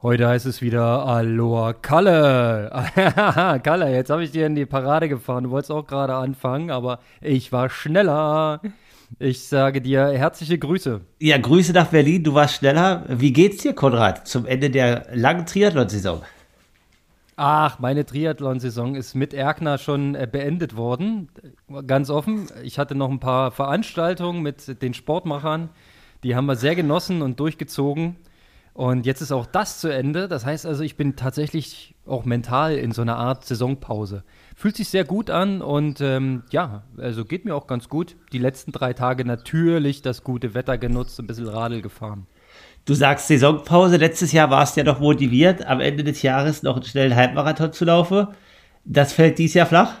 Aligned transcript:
Heute 0.00 0.28
heißt 0.28 0.46
es 0.46 0.62
wieder 0.62 1.04
Aloha 1.06 1.72
Kalle. 1.72 2.70
Kalle, 3.62 3.92
jetzt 3.92 4.10
habe 4.10 4.24
ich 4.24 4.30
dir 4.30 4.46
in 4.46 4.54
die 4.54 4.64
Parade 4.64 5.08
gefahren. 5.08 5.44
Du 5.44 5.50
wolltest 5.50 5.72
auch 5.72 5.86
gerade 5.86 6.14
anfangen, 6.14 6.70
aber 6.70 7.00
ich 7.20 7.52
war 7.52 7.68
schneller. 7.68 8.60
Ich 9.18 9.48
sage 9.48 9.80
dir 9.80 10.08
herzliche 10.08 10.58
Grüße. 10.58 11.00
Ja, 11.18 11.38
Grüße 11.38 11.72
nach 11.72 11.88
Berlin. 11.88 12.22
Du 12.22 12.34
warst 12.34 12.56
schneller. 12.56 13.04
Wie 13.08 13.32
geht's 13.32 13.62
dir, 13.62 13.72
Konrad, 13.72 14.28
zum 14.28 14.46
Ende 14.46 14.70
der 14.70 15.06
langen 15.12 15.46
Triathlon-Saison? 15.46 16.22
Ach, 17.40 17.78
meine 17.78 18.04
Triathlon-Saison 18.04 18.96
ist 18.96 19.14
mit 19.14 19.32
Erkner 19.32 19.78
schon 19.78 20.16
äh, 20.16 20.26
beendet 20.30 20.76
worden. 20.76 21.28
Ganz 21.86 22.10
offen. 22.10 22.48
Ich 22.64 22.80
hatte 22.80 22.96
noch 22.96 23.08
ein 23.08 23.20
paar 23.20 23.52
Veranstaltungen 23.52 24.42
mit 24.42 24.82
den 24.82 24.92
Sportmachern. 24.92 25.68
Die 26.24 26.34
haben 26.34 26.46
wir 26.46 26.56
sehr 26.56 26.74
genossen 26.74 27.22
und 27.22 27.38
durchgezogen. 27.38 28.16
Und 28.74 29.06
jetzt 29.06 29.20
ist 29.20 29.30
auch 29.30 29.46
das 29.46 29.78
zu 29.78 29.86
Ende. 29.86 30.26
Das 30.26 30.44
heißt 30.44 30.66
also, 30.66 30.82
ich 30.82 30.96
bin 30.96 31.14
tatsächlich 31.14 31.94
auch 32.06 32.24
mental 32.24 32.74
in 32.74 32.90
so 32.90 33.02
einer 33.02 33.18
Art 33.18 33.44
Saisonpause. 33.44 34.24
Fühlt 34.56 34.74
sich 34.74 34.88
sehr 34.88 35.04
gut 35.04 35.30
an 35.30 35.62
und 35.62 36.00
ähm, 36.00 36.42
ja, 36.50 36.82
also 36.96 37.24
geht 37.24 37.44
mir 37.44 37.54
auch 37.54 37.68
ganz 37.68 37.88
gut. 37.88 38.16
Die 38.32 38.38
letzten 38.38 38.72
drei 38.72 38.94
Tage 38.94 39.24
natürlich 39.24 40.02
das 40.02 40.24
gute 40.24 40.54
Wetter 40.54 40.76
genutzt, 40.76 41.20
ein 41.20 41.28
bisschen 41.28 41.46
Radl 41.46 41.82
gefahren. 41.82 42.26
Du 42.88 42.94
sagst 42.94 43.28
Saisonpause. 43.28 43.98
Letztes 43.98 44.32
Jahr 44.32 44.48
warst 44.48 44.74
du 44.74 44.80
ja 44.80 44.84
noch 44.84 44.98
motiviert, 44.98 45.66
am 45.66 45.82
Ende 45.82 46.04
des 46.04 46.22
Jahres 46.22 46.62
noch 46.62 46.76
einen 46.76 46.86
schnellen 46.86 47.14
Halbmarathon 47.14 47.74
zu 47.74 47.84
laufen. 47.84 48.28
Das 48.86 49.12
fällt 49.12 49.36
dieses 49.38 49.52
Jahr 49.52 49.66
flach? 49.66 49.96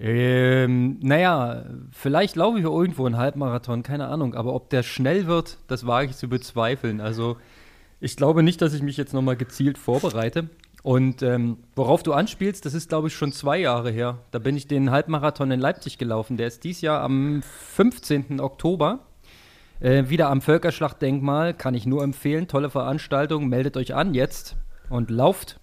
Ähm, 0.00 0.98
naja, 1.00 1.62
vielleicht 1.92 2.34
laufe 2.34 2.58
ich 2.58 2.64
irgendwo 2.64 3.06
einen 3.06 3.18
Halbmarathon, 3.18 3.84
keine 3.84 4.08
Ahnung. 4.08 4.34
Aber 4.34 4.52
ob 4.52 4.68
der 4.70 4.82
schnell 4.82 5.28
wird, 5.28 5.58
das 5.68 5.86
wage 5.86 6.10
ich 6.10 6.16
zu 6.16 6.28
bezweifeln. 6.28 7.00
Also 7.00 7.36
ich 8.00 8.16
glaube 8.16 8.42
nicht, 8.42 8.60
dass 8.62 8.74
ich 8.74 8.82
mich 8.82 8.96
jetzt 8.96 9.14
nochmal 9.14 9.36
gezielt 9.36 9.78
vorbereite. 9.78 10.48
Und 10.82 11.22
ähm, 11.22 11.58
worauf 11.76 12.02
du 12.02 12.14
anspielst, 12.14 12.66
das 12.66 12.74
ist, 12.74 12.88
glaube 12.88 13.06
ich, 13.06 13.14
schon 13.14 13.30
zwei 13.30 13.58
Jahre 13.58 13.92
her. 13.92 14.18
Da 14.32 14.40
bin 14.40 14.56
ich 14.56 14.66
den 14.66 14.90
Halbmarathon 14.90 15.52
in 15.52 15.60
Leipzig 15.60 15.98
gelaufen. 15.98 16.36
Der 16.36 16.48
ist 16.48 16.64
dieses 16.64 16.82
Jahr 16.82 17.00
am 17.00 17.44
15. 17.44 18.40
Oktober. 18.40 19.06
Äh, 19.82 20.08
wieder 20.08 20.30
am 20.30 20.40
Völkerschlachtdenkmal. 20.40 21.54
Kann 21.54 21.74
ich 21.74 21.86
nur 21.86 22.04
empfehlen. 22.04 22.46
Tolle 22.46 22.70
Veranstaltung. 22.70 23.48
Meldet 23.48 23.76
euch 23.76 23.94
an 23.94 24.14
jetzt 24.14 24.56
und 24.88 25.10
lauft. 25.10 25.58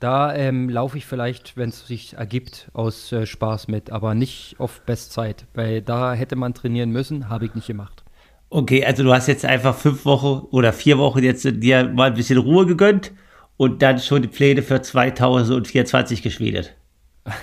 Da 0.00 0.34
ähm, 0.34 0.68
laufe 0.68 0.98
ich 0.98 1.06
vielleicht, 1.06 1.56
wenn 1.56 1.70
es 1.70 1.86
sich 1.86 2.14
ergibt, 2.14 2.68
aus 2.72 3.10
äh, 3.10 3.26
Spaß 3.26 3.66
mit, 3.66 3.90
aber 3.90 4.14
nicht 4.14 4.54
auf 4.58 4.82
Bestzeit, 4.82 5.46
weil 5.54 5.82
da 5.82 6.14
hätte 6.14 6.36
man 6.36 6.54
trainieren 6.54 6.90
müssen, 6.90 7.28
habe 7.28 7.46
ich 7.46 7.54
nicht 7.56 7.66
gemacht. 7.66 8.04
Okay, 8.48 8.84
also 8.84 9.02
du 9.02 9.12
hast 9.12 9.26
jetzt 9.26 9.44
einfach 9.44 9.74
fünf 9.74 10.04
Wochen 10.04 10.46
oder 10.52 10.72
vier 10.72 10.98
Wochen 10.98 11.24
jetzt 11.24 11.44
dir 11.44 11.88
mal 11.88 12.10
ein 12.10 12.14
bisschen 12.14 12.38
Ruhe 12.38 12.64
gegönnt 12.64 13.12
und 13.56 13.82
dann 13.82 13.98
schon 13.98 14.22
die 14.22 14.28
Pläne 14.28 14.62
für 14.62 14.80
2024 14.80 16.22
geschmiedet. 16.22 16.77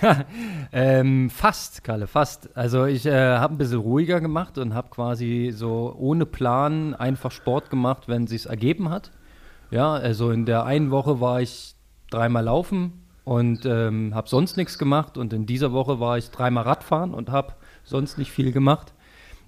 ähm, 0.71 1.29
fast, 1.29 1.83
Kalle, 1.83 2.07
fast. 2.07 2.55
Also 2.55 2.85
ich 2.85 3.05
äh, 3.05 3.37
habe 3.37 3.55
ein 3.55 3.57
bisschen 3.57 3.79
ruhiger 3.79 4.21
gemacht 4.21 4.57
und 4.57 4.73
habe 4.73 4.89
quasi 4.89 5.51
so 5.53 5.95
ohne 5.97 6.25
Plan 6.25 6.93
einfach 6.93 7.31
Sport 7.31 7.69
gemacht, 7.69 8.07
wenn 8.07 8.25
es 8.25 8.45
ergeben 8.45 8.89
hat. 8.89 9.11
Ja, 9.71 9.93
also 9.93 10.31
in 10.31 10.45
der 10.45 10.65
einen 10.65 10.91
Woche 10.91 11.19
war 11.19 11.41
ich 11.41 11.75
dreimal 12.09 12.43
laufen 12.43 13.05
und 13.23 13.65
ähm, 13.65 14.13
habe 14.13 14.29
sonst 14.29 14.57
nichts 14.57 14.77
gemacht 14.77 15.17
und 15.17 15.33
in 15.33 15.45
dieser 15.45 15.71
Woche 15.71 15.99
war 15.99 16.17
ich 16.17 16.29
dreimal 16.29 16.63
Radfahren 16.63 17.13
und 17.13 17.29
habe 17.29 17.53
sonst 17.83 18.17
nicht 18.17 18.31
viel 18.31 18.51
gemacht. 18.51 18.93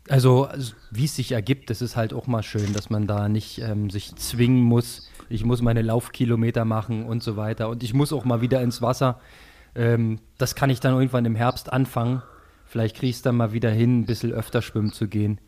Also, 0.09 0.45
also 0.45 0.73
wie 0.89 1.05
es 1.05 1.15
sich 1.15 1.33
ergibt, 1.33 1.69
das 1.69 1.81
ist 1.81 1.95
halt 1.95 2.13
auch 2.13 2.27
mal 2.27 2.43
schön, 2.43 2.73
dass 2.73 2.89
man 2.89 3.07
da 3.07 3.27
nicht 3.27 3.59
ähm, 3.59 3.89
sich 3.89 4.15
zwingen 4.15 4.61
muss. 4.61 5.09
Ich 5.29 5.43
muss 5.43 5.61
meine 5.61 5.81
Laufkilometer 5.81 6.63
machen 6.63 7.05
und 7.05 7.21
so 7.23 7.35
weiter. 7.35 7.69
Und 7.69 7.83
ich 7.83 7.93
muss 7.93 8.13
auch 8.13 8.23
mal 8.23 8.39
wieder 8.39 8.61
ins 8.61 8.81
Wasser. 8.81 9.19
Ähm, 9.77 10.19
das 10.37 10.55
kann 10.55 10.69
ich 10.69 10.79
dann 10.79 10.95
irgendwann 10.95 11.25
im 11.25 11.35
Herbst 11.35 11.71
anfangen. 11.71 12.23
Vielleicht 12.65 12.95
kriege 12.97 13.09
ich 13.09 13.17
es 13.17 13.21
dann 13.21 13.37
mal 13.37 13.53
wieder 13.53 13.69
hin, 13.69 14.01
ein 14.01 14.05
bisschen 14.05 14.33
öfter 14.33 14.61
schwimmen 14.61 14.91
zu 14.91 15.07
gehen. 15.07 15.39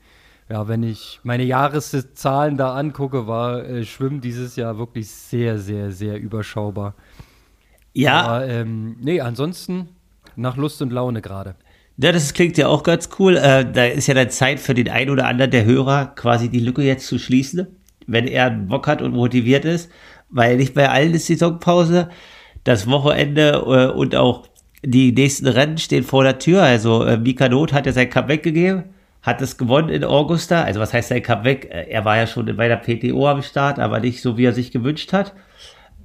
Ja, 0.49 0.67
wenn 0.67 0.83
ich 0.83 1.19
meine 1.23 1.43
Jahreszahlen 1.43 2.57
da 2.57 2.75
angucke, 2.75 3.27
war 3.27 3.65
äh, 3.65 3.85
Schwimmen 3.85 4.21
dieses 4.21 4.55
Jahr 4.55 4.77
wirklich 4.77 5.09
sehr, 5.09 5.59
sehr, 5.59 5.91
sehr 5.91 6.19
überschaubar. 6.19 6.95
Ja. 7.93 8.21
Aber 8.21 8.47
ähm, 8.47 8.95
nee, 8.99 9.21
ansonsten 9.21 9.89
nach 10.35 10.57
Lust 10.57 10.81
und 10.81 10.91
Laune 10.91 11.21
gerade. 11.21 11.55
Ja, 11.97 12.11
das 12.13 12.33
klingt 12.33 12.57
ja 12.57 12.67
auch 12.67 12.83
ganz 12.83 13.09
cool. 13.19 13.35
Äh, 13.35 13.69
da 13.71 13.85
ist 13.85 14.07
ja 14.07 14.13
dann 14.13 14.29
Zeit 14.29 14.59
für 14.59 14.73
den 14.73 14.89
einen 14.89 15.09
oder 15.09 15.27
anderen 15.27 15.51
der 15.51 15.65
Hörer, 15.65 16.13
quasi 16.15 16.49
die 16.49 16.61
Lücke 16.61 16.81
jetzt 16.81 17.05
zu 17.05 17.19
schließen, 17.19 17.67
wenn 18.07 18.25
er 18.25 18.49
Bock 18.49 18.87
hat 18.87 19.01
und 19.01 19.13
motiviert 19.13 19.65
ist, 19.65 19.91
weil 20.29 20.57
nicht 20.57 20.73
bei 20.73 20.89
allen 20.89 21.13
ist 21.13 21.27
die 21.27 21.35
Saisonpause. 21.35 22.09
Das 22.63 22.87
Wochenende 22.87 23.63
äh, 23.65 23.97
und 23.97 24.15
auch 24.15 24.47
die 24.83 25.11
nächsten 25.11 25.47
Rennen 25.47 25.77
stehen 25.77 26.03
vor 26.03 26.23
der 26.23 26.39
Tür. 26.39 26.63
Also 26.63 27.03
äh, 27.03 27.17
Mika 27.17 27.49
Not 27.49 27.73
hat 27.73 27.85
ja 27.85 27.91
sein 27.91 28.09
Cup 28.09 28.27
weggegeben, 28.27 28.85
hat 29.21 29.41
es 29.41 29.57
gewonnen 29.57 29.89
in 29.89 30.03
Augusta. 30.03 30.63
Also 30.63 30.79
was 30.79 30.93
heißt 30.93 31.09
sein 31.09 31.23
Cup 31.23 31.43
weg? 31.43 31.69
Äh, 31.71 31.89
er 31.89 32.05
war 32.05 32.17
ja 32.17 32.27
schon 32.27 32.45
bei 32.55 32.67
der 32.67 32.77
PTO 32.77 33.27
am 33.27 33.41
Start, 33.41 33.79
aber 33.79 33.99
nicht 33.99 34.21
so, 34.21 34.37
wie 34.37 34.45
er 34.45 34.53
sich 34.53 34.71
gewünscht 34.71 35.13
hat. 35.13 35.33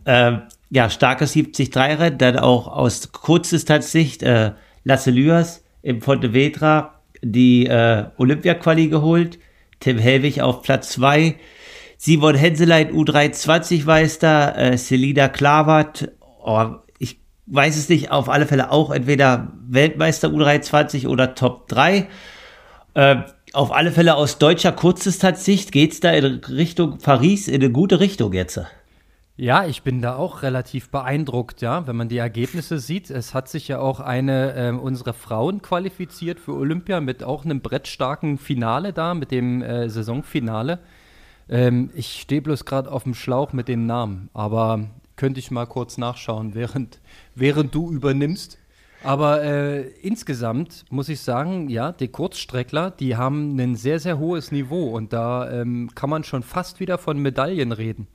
Ähm, 0.06 0.42
ja, 0.70 0.90
starkes 0.90 1.34
73-Rennen, 1.34 2.18
dann 2.18 2.38
auch 2.38 2.66
aus 2.66 3.12
Kurzdistanzsicht 3.12 4.22
äh, 4.22 4.52
Lasse 4.84 5.10
Lüers 5.10 5.64
im 5.82 6.00
Pontevedra 6.00 6.94
die 7.24 7.66
äh, 7.66 8.04
Olympia-Quali 8.18 8.88
geholt. 8.88 9.38
Tim 9.80 9.98
Helwig 9.98 10.40
auf 10.40 10.62
Platz 10.62 10.90
2. 10.90 11.36
Simon 11.96 12.34
Henselein 12.34 12.90
U23 12.92 13.86
Meister, 13.86 14.56
äh, 14.56 14.76
Selina 14.76 15.28
Klavert, 15.28 16.10
oh, 16.44 16.76
ich 16.98 17.18
weiß 17.46 17.76
es 17.76 17.88
nicht, 17.88 18.10
auf 18.10 18.28
alle 18.28 18.46
Fälle 18.46 18.70
auch 18.70 18.90
entweder 18.90 19.52
Weltmeister 19.66 20.28
U23 20.28 21.08
oder 21.08 21.34
Top 21.34 21.68
3. 21.68 22.08
Äh, 22.94 23.16
auf 23.52 23.72
alle 23.72 23.92
Fälle 23.92 24.16
aus 24.16 24.38
deutscher 24.38 24.72
Kurzdistanzsicht 24.72 25.72
geht's 25.72 26.00
da 26.00 26.10
in 26.12 26.40
Richtung 26.44 26.98
Paris 26.98 27.48
in 27.48 27.62
eine 27.62 27.70
gute 27.70 28.00
Richtung 28.00 28.32
jetzt. 28.32 28.60
Ja, 29.36 29.66
ich 29.66 29.82
bin 29.82 30.00
da 30.00 30.14
auch 30.14 30.42
relativ 30.42 30.90
beeindruckt, 30.90 31.60
ja, 31.60 31.88
wenn 31.88 31.96
man 31.96 32.08
die 32.08 32.18
Ergebnisse 32.18 32.78
sieht. 32.78 33.10
Es 33.10 33.34
hat 33.34 33.48
sich 33.48 33.66
ja 33.66 33.80
auch 33.80 33.98
eine 33.98 34.54
äh, 34.54 34.70
unserer 34.70 35.12
Frauen 35.12 35.60
qualifiziert 35.60 36.38
für 36.38 36.52
Olympia 36.52 37.00
mit 37.00 37.24
auch 37.24 37.44
einem 37.44 37.60
brettstarken 37.60 38.38
Finale 38.38 38.92
da, 38.92 39.14
mit 39.14 39.32
dem 39.32 39.60
äh, 39.60 39.88
Saisonfinale. 39.88 40.78
Ähm, 41.48 41.90
ich 41.94 42.20
stehe 42.20 42.42
bloß 42.42 42.64
gerade 42.64 42.92
auf 42.92 43.02
dem 43.02 43.14
Schlauch 43.14 43.52
mit 43.52 43.66
den 43.66 43.86
Namen, 43.86 44.30
aber 44.34 44.86
könnte 45.16 45.40
ich 45.40 45.50
mal 45.50 45.66
kurz 45.66 45.98
nachschauen, 45.98 46.54
während, 46.54 47.00
während 47.34 47.74
du 47.74 47.90
übernimmst. 47.90 48.58
Aber 49.02 49.44
äh, 49.44 49.82
insgesamt 50.00 50.86
muss 50.88 51.10
ich 51.10 51.20
sagen, 51.20 51.68
ja, 51.68 51.92
die 51.92 52.08
Kurzstreckler, 52.08 52.90
die 52.90 53.16
haben 53.16 53.54
ein 53.60 53.76
sehr, 53.76 54.00
sehr 54.00 54.18
hohes 54.18 54.50
Niveau 54.50 54.96
und 54.96 55.12
da 55.12 55.50
ähm, 55.50 55.90
kann 55.94 56.08
man 56.08 56.24
schon 56.24 56.42
fast 56.42 56.80
wieder 56.80 56.96
von 56.96 57.18
Medaillen 57.18 57.72
reden. 57.72 58.08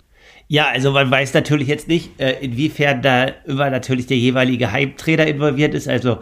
Ja, 0.48 0.68
also 0.68 0.92
man 0.92 1.09
weiß 1.12 1.34
natürlich 1.36 1.68
jetzt 1.68 1.88
nicht, 1.88 2.20
äh, 2.20 2.40
inwiefern 2.42 3.04
da 3.04 3.26
immer 3.46 3.70
natürlich 3.70 4.08
der 4.08 4.18
jeweilige 4.18 4.72
Heimtrainer 4.72 5.28
involviert 5.28 5.76
ist. 5.76 5.88
Also 5.88 6.20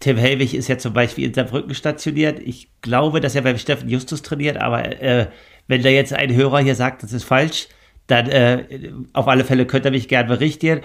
Tim 0.00 0.16
Helwig 0.16 0.54
ist 0.54 0.68
ja 0.68 0.76
zum 0.78 0.92
Beispiel 0.92 1.26
in 1.26 1.34
Saarbrücken 1.34 1.74
stationiert. 1.74 2.40
Ich 2.40 2.68
glaube, 2.80 3.20
dass 3.20 3.36
er 3.36 3.42
beim 3.42 3.58
Steffen 3.58 3.88
Justus 3.88 4.22
trainiert, 4.22 4.56
aber 4.56 5.00
äh, 5.00 5.28
wenn 5.68 5.82
da 5.82 5.88
jetzt 5.88 6.12
ein 6.12 6.34
Hörer 6.34 6.58
hier 6.58 6.74
sagt, 6.74 7.04
das 7.04 7.12
ist 7.12 7.24
falsch, 7.24 7.68
dann 8.10 8.28
äh, 8.28 8.92
auf 9.12 9.28
alle 9.28 9.44
Fälle 9.44 9.66
könnt 9.66 9.84
ihr 9.84 9.90
mich 9.90 10.08
gern 10.08 10.26
berichten. 10.26 10.80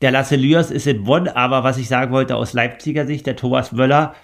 Der 0.00 0.10
Lasse 0.10 0.36
Lüers 0.36 0.70
ist 0.70 0.86
in 0.86 1.04
Bonn, 1.04 1.28
aber 1.28 1.62
was 1.62 1.78
ich 1.78 1.88
sagen 1.88 2.12
wollte 2.12 2.36
aus 2.36 2.52
Leipziger 2.52 3.06
Sicht, 3.06 3.26
der 3.26 3.36
Thomas 3.36 3.72
Möller 3.72 4.14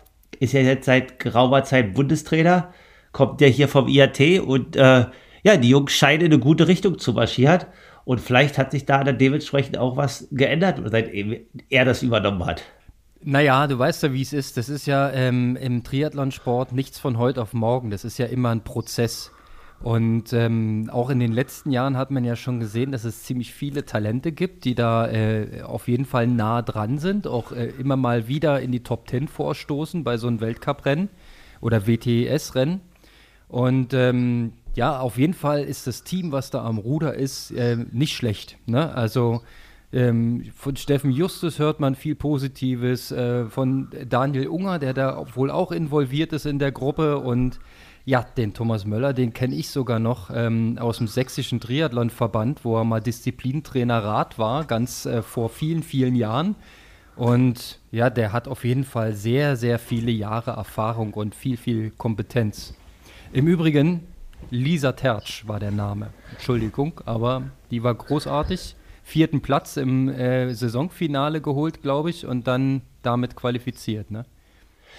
ist 0.41 0.53
ja 0.53 0.61
jetzt 0.61 0.87
seit 0.87 1.19
geraumer 1.19 1.65
Zeit 1.65 1.95
Bundestrainer, 1.95 2.73
kommt 3.13 3.41
ja 3.41 3.47
hier 3.47 3.69
vom 3.69 3.89
IAT 3.89 4.41
und 4.41 4.77
äh, 4.77 5.07
ja, 5.43 5.57
die 5.57 5.69
Jungs 5.69 5.93
scheinen 5.93 6.27
in 6.27 6.33
eine 6.33 6.41
gute 6.41 6.69
Richtung 6.69 6.99
zu 6.99 7.13
marschieren. 7.13 7.61
Und 8.05 8.21
vielleicht 8.21 8.57
hat 8.59 8.71
sich 8.71 8.85
da 8.85 9.03
dann 9.03 9.19
dementsprechend 9.19 9.79
auch 9.79 9.97
was 9.97 10.29
geändert, 10.31 10.81
seitdem 10.85 11.37
er 11.69 11.85
das 11.85 12.03
übernommen 12.03 12.45
hat. 12.47 12.63
Naja, 13.23 13.67
du 13.67 13.79
weißt 13.79 14.05
ja, 14.05 14.13
wie 14.13 14.23
es 14.23 14.33
ist. 14.33 14.57
Das 14.57 14.69
ist 14.69 14.87
ja 14.87 15.11
ähm, 15.11 15.57
im 15.57 15.83
Triathlonsport 15.83 16.73
nichts 16.73 16.99
von 16.99 17.19
heute 17.19 17.43
auf 17.43 17.53
morgen. 17.53 17.91
Das 17.91 18.05
ist 18.05 18.19
ja 18.19 18.27
immer 18.27 18.51
ein 18.51 18.63
Prozess. 18.63 19.33
Und 19.83 20.33
ähm, 20.33 20.89
auch 20.93 21.11
in 21.11 21.21
den 21.21 21.33
letzten 21.33 21.71
Jahren 21.71 21.97
hat 21.97 22.11
man 22.11 22.25
ja 22.25 22.35
schon 22.35 22.61
gesehen, 22.61 22.93
dass 22.93 23.05
es 23.05 23.25
ziemlich 23.25 23.53
viele 23.53 23.85
Talente 23.85 24.33
gibt, 24.33 24.65
die 24.65 24.75
da 24.75 25.07
äh, 25.07 25.63
auf 25.63 25.87
jeden 25.89 26.07
Fall 26.07 26.27
nah 26.27 26.63
dran 26.63 26.99
sind, 26.99 27.27
auch 27.27 27.53
äh, 27.53 27.67
immer 27.79 27.97
mal 27.97 28.27
wieder 28.27 28.61
in 28.61 28.73
die 28.73 28.83
Top 28.83 29.07
Ten 29.07 29.29
vorstoßen 29.29 30.03
bei 30.03 30.17
so 30.17 30.29
einem 30.29 30.41
Weltcuprennen 30.41 31.09
oder 31.61 31.87
WTS-Rennen. 31.87 32.81
Und 33.49 33.93
ähm, 33.95 34.53
ja, 34.75 34.99
auf 34.99 35.19
jeden 35.19 35.35
Fall 35.35 35.63
ist 35.63 35.87
das 35.87 36.05
Team, 36.05 36.33
was 36.33 36.51
da 36.51 36.65
am 36.65 36.79
Ruder 36.79 37.15
ist, 37.15 37.51
äh, 37.53 37.77
nicht 37.93 38.17
schlecht. 38.17 38.59
Ne? 38.67 38.95
Also 38.95 39.43
Ähm, 39.93 40.45
von 40.55 40.75
Steffen 40.77 41.13
Justus 41.13 41.61
hört 41.61 41.79
man 41.79 41.95
viel 41.95 42.17
Positives, 42.17 43.13
äh, 43.13 43.47
von 43.47 43.89
Daniel 44.09 44.49
Unger, 44.49 44.81
der 44.81 44.93
da 44.93 45.25
wohl 45.35 45.49
auch 45.49 45.71
involviert 45.71 46.33
ist 46.33 46.45
in 46.45 46.59
der 46.59 46.73
Gruppe 46.73 47.19
und 47.19 47.61
ja, 48.07 48.23
den 48.23 48.55
Thomas 48.55 48.85
Möller, 48.85 49.13
den 49.13 49.33
kenne 49.33 49.57
ich 49.57 49.69
sogar 49.69 49.99
noch 49.99 50.31
ähm, 50.33 50.79
aus 50.81 50.99
dem 50.99 51.09
sächsischen 51.09 51.59
Triathlonverband, 51.59 52.65
wo 52.65 52.79
er 52.79 52.85
mal 52.85 53.01
Disziplintrainer 53.01 54.03
Rad 54.03 54.39
war, 54.39 54.65
ganz 54.65 55.07
äh, 55.07 55.23
vor 55.23 55.51
vielen, 55.51 55.83
vielen 55.83 56.15
Jahren. 56.15 56.55
Und 57.17 57.81
ja, 57.91 58.09
der 58.09 58.33
hat 58.33 58.47
auf 58.47 58.65
jeden 58.65 58.85
Fall 58.85 59.13
sehr, 59.13 59.57
sehr 59.57 59.81
viele 59.81 60.13
Jahre 60.13 60.53
Erfahrung 60.53 61.15
und 61.15 61.35
viel, 61.35 61.57
viel 61.57 61.91
Kompetenz. 61.91 62.75
Im 63.33 63.49
Übrigen, 63.49 64.07
Lisa 64.51 64.93
Tertsch 64.93 65.49
war 65.49 65.59
der 65.59 65.73
Name. 65.73 66.11
Entschuldigung, 66.31 67.01
aber 67.07 67.43
die 67.73 67.83
war 67.83 67.95
großartig. 67.95 68.77
Vierten 69.03 69.41
Platz 69.41 69.77
im 69.77 70.09
äh, 70.09 70.55
Saisonfinale 70.55 71.41
geholt, 71.41 71.83
glaube 71.83 72.11
ich, 72.11 72.25
und 72.25 72.47
dann 72.47 72.83
damit 73.03 73.35
qualifiziert, 73.35 74.13
ne? 74.13 74.27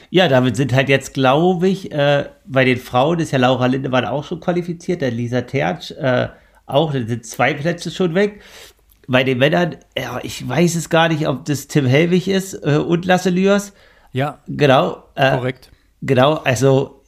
Ja, 0.09 0.27
damit 0.27 0.55
sind 0.55 0.73
halt 0.73 0.89
jetzt, 0.89 1.13
glaube 1.13 1.67
ich, 1.67 1.91
äh, 1.91 2.25
bei 2.45 2.65
den 2.65 2.77
Frauen 2.77 3.19
ist 3.19 3.31
ja 3.31 3.39
Laura 3.39 3.65
Lindemann 3.65 4.05
auch 4.05 4.23
schon 4.23 4.39
qualifiziert, 4.39 5.01
der 5.01 5.11
Lisa 5.11 5.41
Tertsch 5.41 5.91
äh, 5.91 6.29
auch, 6.67 6.91
da 6.91 6.99
sind 6.99 7.25
zwei 7.25 7.53
Plätze 7.53 7.89
schon 7.89 8.13
weg. 8.13 8.41
Bei 9.07 9.23
den 9.23 9.38
Männern, 9.38 9.77
ja, 9.97 10.19
ich 10.21 10.47
weiß 10.47 10.75
es 10.75 10.89
gar 10.89 11.07
nicht, 11.07 11.27
ob 11.27 11.45
das 11.45 11.67
Tim 11.67 11.85
Helwig 11.85 12.27
ist 12.27 12.53
äh, 12.55 12.75
und 12.77 13.05
Lasse 13.05 13.29
Lüers. 13.29 13.73
Ja. 14.11 14.39
Genau. 14.47 15.03
Äh, 15.15 15.31
korrekt. 15.31 15.71
Genau, 16.01 16.33
also 16.33 17.03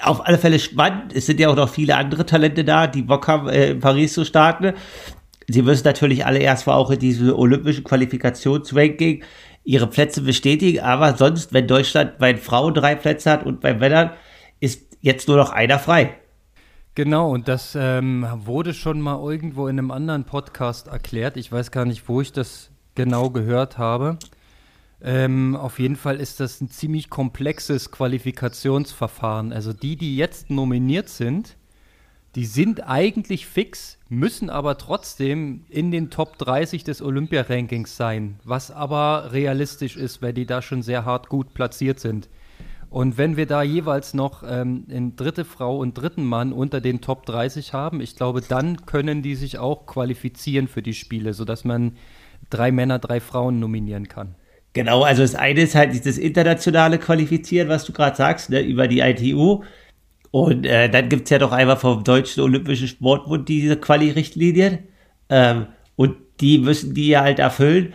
auf 0.00 0.26
alle 0.26 0.38
Fälle 0.38 0.60
spannend. 0.60 1.12
Es 1.14 1.26
sind 1.26 1.40
ja 1.40 1.48
auch 1.48 1.56
noch 1.56 1.68
viele 1.68 1.96
andere 1.96 2.24
Talente 2.24 2.64
da, 2.64 2.86
die 2.86 3.02
Bock 3.02 3.26
haben, 3.26 3.48
äh, 3.48 3.70
in 3.70 3.80
Paris 3.80 4.12
zu 4.12 4.24
starten. 4.24 4.72
Sie 5.48 5.62
müssen 5.62 5.84
natürlich 5.84 6.24
alle 6.24 6.38
erstmal 6.38 6.76
auch 6.76 6.90
in 6.92 7.00
diese 7.00 7.36
olympischen 7.36 7.82
Qualifikationsranking 7.82 9.24
ihre 9.64 9.86
Plätze 9.86 10.22
bestätigen, 10.22 10.80
aber 10.80 11.16
sonst, 11.16 11.52
wenn 11.52 11.66
Deutschland 11.66 12.18
bei 12.18 12.36
Frauen 12.36 12.74
drei 12.74 12.94
Plätze 12.94 13.30
hat 13.30 13.46
und 13.46 13.60
bei 13.60 13.74
Männern, 13.74 14.10
ist 14.60 14.96
jetzt 15.00 15.28
nur 15.28 15.36
noch 15.36 15.50
einer 15.50 15.78
frei. 15.78 16.16
Genau, 16.94 17.30
und 17.30 17.48
das 17.48 17.76
ähm, 17.78 18.26
wurde 18.44 18.74
schon 18.74 19.00
mal 19.00 19.18
irgendwo 19.22 19.66
in 19.66 19.78
einem 19.78 19.90
anderen 19.90 20.24
Podcast 20.24 20.88
erklärt. 20.88 21.36
Ich 21.36 21.50
weiß 21.50 21.70
gar 21.70 21.86
nicht, 21.86 22.08
wo 22.08 22.20
ich 22.20 22.32
das 22.32 22.70
genau 22.94 23.30
gehört 23.30 23.78
habe. 23.78 24.18
Ähm, 25.00 25.56
auf 25.56 25.78
jeden 25.78 25.96
Fall 25.96 26.20
ist 26.20 26.38
das 26.38 26.60
ein 26.60 26.68
ziemlich 26.68 27.08
komplexes 27.08 27.90
Qualifikationsverfahren. 27.90 29.52
Also 29.52 29.72
die, 29.72 29.96
die 29.96 30.16
jetzt 30.16 30.50
nominiert 30.50 31.08
sind, 31.08 31.56
die 32.34 32.46
sind 32.46 32.88
eigentlich 32.88 33.46
fix, 33.46 33.98
müssen 34.08 34.48
aber 34.48 34.78
trotzdem 34.78 35.64
in 35.68 35.90
den 35.90 36.08
Top 36.10 36.38
30 36.38 36.82
des 36.82 37.02
Olympia-Rankings 37.02 37.96
sein, 37.96 38.40
was 38.44 38.70
aber 38.70 39.32
realistisch 39.32 39.96
ist, 39.96 40.22
weil 40.22 40.32
die 40.32 40.46
da 40.46 40.62
schon 40.62 40.82
sehr 40.82 41.04
hart 41.04 41.28
gut 41.28 41.52
platziert 41.52 42.00
sind. 42.00 42.28
Und 42.88 43.16
wenn 43.16 43.38
wir 43.38 43.46
da 43.46 43.62
jeweils 43.62 44.12
noch 44.12 44.42
ähm, 44.46 44.86
eine 44.90 45.12
dritte 45.12 45.46
Frau 45.46 45.78
und 45.78 45.94
dritten 45.94 46.24
Mann 46.24 46.52
unter 46.52 46.82
den 46.82 47.00
Top 47.00 47.24
30 47.24 47.72
haben, 47.72 48.02
ich 48.02 48.16
glaube, 48.16 48.42
dann 48.42 48.84
können 48.84 49.22
die 49.22 49.34
sich 49.34 49.58
auch 49.58 49.86
qualifizieren 49.86 50.68
für 50.68 50.82
die 50.82 50.92
Spiele, 50.92 51.32
sodass 51.32 51.64
man 51.64 51.96
drei 52.50 52.70
Männer, 52.70 52.98
drei 52.98 53.20
Frauen 53.20 53.60
nominieren 53.60 54.08
kann. 54.08 54.34
Genau, 54.74 55.02
also 55.02 55.22
das 55.22 55.34
eine 55.34 55.62
ist 55.62 55.74
halt 55.74 55.92
dieses 55.92 56.18
internationale 56.18 56.98
Qualifizieren, 56.98 57.68
was 57.68 57.84
du 57.84 57.92
gerade 57.92 58.16
sagst, 58.16 58.50
ne, 58.50 58.60
über 58.60 58.88
die 58.88 59.00
ITU. 59.00 59.64
Und 60.32 60.66
äh, 60.66 60.88
dann 60.88 61.08
gibt 61.10 61.24
es 61.24 61.30
ja 61.30 61.38
doch 61.38 61.52
einmal 61.52 61.76
vom 61.76 62.04
Deutschen 62.04 62.42
Olympischen 62.42 62.88
Sportbund 62.88 63.50
diese 63.50 63.76
Quali-Richtlinien. 63.76 64.78
Ähm, 65.28 65.66
und 65.94 66.16
die 66.40 66.58
müssen 66.58 66.94
die 66.94 67.08
ja 67.08 67.20
halt 67.20 67.38
erfüllen. 67.38 67.92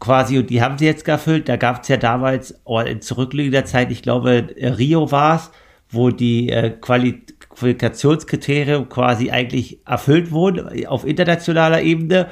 Quasi, 0.00 0.38
und 0.38 0.48
die 0.48 0.62
haben 0.62 0.78
sie 0.78 0.86
jetzt 0.86 1.06
erfüllt. 1.06 1.50
Da 1.50 1.56
gab 1.56 1.82
es 1.82 1.88
ja 1.88 1.98
damals, 1.98 2.58
oh, 2.64 2.80
in 2.80 3.02
zurückliegender 3.02 3.66
Zeit, 3.66 3.92
ich 3.92 4.00
glaube, 4.00 4.46
Rio 4.58 5.12
war 5.12 5.36
es, 5.36 5.50
wo 5.90 6.08
die 6.10 6.48
äh, 6.48 6.70
Qualifikationskriterien 6.70 8.88
quasi 8.88 9.30
eigentlich 9.30 9.86
erfüllt 9.86 10.32
wurden 10.32 10.86
auf 10.86 11.06
internationaler 11.06 11.82
Ebene, 11.82 12.28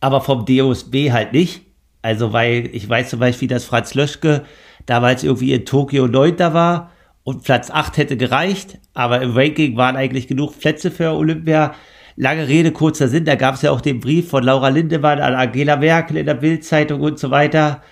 aber 0.00 0.20
vom 0.20 0.44
DOSB 0.44 1.12
halt 1.12 1.32
nicht. 1.32 1.62
Also, 2.02 2.32
weil 2.32 2.68
ich 2.72 2.88
weiß 2.88 3.10
zum 3.10 3.20
Beispiel, 3.20 3.46
dass 3.46 3.64
Franz 3.64 3.94
Löschke 3.94 4.42
damals 4.86 5.22
irgendwie 5.22 5.52
in 5.52 5.64
Tokio 5.64 6.08
9. 6.08 6.40
war 6.40 6.90
und 7.24 7.44
Platz 7.44 7.70
8 7.70 7.96
hätte 7.96 8.16
gereicht, 8.16 8.78
aber 8.94 9.20
im 9.20 9.36
Ranking 9.36 9.76
waren 9.76 9.96
eigentlich 9.96 10.26
genug 10.26 10.58
Plätze 10.58 10.90
für 10.90 11.12
Olympia. 11.12 11.74
Lange 12.16 12.48
Rede, 12.48 12.72
kurzer 12.72 13.08
Sinn, 13.08 13.24
da 13.24 13.36
gab 13.36 13.54
es 13.54 13.62
ja 13.62 13.70
auch 13.70 13.80
den 13.80 14.00
Brief 14.00 14.28
von 14.28 14.42
Laura 14.42 14.68
Lindemann 14.68 15.20
an 15.20 15.34
Angela 15.34 15.76
Merkel 15.76 16.18
in 16.18 16.26
der 16.26 16.34
Bildzeitung 16.34 17.00
und 17.00 17.18
so 17.18 17.30
weiter. 17.30 17.82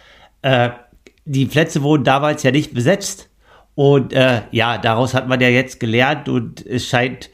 Äh, 0.43 0.71
die 1.25 1.47
Plätze 1.47 1.83
wurden 1.83 2.05
damals 2.05 2.43
ja 2.43 2.51
nicht 2.51 2.75
besetzt. 2.75 3.31
Und 3.75 4.13
äh, 4.13 4.43
ja, 4.51 4.79
daraus 4.79 5.15
hat 5.15 5.29
man 5.29 5.41
ja 5.41 5.49
jetzt 5.49 5.81
gelernt 5.81 6.29
und 6.29 6.65
es 6.67 6.87
scheint 6.87 7.31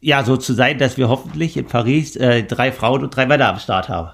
ja 0.00 0.22
so 0.22 0.36
zu 0.36 0.52
sein, 0.52 0.78
dass 0.78 0.96
wir 0.96 1.08
hoffentlich 1.08 1.56
in 1.56 1.66
Paris 1.66 2.14
äh, 2.16 2.42
drei 2.44 2.70
Frauen 2.72 3.02
und 3.02 3.16
drei 3.16 3.26
Männer 3.26 3.48
am 3.48 3.58
Start 3.58 3.88
haben. 3.88 4.10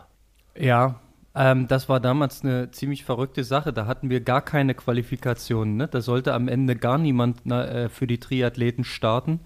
Ja, 0.57 1.01
ähm, 1.39 1.69
das 1.69 1.89
war 1.89 2.01
damals 2.01 2.43
eine 2.43 2.73
ziemlich 2.73 3.05
verrückte 3.05 3.45
Sache. 3.45 3.73
Da 3.73 3.87
hatten 3.87 4.11
wir 4.11 4.21
gar 4.21 4.43
keine 4.43 4.75
Qualifikationen. 4.75 5.77
Ne? 5.77 5.87
Da 5.87 6.01
sollte 6.01 6.35
am 6.35 6.49
Ende 6.49 6.75
gar 6.75 6.99
niemand 6.99 7.43
na, 7.45 7.65
äh, 7.65 7.89
für 7.89 8.09
die 8.09 8.19
Triathleten 8.19 8.83
starten. 8.83 9.39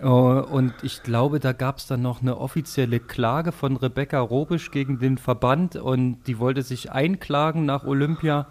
Uh, 0.00 0.44
und 0.52 0.74
ich 0.82 1.02
glaube, 1.02 1.40
da 1.40 1.52
gab 1.52 1.78
es 1.78 1.88
dann 1.88 2.02
noch 2.02 2.22
eine 2.22 2.38
offizielle 2.38 3.00
Klage 3.00 3.50
von 3.50 3.76
Rebecca 3.76 4.20
Robisch 4.20 4.70
gegen 4.70 5.00
den 5.00 5.18
Verband 5.18 5.74
und 5.74 6.22
die 6.28 6.38
wollte 6.38 6.62
sich 6.62 6.92
einklagen 6.92 7.66
nach 7.66 7.84
Olympia. 7.84 8.46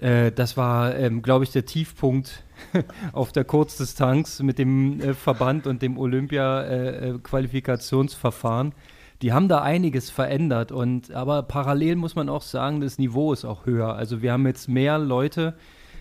Äh, 0.00 0.32
das 0.32 0.56
war, 0.56 0.96
ähm, 0.96 1.22
glaube 1.22 1.44
ich, 1.44 1.52
der 1.52 1.64
Tiefpunkt 1.64 2.42
auf 3.12 3.30
der 3.30 3.44
Kurzdistanz 3.44 4.42
mit 4.42 4.58
dem 4.58 5.00
äh, 5.00 5.14
Verband 5.14 5.68
und 5.68 5.80
dem 5.80 5.96
Olympia-Qualifikationsverfahren. 5.96 8.68
Äh, 8.68 8.70
äh, 8.70 8.97
die 9.22 9.32
haben 9.32 9.48
da 9.48 9.62
einiges 9.62 10.10
verändert 10.10 10.70
und 10.70 11.10
aber 11.12 11.42
parallel 11.42 11.96
muss 11.96 12.14
man 12.14 12.28
auch 12.28 12.42
sagen, 12.42 12.80
das 12.80 12.98
Niveau 12.98 13.32
ist 13.32 13.44
auch 13.44 13.66
höher. 13.66 13.94
Also 13.94 14.22
wir 14.22 14.32
haben 14.32 14.46
jetzt 14.46 14.68
mehr 14.68 14.98
Leute 14.98 15.54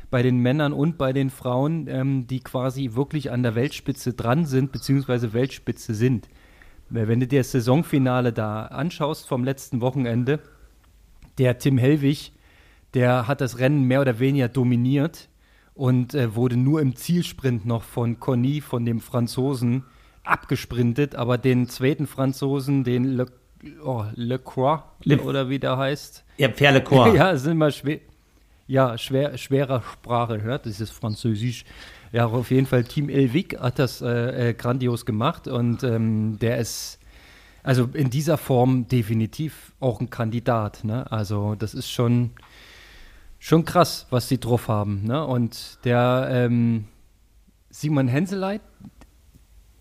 bei 0.09 0.21
den 0.21 0.37
Männern 0.37 0.71
und 0.71 0.97
bei 0.97 1.13
den 1.13 1.29
Frauen, 1.29 1.87
ähm, 1.87 2.27
die 2.27 2.39
quasi 2.39 2.91
wirklich 2.93 3.31
an 3.31 3.43
der 3.43 3.55
Weltspitze 3.55 4.13
dran 4.13 4.45
sind, 4.45 4.71
beziehungsweise 4.71 5.33
Weltspitze 5.33 5.93
sind. 5.93 6.29
Wenn 6.89 7.19
du 7.19 7.27
dir 7.27 7.41
das 7.41 7.51
Saisonfinale 7.51 8.31
da 8.31 8.65
anschaust 8.67 9.27
vom 9.27 9.43
letzten 9.43 9.81
Wochenende, 9.81 10.39
der 11.37 11.57
Tim 11.57 11.77
Hellwig, 11.77 12.31
der 12.93 13.27
hat 13.27 13.41
das 13.41 13.59
Rennen 13.59 13.83
mehr 13.83 13.99
oder 13.99 14.19
weniger 14.19 14.47
dominiert 14.47 15.27
und 15.74 16.13
äh, 16.13 16.36
wurde 16.36 16.55
nur 16.55 16.81
im 16.81 16.95
Zielsprint 16.95 17.65
noch 17.65 17.83
von 17.83 18.19
Conny, 18.19 18.62
von 18.62 18.86
dem 18.86 19.01
Franzosen, 19.01 19.83
abgesprintet, 20.29 21.15
aber 21.15 21.38
den 21.38 21.67
zweiten 21.67 22.07
Franzosen, 22.07 22.84
den 22.84 23.03
Le, 23.03 23.25
oh, 23.84 24.05
Le 24.15 24.39
Croix, 24.39 24.84
Le 25.03 25.22
oder 25.22 25.50
wie 25.50 25.60
der 25.60 25.77
heißt. 25.77 26.24
Ja, 26.38 26.48
Pierre 26.48 26.75
Le 26.75 26.84
Croix. 26.84 27.13
ja, 27.15 27.36
sind 27.36 27.53
immer 27.53 27.72
schwer. 27.72 28.00
Ja, 28.67 28.98
schwer, 28.98 29.38
schwerer 29.38 29.81
Sprache, 29.81 30.41
hört, 30.41 30.65
das 30.65 30.81
ist 30.81 30.91
Französisch. 30.91 31.63
Ja, 32.12 32.25
auf 32.25 32.51
jeden 32.51 32.67
Fall 32.67 32.84
Team 32.84 33.10
Elvig 33.10 33.57
hat 33.60 33.79
das 33.79 34.01
äh, 34.01 34.50
äh, 34.50 34.53
grandios 34.53 35.05
gemacht 35.05 35.48
und 35.48 35.84
ähm, 35.84 36.38
der 36.39 36.57
ist 36.57 37.00
also 37.67 37.89
in 37.93 38.10
dieser 38.10 38.38
Form 38.38 38.88
definitiv 38.88 39.74
auch 39.81 40.00
ein 40.00 40.10
Kandidat. 40.10 40.86
Ne? 40.86 41.12
Also 41.12 41.55
das 41.55 41.74
ist 41.74 41.91
schon, 41.91 42.31
schon 43.39 43.65
krass, 43.65 44.07
was 44.10 44.29
sie 44.29 44.39
drauf 44.39 44.69
haben. 44.69 45.03
Ne? 45.03 45.25
Und 45.25 45.79
der 45.84 46.29
ähm, 46.31 46.86
Simon 47.69 48.07
Henseleit, 48.07 48.62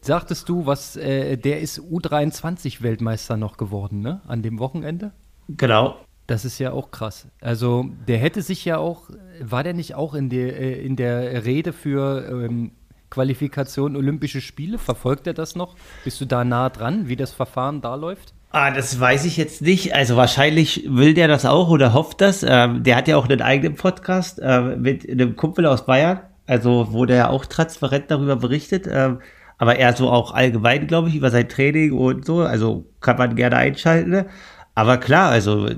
sagtest 0.06 0.48
du, 0.48 0.66
was 0.66 0.96
äh, 0.96 1.36
der 1.36 1.60
ist 1.60 1.80
U23-Weltmeister 1.80 3.36
noch 3.36 3.56
geworden, 3.56 4.00
ne? 4.00 4.20
An 4.26 4.42
dem 4.42 4.58
Wochenende? 4.58 5.12
Genau. 5.48 5.96
Das 6.26 6.44
ist 6.44 6.58
ja 6.58 6.72
auch 6.72 6.90
krass. 6.90 7.28
Also 7.40 7.86
der 8.08 8.18
hätte 8.18 8.42
sich 8.42 8.64
ja 8.64 8.78
auch, 8.78 9.10
war 9.40 9.62
der 9.62 9.74
nicht 9.74 9.94
auch 9.94 10.14
in 10.14 10.28
der, 10.28 10.58
äh, 10.58 10.84
in 10.84 10.96
der 10.96 11.44
Rede 11.44 11.72
für 11.72 12.26
ähm, 12.28 12.72
Qualifikation 13.10 13.94
Olympische 13.96 14.40
Spiele? 14.40 14.78
Verfolgt 14.78 15.26
er 15.26 15.34
das 15.34 15.54
noch? 15.54 15.76
Bist 16.04 16.20
du 16.20 16.24
da 16.24 16.44
nah 16.44 16.68
dran, 16.68 17.08
wie 17.08 17.16
das 17.16 17.32
Verfahren 17.32 17.80
da 17.80 17.94
läuft? 17.94 18.34
Ah, 18.50 18.70
das 18.70 18.98
weiß 18.98 19.24
ich 19.26 19.36
jetzt 19.36 19.62
nicht. 19.62 19.94
Also 19.94 20.16
wahrscheinlich 20.16 20.84
will 20.88 21.14
der 21.14 21.28
das 21.28 21.44
auch 21.44 21.68
oder 21.68 21.92
hofft 21.92 22.20
das. 22.20 22.42
Ähm, 22.42 22.82
der 22.82 22.96
hat 22.96 23.06
ja 23.06 23.16
auch 23.16 23.28
einen 23.28 23.42
eigenen 23.42 23.76
Podcast 23.76 24.40
äh, 24.42 24.60
mit 24.76 25.08
einem 25.08 25.36
Kumpel 25.36 25.66
aus 25.66 25.86
Bayern, 25.86 26.20
also 26.46 26.88
wo 26.90 27.04
der 27.04 27.16
ja 27.16 27.28
auch 27.28 27.44
transparent 27.46 28.10
darüber 28.10 28.36
berichtet. 28.36 28.88
Ähm, 28.90 29.20
aber 29.58 29.76
eher 29.76 29.94
so 29.94 30.10
auch 30.10 30.32
allgemein, 30.34 30.86
glaube 30.86 31.08
ich, 31.08 31.16
über 31.16 31.30
sein 31.30 31.48
Training 31.48 31.92
und 31.92 32.24
so. 32.24 32.40
Also 32.40 32.86
kann 33.00 33.16
man 33.16 33.36
gerne 33.36 33.56
einschalten. 33.56 34.10
Ne? 34.10 34.26
Aber 34.74 34.98
klar, 34.98 35.30
also 35.30 35.70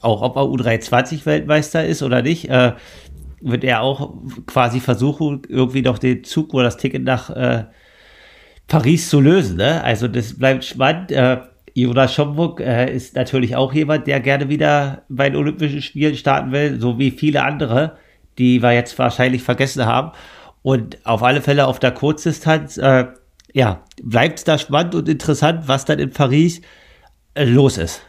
auch 0.00 0.22
ob 0.22 0.36
er 0.36 0.42
U23-Weltmeister 0.42 1.86
ist 1.86 2.02
oder 2.02 2.22
nicht, 2.22 2.50
äh, 2.50 2.72
wird 3.40 3.64
er 3.64 3.80
auch 3.80 4.12
quasi 4.46 4.80
versuchen, 4.80 5.42
irgendwie 5.48 5.82
noch 5.82 5.98
den 5.98 6.24
Zug 6.24 6.52
oder 6.54 6.64
das 6.64 6.76
Ticket 6.76 7.04
nach 7.04 7.30
äh, 7.30 7.64
Paris 8.68 9.08
zu 9.08 9.20
lösen. 9.20 9.56
Ne? 9.56 9.82
Also 9.82 10.08
das 10.08 10.38
bleibt 10.38 10.64
spannend. 10.64 11.12
Äh, 11.12 11.38
Jonas 11.74 12.14
Schomburg 12.14 12.60
äh, 12.60 12.94
ist 12.94 13.16
natürlich 13.16 13.56
auch 13.56 13.72
jemand, 13.72 14.06
der 14.06 14.20
gerne 14.20 14.50
wieder 14.50 15.02
bei 15.08 15.30
den 15.30 15.36
Olympischen 15.38 15.80
Spielen 15.80 16.14
starten 16.14 16.52
will, 16.52 16.78
so 16.78 16.98
wie 16.98 17.10
viele 17.10 17.42
andere, 17.42 17.96
die 18.38 18.62
wir 18.62 18.72
jetzt 18.72 18.98
wahrscheinlich 18.98 19.42
vergessen 19.42 19.86
haben. 19.86 20.12
Und 20.60 20.98
auf 21.04 21.22
alle 21.22 21.40
Fälle 21.40 21.66
auf 21.66 21.80
der 21.80 21.92
Kurzdistanz, 21.92 22.76
äh, 22.76 23.06
ja, 23.52 23.84
bleibt 24.02 24.38
es 24.38 24.44
da 24.44 24.58
spannend 24.58 24.94
und 24.94 25.08
interessant, 25.08 25.68
was 25.68 25.84
dann 25.84 25.98
in 25.98 26.10
Paris 26.10 26.60
äh, 27.34 27.44
los 27.44 27.78
ist. 27.78 28.02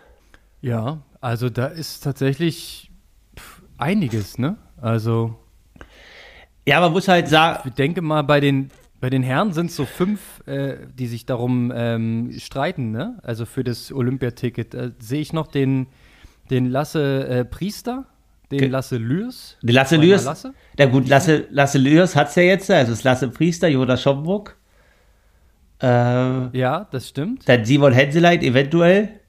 Ja, 0.61 1.01
also 1.19 1.49
da 1.49 1.67
ist 1.67 2.03
tatsächlich 2.03 2.91
einiges, 3.77 4.37
ne? 4.37 4.57
Also. 4.81 5.35
Ja, 6.65 6.79
man 6.79 6.93
muss 6.93 7.07
halt 7.07 7.27
sagen. 7.27 7.67
Ich 7.67 7.73
denke 7.73 8.01
mal, 8.01 8.21
bei 8.21 8.39
den, 8.39 8.69
bei 9.01 9.09
den 9.09 9.23
Herren 9.23 9.51
sind 9.51 9.67
es 9.67 9.75
so 9.75 9.85
fünf, 9.85 10.45
äh, 10.47 10.77
die 10.93 11.07
sich 11.07 11.25
darum 11.25 11.71
ähm, 11.75 12.33
streiten, 12.39 12.91
ne? 12.91 13.19
Also 13.23 13.45
für 13.45 13.65
das 13.65 13.91
Olympiaticket. 13.91 14.73
Äh, 14.73 14.91
Sehe 14.99 15.19
ich 15.19 15.33
noch 15.33 15.47
den, 15.47 15.87
den 16.49 16.69
Lasse 16.69 17.27
äh, 17.27 17.45
Priester, 17.45 18.05
den 18.49 18.59
Ge 18.59 18.67
Lasse 18.69 18.95
Lürs. 18.95 19.57
Den 19.61 19.75
Lasse 19.75 19.97
Lürs. 19.97 20.23
Lasse? 20.23 20.53
Ja 20.79 20.85
gut, 20.85 21.09
Lasse, 21.09 21.47
Lasse 21.49 21.77
Lürs 21.77 22.15
hat 22.15 22.29
es 22.29 22.35
ja 22.35 22.43
jetzt, 22.43 22.71
also 22.71 22.91
das 22.91 23.03
Lasse 23.03 23.27
Priester, 23.27 23.67
Jonas 23.67 24.01
Schomburg. 24.01 24.57
Äh, 25.83 26.57
ja, 26.57 26.87
das 26.91 27.09
stimmt. 27.09 27.47
Dann 27.47 27.65
Simon 27.65 27.91
Henseleit 27.91 28.41
eventuell. 28.41 29.19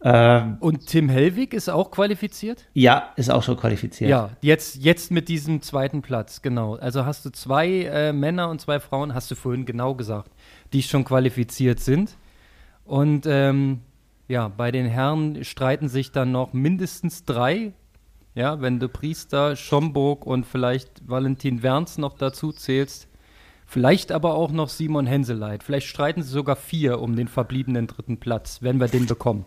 Ähm, 0.00 0.56
und 0.60 0.86
Tim 0.86 1.08
Hellwig 1.08 1.52
ist 1.52 1.68
auch 1.68 1.90
qualifiziert? 1.90 2.66
Ja, 2.72 3.10
ist 3.16 3.30
auch 3.30 3.42
schon 3.42 3.56
qualifiziert. 3.56 4.08
Ja, 4.08 4.30
jetzt, 4.40 4.76
jetzt 4.76 5.10
mit 5.10 5.28
diesem 5.28 5.60
zweiten 5.60 6.02
Platz, 6.02 6.40
genau. 6.40 6.76
Also 6.76 7.04
hast 7.04 7.24
du 7.24 7.30
zwei 7.30 7.68
äh, 7.82 8.12
Männer 8.12 8.48
und 8.48 8.60
zwei 8.60 8.80
Frauen, 8.80 9.12
hast 9.12 9.30
du 9.30 9.34
vorhin 9.34 9.66
genau 9.66 9.94
gesagt, 9.94 10.30
die 10.72 10.82
schon 10.82 11.04
qualifiziert 11.04 11.80
sind. 11.80 12.16
Und 12.84 13.26
ähm, 13.26 13.80
ja, 14.28 14.48
bei 14.48 14.70
den 14.70 14.86
Herren 14.86 15.44
streiten 15.44 15.88
sich 15.88 16.12
dann 16.12 16.32
noch 16.32 16.52
mindestens 16.52 17.24
drei. 17.24 17.72
Ja, 18.34 18.60
wenn 18.60 18.78
du 18.78 18.88
Priester, 18.88 19.56
Schomburg 19.56 20.24
und 20.24 20.46
vielleicht 20.46 21.08
Valentin 21.08 21.62
Werns 21.64 21.98
noch 21.98 22.16
dazu 22.16 22.52
zählst. 22.52 23.07
Vielleicht 23.70 24.12
aber 24.12 24.34
auch 24.34 24.50
noch 24.50 24.70
Simon 24.70 25.06
Henseleit. 25.06 25.62
Vielleicht 25.62 25.88
streiten 25.88 26.22
sie 26.22 26.30
sogar 26.30 26.56
vier 26.56 27.00
um 27.00 27.16
den 27.16 27.28
verbliebenen 27.28 27.86
dritten 27.86 28.16
Platz, 28.16 28.62
wenn 28.62 28.80
wir 28.80 28.88
den 28.88 29.04
bekommen. 29.04 29.44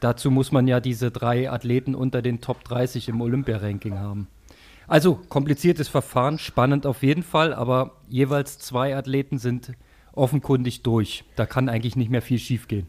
Dazu 0.00 0.30
muss 0.30 0.52
man 0.52 0.68
ja 0.68 0.78
diese 0.78 1.10
drei 1.10 1.50
Athleten 1.50 1.94
unter 1.94 2.20
den 2.20 2.42
Top 2.42 2.64
30 2.64 3.08
im 3.08 3.22
Olympia-Ranking 3.22 3.98
haben. 3.98 4.28
Also 4.86 5.18
kompliziertes 5.30 5.88
Verfahren, 5.88 6.38
spannend 6.38 6.84
auf 6.84 7.02
jeden 7.02 7.22
Fall, 7.22 7.54
aber 7.54 7.92
jeweils 8.08 8.58
zwei 8.58 8.94
Athleten 8.94 9.38
sind 9.38 9.72
offenkundig 10.12 10.82
durch. 10.82 11.24
Da 11.34 11.46
kann 11.46 11.70
eigentlich 11.70 11.96
nicht 11.96 12.10
mehr 12.10 12.20
viel 12.20 12.38
schiefgehen. 12.38 12.86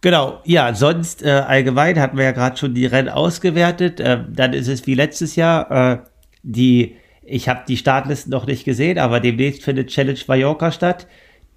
Genau, 0.00 0.40
ja, 0.44 0.72
sonst 0.72 1.22
äh, 1.22 1.32
allgemein 1.32 2.00
hatten 2.00 2.16
wir 2.16 2.24
ja 2.24 2.32
gerade 2.32 2.56
schon 2.56 2.74
die 2.74 2.86
Rennen 2.86 3.10
ausgewertet. 3.10 4.00
Äh, 4.00 4.24
dann 4.30 4.54
ist 4.54 4.68
es 4.68 4.86
wie 4.86 4.94
letztes 4.94 5.36
Jahr, 5.36 5.70
äh, 5.70 5.98
die, 6.42 6.96
ich 7.28 7.48
habe 7.48 7.64
die 7.68 7.76
Startlisten 7.76 8.30
noch 8.30 8.46
nicht 8.46 8.64
gesehen, 8.64 8.98
aber 8.98 9.20
demnächst 9.20 9.62
findet 9.62 9.88
Challenge 9.88 10.18
Mallorca 10.26 10.72
statt. 10.72 11.06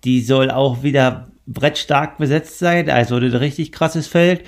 Die 0.03 0.21
soll 0.21 0.51
auch 0.51 0.83
wieder 0.83 1.31
brettstark 1.47 2.17
besetzt 2.17 2.59
sein, 2.59 2.89
also 2.89 3.15
ein 3.17 3.35
richtig 3.35 3.71
krasses 3.71 4.07
Feld. 4.07 4.43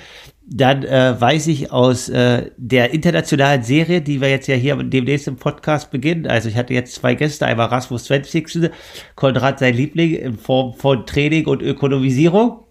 Dann 0.46 0.84
äh, 0.84 1.18
weiß 1.18 1.46
ich 1.46 1.72
aus 1.72 2.08
äh, 2.08 2.50
der 2.56 2.92
internationalen 2.92 3.62
Serie, 3.62 4.02
die 4.02 4.20
wir 4.20 4.28
jetzt 4.28 4.46
ja 4.46 4.54
hier 4.56 4.76
demnächst 4.76 5.26
im 5.26 5.36
Podcast 5.36 5.90
beginnen. 5.90 6.26
Also 6.26 6.48
ich 6.48 6.56
hatte 6.56 6.74
jetzt 6.74 6.94
zwei 6.94 7.14
Gäste, 7.14 7.46
einmal 7.46 7.68
Rasmus 7.68 8.04
Svensigsen, 8.04 8.68
Konrad 9.14 9.58
sein 9.58 9.74
Liebling 9.74 10.14
in 10.14 10.38
Form 10.38 10.74
von 10.74 11.06
Training 11.06 11.46
und 11.46 11.62
Ökonomisierung. 11.62 12.64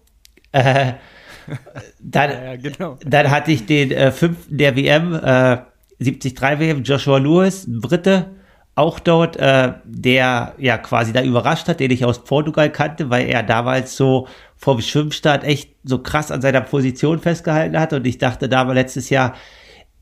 Äh, 0.52 0.92
dann, 2.00 2.30
ja, 2.30 2.56
genau. 2.56 2.98
dann 3.04 3.30
hatte 3.30 3.50
ich 3.50 3.66
den 3.66 3.90
äh, 3.90 4.12
fünften 4.12 4.56
der 4.56 4.76
WM, 4.76 5.14
äh, 5.14 5.58
73 5.98 6.40
WM, 6.40 6.82
Joshua 6.82 7.18
Lewis, 7.18 7.66
ein 7.66 7.80
Brite, 7.80 8.30
auch 8.76 8.98
dort, 8.98 9.36
äh, 9.36 9.72
der 9.84 10.54
ja 10.58 10.78
quasi 10.78 11.12
da 11.12 11.22
überrascht 11.22 11.68
hat, 11.68 11.80
den 11.80 11.90
ich 11.90 12.04
aus 12.04 12.24
Portugal 12.24 12.70
kannte, 12.70 13.08
weil 13.08 13.28
er 13.28 13.42
damals 13.42 13.96
so 13.96 14.26
vom 14.56 14.80
Schwimmstart 14.80 15.44
echt 15.44 15.70
so 15.84 15.98
krass 15.98 16.30
an 16.30 16.42
seiner 16.42 16.60
Position 16.60 17.20
festgehalten 17.20 17.78
hat. 17.78 17.92
Und 17.92 18.06
ich 18.06 18.18
dachte 18.18 18.48
damals 18.48 18.74
letztes 18.74 19.10
Jahr, 19.10 19.34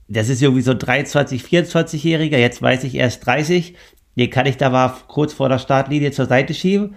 das 0.08 0.28
ist 0.28 0.42
irgendwie 0.42 0.62
so 0.62 0.74
23, 0.74 1.42
24-Jähriger, 1.42 2.38
jetzt 2.38 2.62
weiß 2.62 2.84
ich 2.84 2.94
erst 2.94 3.26
30. 3.26 3.74
Den 4.16 4.30
kann 4.30 4.46
ich 4.46 4.56
da 4.56 4.70
mal 4.70 4.94
kurz 5.08 5.32
vor 5.32 5.48
der 5.48 5.58
Startlinie 5.58 6.10
zur 6.10 6.26
Seite 6.26 6.54
schieben. 6.54 6.96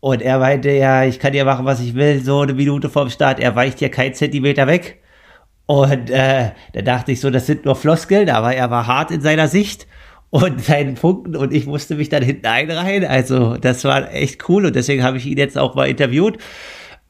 Und 0.00 0.22
er 0.22 0.38
meinte, 0.38 0.70
ja, 0.70 1.04
ich 1.04 1.18
kann 1.18 1.34
ja 1.34 1.44
machen, 1.44 1.64
was 1.66 1.80
ich 1.80 1.94
will, 1.94 2.22
so 2.22 2.40
eine 2.40 2.54
Minute 2.54 2.88
vorm 2.88 3.10
Start, 3.10 3.40
er 3.40 3.56
weicht 3.56 3.80
ja 3.80 3.88
keinen 3.88 4.14
Zentimeter 4.14 4.68
weg. 4.68 5.02
Und 5.66 6.10
äh, 6.10 6.52
da 6.72 6.82
dachte 6.82 7.12
ich 7.12 7.20
so, 7.20 7.30
das 7.30 7.46
sind 7.46 7.64
nur 7.64 7.74
Floskeln, 7.74 8.30
aber 8.30 8.54
er 8.54 8.70
war 8.70 8.86
hart 8.86 9.10
in 9.10 9.20
seiner 9.20 9.48
Sicht 9.48 9.88
und 10.30 10.62
seinen 10.62 10.94
Punkten 10.94 11.36
und 11.36 11.52
ich 11.52 11.66
musste 11.66 11.94
mich 11.94 12.08
dann 12.08 12.22
hinten 12.22 12.46
einreihen. 12.46 13.04
Also 13.04 13.56
das 13.56 13.84
war 13.84 14.12
echt 14.12 14.48
cool 14.48 14.66
und 14.66 14.76
deswegen 14.76 15.02
habe 15.02 15.16
ich 15.16 15.26
ihn 15.26 15.38
jetzt 15.38 15.56
auch 15.56 15.74
mal 15.74 15.88
interviewt. 15.88 16.38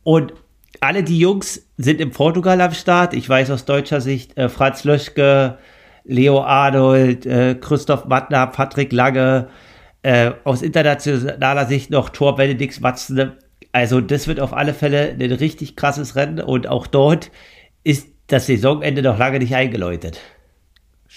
Und 0.05 0.35
alle 0.81 1.03
die 1.03 1.19
Jungs 1.19 1.67
sind 1.77 2.01
in 2.01 2.11
Portugal 2.11 2.61
am 2.61 2.73
Start. 2.73 3.15
Ich 3.15 3.29
weiß 3.29 3.51
aus 3.51 3.65
deutscher 3.65 4.01
Sicht 4.01 4.37
äh, 4.39 4.49
Franz 4.49 4.85
Löschke, 4.85 5.59
Leo 6.05 6.41
Arnold, 6.43 7.27
äh, 7.27 7.57
Christoph 7.61 8.07
Mattner, 8.07 8.47
Patrick 8.47 8.93
Lange, 8.93 9.49
äh, 10.03 10.31
aus 10.45 10.63
internationaler 10.63 11.67
Sicht 11.67 11.91
noch 11.91 12.11
Thor 12.11 12.37
Benedix 12.37 12.83
Watzne. 12.83 13.37
Also 13.73 14.01
das 14.01 14.29
wird 14.29 14.41
auf 14.41 14.53
alle 14.53 14.75
Fälle 14.75 15.17
ein 15.19 15.33
richtig 15.33 15.77
krasses 15.77 16.17
Rennen 16.17 16.41
und 16.41 16.69
auch 16.69 16.87
dort 16.87 17.31
ist 17.85 18.09
das 18.29 18.47
Saisonende 18.47 19.03
noch 19.03 19.19
lange 19.19 19.39
nicht 19.39 19.55
eingeläutet. 19.55 20.21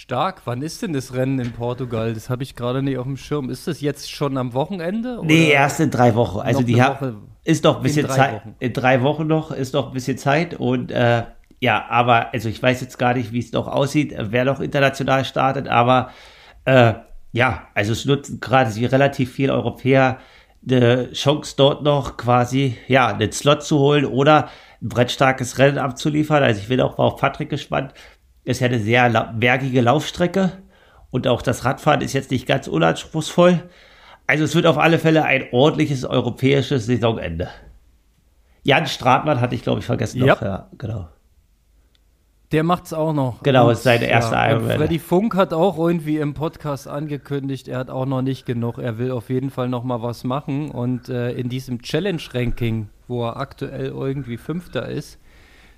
Stark. 0.02 0.42
Wann 0.46 0.64
ist 0.64 0.82
denn 0.82 0.94
das 0.94 1.14
Rennen 1.14 1.38
in 1.38 1.52
Portugal? 1.52 2.16
Das 2.16 2.32
habe 2.32 2.42
ich 2.42 2.56
gerade 2.56 2.82
nicht 2.82 2.98
auf 2.98 3.06
dem 3.06 3.18
Schirm. 3.18 3.52
Ist 3.52 3.68
das 3.68 3.82
jetzt 3.82 4.10
schon 4.10 4.36
am 4.36 4.56
Wochenende? 4.56 5.20
Oder? 5.20 5.28
Nee, 5.28 5.52
erst 5.52 5.80
in 5.80 5.92
drei 5.92 6.16
Wochen. 6.16 6.40
Also 6.40 6.64
die 6.64 6.82
haben 6.82 7.28
ist 7.44 7.64
noch 7.64 7.78
ein 7.78 7.84
bisschen 7.84 8.10
Zeit. 8.10 8.42
In 8.58 8.74
drei 8.74 9.04
Wochen 9.04 9.28
noch 9.28 9.52
ist 9.52 9.76
noch 9.76 9.90
ein 9.90 9.94
bisschen 9.94 10.18
Zeit 10.18 10.56
und 10.56 10.90
äh, 10.90 11.24
ja, 11.60 11.86
aber 11.88 12.34
also 12.34 12.50
ich 12.50 12.62
weiß 12.62 12.82
jetzt 12.82 12.98
gar 12.98 13.14
nicht, 13.14 13.32
wie 13.32 13.40
es 13.40 13.52
noch 13.52 13.68
aussieht, 13.68 14.16
wer 14.18 14.44
noch 14.44 14.60
international 14.60 15.24
startet, 15.24 15.68
aber 15.68 16.10
äh, 16.66 16.94
ja, 17.32 17.68
also 17.76 17.92
es 17.92 18.06
nutzen 18.06 18.40
gerade 18.40 18.72
sie 18.72 18.86
relativ 18.86 19.32
viele 19.32 19.54
Europäer 19.54 20.18
eine 20.68 21.12
Chance 21.12 21.54
dort 21.56 21.84
noch 21.84 22.18
quasi 22.18 22.76
ja 22.88 23.08
einen 23.08 23.32
Slot 23.32 23.62
zu 23.62 23.78
holen 23.78 24.06
oder 24.06 24.50
ein 24.82 24.90
brettstarkes 24.90 25.60
Rennen 25.60 25.78
abzuliefern. 25.78 26.42
Also 26.42 26.60
ich 26.60 26.70
bin 26.70 26.82
auch 26.82 26.98
mal 26.98 27.04
auf 27.04 27.18
Patrick 27.18 27.52
gespannt, 27.52 27.94
ist 28.52 28.60
ja 28.60 28.68
eine 28.68 28.80
sehr 28.80 29.10
bergige 29.38 29.82
Laufstrecke 29.82 30.52
und 31.10 31.28
auch 31.28 31.42
das 31.42 31.66
Radfahren 31.66 32.02
ist 32.02 32.14
jetzt 32.14 32.32
nicht 32.32 32.48
ganz 32.48 32.68
unanspruchsvoll. 32.68 33.64
Also 34.28 34.44
es 34.44 34.56
wird 34.56 34.66
auf 34.66 34.78
alle 34.78 35.00
Fälle 35.00 35.26
ein 35.26 35.46
ordentliches 35.52 36.06
europäisches 36.06 36.86
Saisonende. 36.86 37.50
Jan 38.64 38.86
Stratmann 38.86 39.42
hatte 39.42 39.56
ich, 39.56 39.64
glaube 39.64 39.80
ich, 39.80 39.86
vergessen 39.86 40.20
noch. 40.20 40.28
Yep. 40.28 40.42
Ja, 40.42 40.68
genau. 40.78 41.10
Der 42.52 42.64
macht 42.64 42.86
es 42.86 42.94
auch 42.94 43.14
noch. 43.14 43.44
Genau, 43.44 43.70
ist 43.70 43.84
seine 43.84 44.06
erste 44.06 44.36
ja, 44.36 44.52
Ironman. 44.52 44.78
Freddy 44.78 45.00
Funk 45.00 45.36
hat 45.36 45.54
auch 45.54 45.78
irgendwie 45.78 46.18
im 46.18 46.34
Podcast 46.34 46.88
angekündigt, 46.88 47.70
er 47.70 47.80
hat 47.80 47.90
auch 47.90 48.06
noch 48.06 48.22
nicht 48.22 48.46
genug. 48.46 48.78
Er 48.78 48.98
will 48.98 49.12
auf 49.12 49.30
jeden 49.30 49.52
Fall 49.52 49.70
noch 49.70 49.84
mal 49.84 50.02
was 50.02 50.26
machen. 50.26 50.70
Und 50.70 51.08
äh, 51.08 51.32
in 51.32 51.48
diesem 51.48 51.82
Challenge-Ranking, 51.82 52.90
wo 53.08 53.26
er 53.26 53.38
aktuell 53.38 53.88
irgendwie 53.88 54.36
Fünfter 54.36 54.88
ist, 54.90 55.18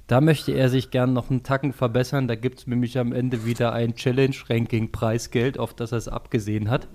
da 0.07 0.21
möchte 0.21 0.51
er 0.51 0.69
sich 0.69 0.91
gern 0.91 1.13
noch 1.13 1.29
einen 1.29 1.43
Tacken 1.43 1.73
verbessern. 1.73 2.27
Da 2.27 2.35
gibt 2.35 2.59
es 2.59 2.67
nämlich 2.67 2.97
am 2.99 3.13
Ende 3.13 3.45
wieder 3.45 3.73
ein 3.73 3.95
Challenge-Ranking-Preisgeld, 3.95 5.57
auf 5.57 5.73
das 5.73 5.91
er 5.91 5.97
es 5.97 6.07
abgesehen 6.07 6.69
hat. 6.69 6.87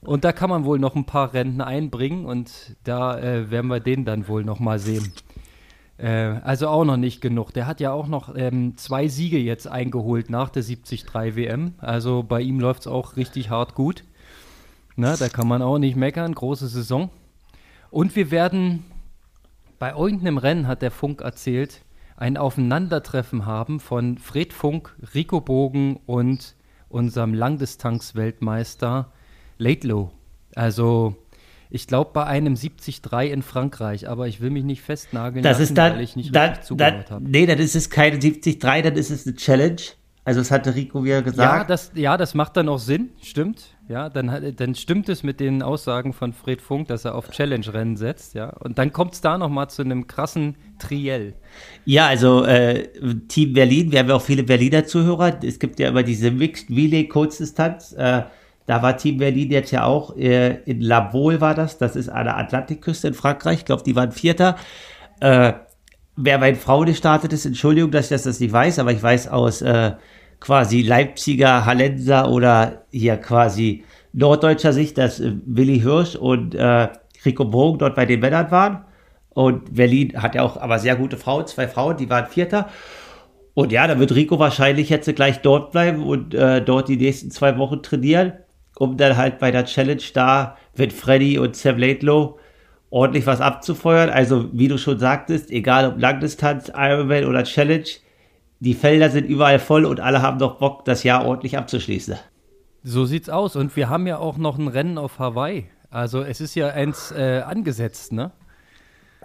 Und 0.00 0.24
da 0.24 0.32
kann 0.32 0.50
man 0.50 0.64
wohl 0.64 0.78
noch 0.78 0.94
ein 0.94 1.06
paar 1.06 1.32
Renten 1.32 1.60
einbringen 1.60 2.26
und 2.26 2.76
da 2.84 3.18
äh, 3.18 3.50
werden 3.50 3.68
wir 3.68 3.80
den 3.80 4.04
dann 4.04 4.28
wohl 4.28 4.44
noch 4.44 4.60
mal 4.60 4.78
sehen. 4.78 5.12
Äh, 5.96 6.40
also 6.42 6.68
auch 6.68 6.84
noch 6.84 6.98
nicht 6.98 7.20
genug. 7.20 7.52
Der 7.52 7.66
hat 7.66 7.80
ja 7.80 7.92
auch 7.92 8.06
noch 8.06 8.34
ähm, 8.36 8.76
zwei 8.76 9.08
Siege 9.08 9.38
jetzt 9.38 9.66
eingeholt 9.66 10.28
nach 10.28 10.50
der 10.50 10.62
73 10.62 11.06
WM. 11.14 11.74
Also 11.78 12.22
bei 12.22 12.40
ihm 12.42 12.60
läuft 12.60 12.82
es 12.82 12.86
auch 12.86 13.16
richtig 13.16 13.50
hart 13.50 13.74
gut. 13.74 14.04
Na, 14.96 15.16
da 15.16 15.28
kann 15.28 15.48
man 15.48 15.62
auch 15.62 15.78
nicht 15.78 15.96
meckern. 15.96 16.34
Große 16.34 16.68
Saison. 16.68 17.10
Und 17.90 18.14
wir 18.16 18.30
werden 18.30 18.84
bei 19.78 19.92
irgendeinem 19.92 20.38
Rennen, 20.38 20.66
hat 20.66 20.82
der 20.82 20.90
Funk 20.90 21.20
erzählt, 21.20 21.83
ein 22.16 22.36
Aufeinandertreffen 22.36 23.46
haben 23.46 23.80
von 23.80 24.18
Fred 24.18 24.52
Funk, 24.52 24.94
Rico 25.14 25.40
Bogen 25.40 26.00
und 26.06 26.54
unserem 26.88 27.34
Langdistanz-Weltmeister 27.34 29.10
Laidlow. 29.58 30.12
Also 30.54 31.16
ich 31.70 31.88
glaube 31.88 32.10
bei 32.14 32.24
einem 32.24 32.54
73 32.54 33.00
in 33.32 33.42
Frankreich, 33.42 34.08
aber 34.08 34.28
ich 34.28 34.40
will 34.40 34.50
mich 34.50 34.64
nicht 34.64 34.82
festnageln, 34.82 35.42
das 35.42 35.58
lassen, 35.58 35.62
ist 35.62 35.78
dann, 35.78 35.94
weil 35.94 36.02
ich 36.02 36.14
nicht 36.14 36.34
dann, 36.34 36.50
richtig 36.50 36.66
zugehört 36.66 37.10
habe. 37.10 37.28
Nee, 37.28 37.46
dann 37.46 37.58
ist 37.58 37.74
es 37.74 37.90
keine 37.90 38.18
73, 38.18 38.58
dann 38.60 38.94
ist 38.94 39.10
es 39.10 39.26
eine 39.26 39.34
Challenge. 39.34 39.80
Also 40.24 40.40
das 40.40 40.50
hatte 40.50 40.74
Rico 40.74 41.04
wieder 41.04 41.22
gesagt. 41.22 41.38
Ja, 41.38 41.64
das, 41.64 41.90
ja, 41.94 42.16
das 42.16 42.34
macht 42.34 42.56
dann 42.56 42.68
auch 42.68 42.78
Sinn, 42.78 43.10
stimmt. 43.20 43.73
Ja, 43.86 44.08
dann, 44.08 44.54
dann 44.56 44.74
stimmt 44.74 45.10
es 45.10 45.22
mit 45.22 45.40
den 45.40 45.62
Aussagen 45.62 46.14
von 46.14 46.32
Fred 46.32 46.62
Funk, 46.62 46.88
dass 46.88 47.04
er 47.04 47.14
auf 47.14 47.30
Challenge-Rennen 47.30 47.96
setzt, 47.96 48.34
ja. 48.34 48.48
Und 48.48 48.78
dann 48.78 48.92
kommt 48.94 49.12
es 49.12 49.20
da 49.20 49.36
nochmal 49.36 49.68
zu 49.68 49.82
einem 49.82 50.06
krassen 50.06 50.56
Triell. 50.78 51.34
Ja, 51.84 52.06
also 52.06 52.44
äh, 52.44 52.88
Team 53.28 53.52
Berlin, 53.52 53.92
wir 53.92 53.98
haben 53.98 54.08
ja 54.08 54.14
auch 54.14 54.22
viele 54.22 54.42
Berliner 54.42 54.86
Zuhörer. 54.86 55.38
Es 55.42 55.58
gibt 55.58 55.78
ja 55.78 55.88
immer 55.88 56.02
diese 56.02 56.30
Mixed 56.30 56.70
Relay 56.70 57.08
Kurzdistanz. 57.08 57.92
Äh, 57.92 58.22
da 58.66 58.82
war 58.82 58.96
Team 58.96 59.18
Berlin 59.18 59.50
jetzt 59.50 59.70
ja 59.70 59.84
auch 59.84 60.16
äh, 60.16 60.62
in 60.64 60.80
La 60.80 61.00
Baule 61.00 61.42
war 61.42 61.54
das. 61.54 61.76
Das 61.76 61.94
ist 61.94 62.08
an 62.08 62.24
der 62.24 62.38
Atlantikküste 62.38 63.08
in 63.08 63.14
Frankreich. 63.14 63.60
Ich 63.60 63.64
glaube, 63.66 63.82
die 63.82 63.94
waren 63.94 64.12
Vierter. 64.12 64.56
Äh, 65.20 65.52
wer 66.16 66.38
bei 66.38 66.52
den 66.52 66.60
Frauen 66.60 66.86
gestartet 66.86 67.34
ist, 67.34 67.44
Entschuldigung, 67.44 67.90
dass 67.90 68.10
ich 68.10 68.22
das 68.22 68.40
nicht 68.40 68.52
weiß, 68.52 68.78
aber 68.78 68.92
ich 68.92 69.02
weiß 69.02 69.28
aus 69.28 69.60
äh, 69.60 69.92
quasi 70.44 70.82
Leipziger, 70.82 71.64
Hallenser 71.64 72.30
oder 72.30 72.84
hier 72.90 73.16
quasi 73.16 73.82
norddeutscher 74.12 74.74
Sicht, 74.74 74.98
dass 74.98 75.18
äh, 75.18 75.32
Willi 75.46 75.80
Hirsch 75.80 76.16
und 76.16 76.54
äh, 76.54 76.88
Rico 77.24 77.46
Bogen 77.46 77.78
dort 77.78 77.94
bei 77.94 78.04
den 78.04 78.20
Männern 78.20 78.50
waren. 78.50 78.84
Und 79.30 79.74
Berlin 79.74 80.20
hat 80.20 80.34
ja 80.34 80.42
auch 80.42 80.58
aber 80.58 80.78
sehr 80.78 80.96
gute 80.96 81.16
Frauen, 81.16 81.46
zwei 81.46 81.66
Frauen, 81.66 81.96
die 81.96 82.10
waren 82.10 82.26
Vierter. 82.26 82.68
Und 83.54 83.72
ja, 83.72 83.86
da 83.86 83.98
wird 83.98 84.14
Rico 84.14 84.38
wahrscheinlich 84.38 84.90
jetzt 84.90 85.12
gleich 85.16 85.40
dort 85.40 85.72
bleiben 85.72 86.02
und 86.02 86.34
äh, 86.34 86.60
dort 86.60 86.88
die 86.88 86.98
nächsten 86.98 87.30
zwei 87.30 87.56
Wochen 87.56 87.82
trainieren, 87.82 88.34
um 88.76 88.98
dann 88.98 89.16
halt 89.16 89.38
bei 89.38 89.50
der 89.50 89.64
Challenge 89.64 90.02
da 90.12 90.58
mit 90.76 90.92
Freddy 90.92 91.38
und 91.38 91.56
Sam 91.56 91.78
Laidlow 91.78 92.38
ordentlich 92.90 93.26
was 93.26 93.40
abzufeuern. 93.40 94.10
Also, 94.10 94.50
wie 94.52 94.68
du 94.68 94.76
schon 94.76 94.98
sagtest, 94.98 95.50
egal 95.50 95.88
ob 95.88 95.98
Langdistanz, 95.98 96.70
Ironman 96.76 97.24
oder 97.24 97.44
Challenge, 97.44 97.88
die 98.60 98.74
Felder 98.74 99.10
sind 99.10 99.26
überall 99.26 99.58
voll 99.58 99.84
und 99.84 100.00
alle 100.00 100.22
haben 100.22 100.38
doch 100.38 100.58
Bock, 100.58 100.84
das 100.84 101.02
Jahr 101.02 101.24
ordentlich 101.24 101.58
abzuschließen. 101.58 102.16
So 102.82 103.04
sieht's 103.04 103.28
aus. 103.28 103.56
Und 103.56 103.76
wir 103.76 103.88
haben 103.88 104.06
ja 104.06 104.18
auch 104.18 104.36
noch 104.36 104.58
ein 104.58 104.68
Rennen 104.68 104.98
auf 104.98 105.18
Hawaii. 105.18 105.66
Also 105.90 106.22
es 106.22 106.40
ist 106.40 106.54
ja 106.54 106.68
eins 106.68 107.12
äh, 107.12 107.42
angesetzt, 107.44 108.12
ne? 108.12 108.32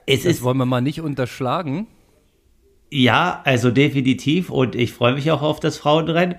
Es 0.05 0.23
das 0.23 0.33
ist, 0.33 0.43
wollen 0.43 0.57
wir 0.57 0.65
mal 0.65 0.81
nicht 0.81 1.01
unterschlagen. 1.01 1.87
Ja, 2.89 3.41
also 3.43 3.69
definitiv. 3.71 4.49
Und 4.49 4.75
ich 4.75 4.93
freue 4.93 5.13
mich 5.13 5.29
auch 5.31 5.41
auf 5.41 5.59
das 5.59 5.77
Frauenrennen. 5.77 6.35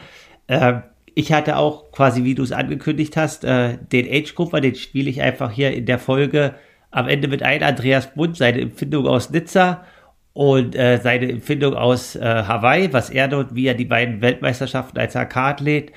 Äh, 0.47 0.80
ich 1.14 1.32
hatte 1.32 1.56
auch 1.56 1.92
quasi, 1.92 2.25
wie 2.25 2.35
du 2.35 2.42
es 2.42 2.52
angekündigt 2.52 3.16
hast, 3.16 3.44
äh, 3.44 3.78
den 3.92 4.06
Age-Grupper, 4.06 4.61
den 4.61 4.75
spiele 4.75 5.11
ich 5.11 5.20
einfach 5.20 5.50
hier 5.50 5.73
in 5.73 5.87
der 5.87 5.99
Folge 5.99 6.54
am 6.90 7.09
Ende 7.09 7.28
mit 7.28 7.42
ein. 7.42 7.62
Andreas 7.62 8.14
Bund, 8.14 8.37
seine 8.37 8.61
Empfindung 8.61 9.06
aus 9.06 9.30
Nizza 9.30 9.85
und 10.32 10.75
äh, 10.76 10.99
seine 11.02 11.30
Empfindung 11.30 11.75
aus 11.75 12.16
äh, 12.16 12.20
Hawaii, 12.20 12.92
was 12.92 13.10
er 13.10 13.28
dort, 13.28 13.54
wie 13.54 13.66
er 13.66 13.75
die 13.75 13.84
beiden 13.84 14.20
Weltmeisterschaften 14.20 14.99
als 14.99 15.16
AK-Athlet 15.16 15.92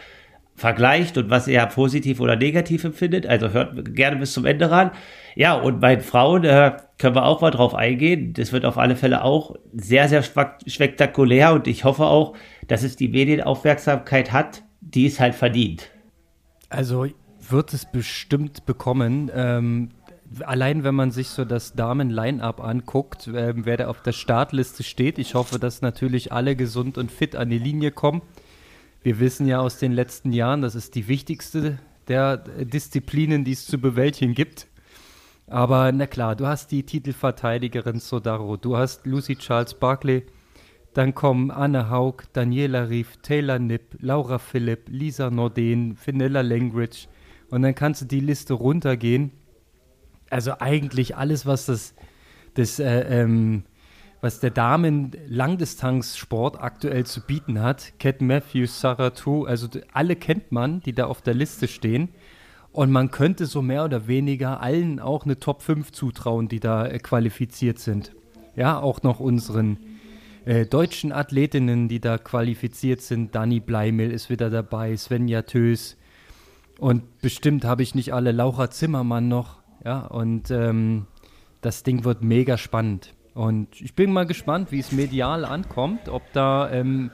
vergleicht 0.55 1.17
und 1.17 1.29
was 1.29 1.47
er 1.47 1.65
positiv 1.67 2.19
oder 2.19 2.35
negativ 2.35 2.83
empfindet. 2.83 3.25
Also 3.25 3.49
hört 3.49 3.95
gerne 3.95 4.17
bis 4.17 4.33
zum 4.33 4.45
Ende 4.45 4.69
ran. 4.69 4.91
Ja, 5.35 5.53
und 5.55 5.79
bei 5.79 5.99
Frauen 5.99 6.43
äh, 6.43 6.77
können 6.99 7.15
wir 7.15 7.25
auch 7.25 7.41
mal 7.41 7.51
drauf 7.51 7.73
eingehen. 7.73 8.33
Das 8.33 8.51
wird 8.51 8.65
auf 8.65 8.77
alle 8.77 8.95
Fälle 8.95 9.23
auch 9.23 9.55
sehr, 9.73 10.09
sehr 10.09 10.23
spektakulär 10.23 11.53
und 11.53 11.67
ich 11.67 11.83
hoffe 11.83 12.05
auch, 12.05 12.35
dass 12.67 12.83
es 12.83 12.95
die 12.95 13.07
Medienaufmerksamkeit 13.07 14.31
hat, 14.31 14.63
die 14.81 15.07
es 15.07 15.19
halt 15.19 15.35
verdient. 15.35 15.89
Also 16.69 17.07
wird 17.49 17.73
es 17.73 17.85
bestimmt 17.91 18.65
bekommen. 18.65 19.31
Ähm, 19.33 19.89
allein 20.45 20.83
wenn 20.83 20.95
man 20.95 21.11
sich 21.11 21.29
so 21.29 21.45
das 21.45 21.73
Damen-Line-Up 21.73 22.61
anguckt, 22.61 23.27
äh, 23.27 23.53
wer 23.55 23.77
da 23.77 23.87
auf 23.87 24.01
der 24.01 24.11
Startliste 24.11 24.83
steht. 24.83 25.17
Ich 25.19 25.35
hoffe, 25.35 25.59
dass 25.59 25.81
natürlich 25.81 26.31
alle 26.31 26.55
gesund 26.55 26.97
und 26.97 27.11
fit 27.11 27.35
an 27.35 27.49
die 27.49 27.59
Linie 27.59 27.91
kommen. 27.91 28.21
Wir 29.01 29.19
wissen 29.19 29.47
ja 29.47 29.59
aus 29.59 29.77
den 29.79 29.91
letzten 29.91 30.31
Jahren, 30.31 30.61
das 30.61 30.75
ist 30.75 30.95
die 30.95 31.07
wichtigste 31.07 31.77
der 32.07 32.37
Disziplinen, 32.37 33.43
die 33.43 33.51
es 33.51 33.65
zu 33.65 33.77
bewältigen 33.77 34.33
gibt. 34.33 34.67
Aber 35.47 35.91
na 35.91 36.07
klar, 36.07 36.35
du 36.35 36.47
hast 36.47 36.71
die 36.71 36.83
Titelverteidigerin 36.83 37.99
Sodaro, 37.99 38.57
du 38.57 38.77
hast 38.77 39.05
Lucy 39.05 39.35
Charles 39.35 39.73
Barkley, 39.73 40.23
dann 40.93 41.13
kommen 41.15 41.51
Anne 41.51 41.89
Haug, 41.89 42.23
Daniela 42.33 42.89
Rief, 42.89 43.17
Taylor 43.17 43.59
Nipp, 43.59 43.97
Laura 43.99 44.37
Philipp, 44.39 44.87
Lisa 44.87 45.29
Norden, 45.29 45.95
Finella 45.95 46.41
Langridge 46.41 47.07
und 47.49 47.63
dann 47.63 47.75
kannst 47.75 48.01
du 48.01 48.05
die 48.05 48.19
Liste 48.19 48.53
runtergehen. 48.53 49.31
Also 50.33 50.59
eigentlich 50.59 51.15
alles, 51.15 51.45
was 51.45 51.67
das, 51.67 51.93
das 52.55 52.79
äh, 52.79 53.21
ähm, 53.21 53.63
was 54.19 54.39
der 54.39 54.49
Damen-Langdistanzsport 54.51 56.59
aktuell 56.59 57.05
zu 57.05 57.21
bieten 57.21 57.61
hat. 57.61 57.93
Cat 57.99 58.21
Matthews, 58.21 58.79
Sarah 58.79 59.09
Tu, 59.09 59.45
also 59.45 59.67
alle 59.91 60.15
kennt 60.15 60.53
man, 60.53 60.79
die 60.79 60.93
da 60.93 61.07
auf 61.07 61.21
der 61.21 61.33
Liste 61.33 61.67
stehen. 61.67 62.07
Und 62.71 62.89
man 62.89 63.11
könnte 63.11 63.45
so 63.45 63.61
mehr 63.61 63.83
oder 63.83 64.07
weniger 64.07 64.61
allen 64.61 65.01
auch 65.01 65.25
eine 65.25 65.39
Top 65.39 65.61
5 65.61 65.91
zutrauen, 65.91 66.47
die 66.47 66.61
da 66.61 66.87
äh, 66.87 66.99
qualifiziert 66.99 67.79
sind. 67.79 68.13
Ja, 68.55 68.79
auch 68.79 69.03
noch 69.03 69.19
unseren 69.19 69.75
äh, 70.45 70.65
deutschen 70.65 71.11
Athletinnen, 71.11 71.89
die 71.89 71.99
da 71.99 72.17
qualifiziert 72.17 73.01
sind. 73.01 73.35
Dani 73.35 73.59
Bleimel 73.59 74.09
ist 74.09 74.29
wieder 74.29 74.49
dabei, 74.49 74.95
Svenja 74.95 75.41
Tös. 75.41 75.97
Und 76.79 77.21
bestimmt 77.21 77.65
habe 77.65 77.83
ich 77.83 77.93
nicht 77.93 78.13
alle, 78.13 78.31
Laura 78.31 78.71
Zimmermann 78.71 79.27
noch. 79.27 79.62
Ja, 79.83 79.99
und 79.99 80.49
ähm, 80.51 81.07
das 81.61 81.83
Ding 81.83 82.03
wird 82.03 82.23
mega 82.23 82.57
spannend. 82.57 83.13
Und 83.33 83.81
ich 83.81 83.95
bin 83.95 84.13
mal 84.13 84.25
gespannt, 84.25 84.71
wie 84.71 84.79
es 84.79 84.91
medial 84.91 85.43
ankommt, 85.43 86.07
ob 86.07 86.21
da 86.33 86.71
ähm, 86.71 87.11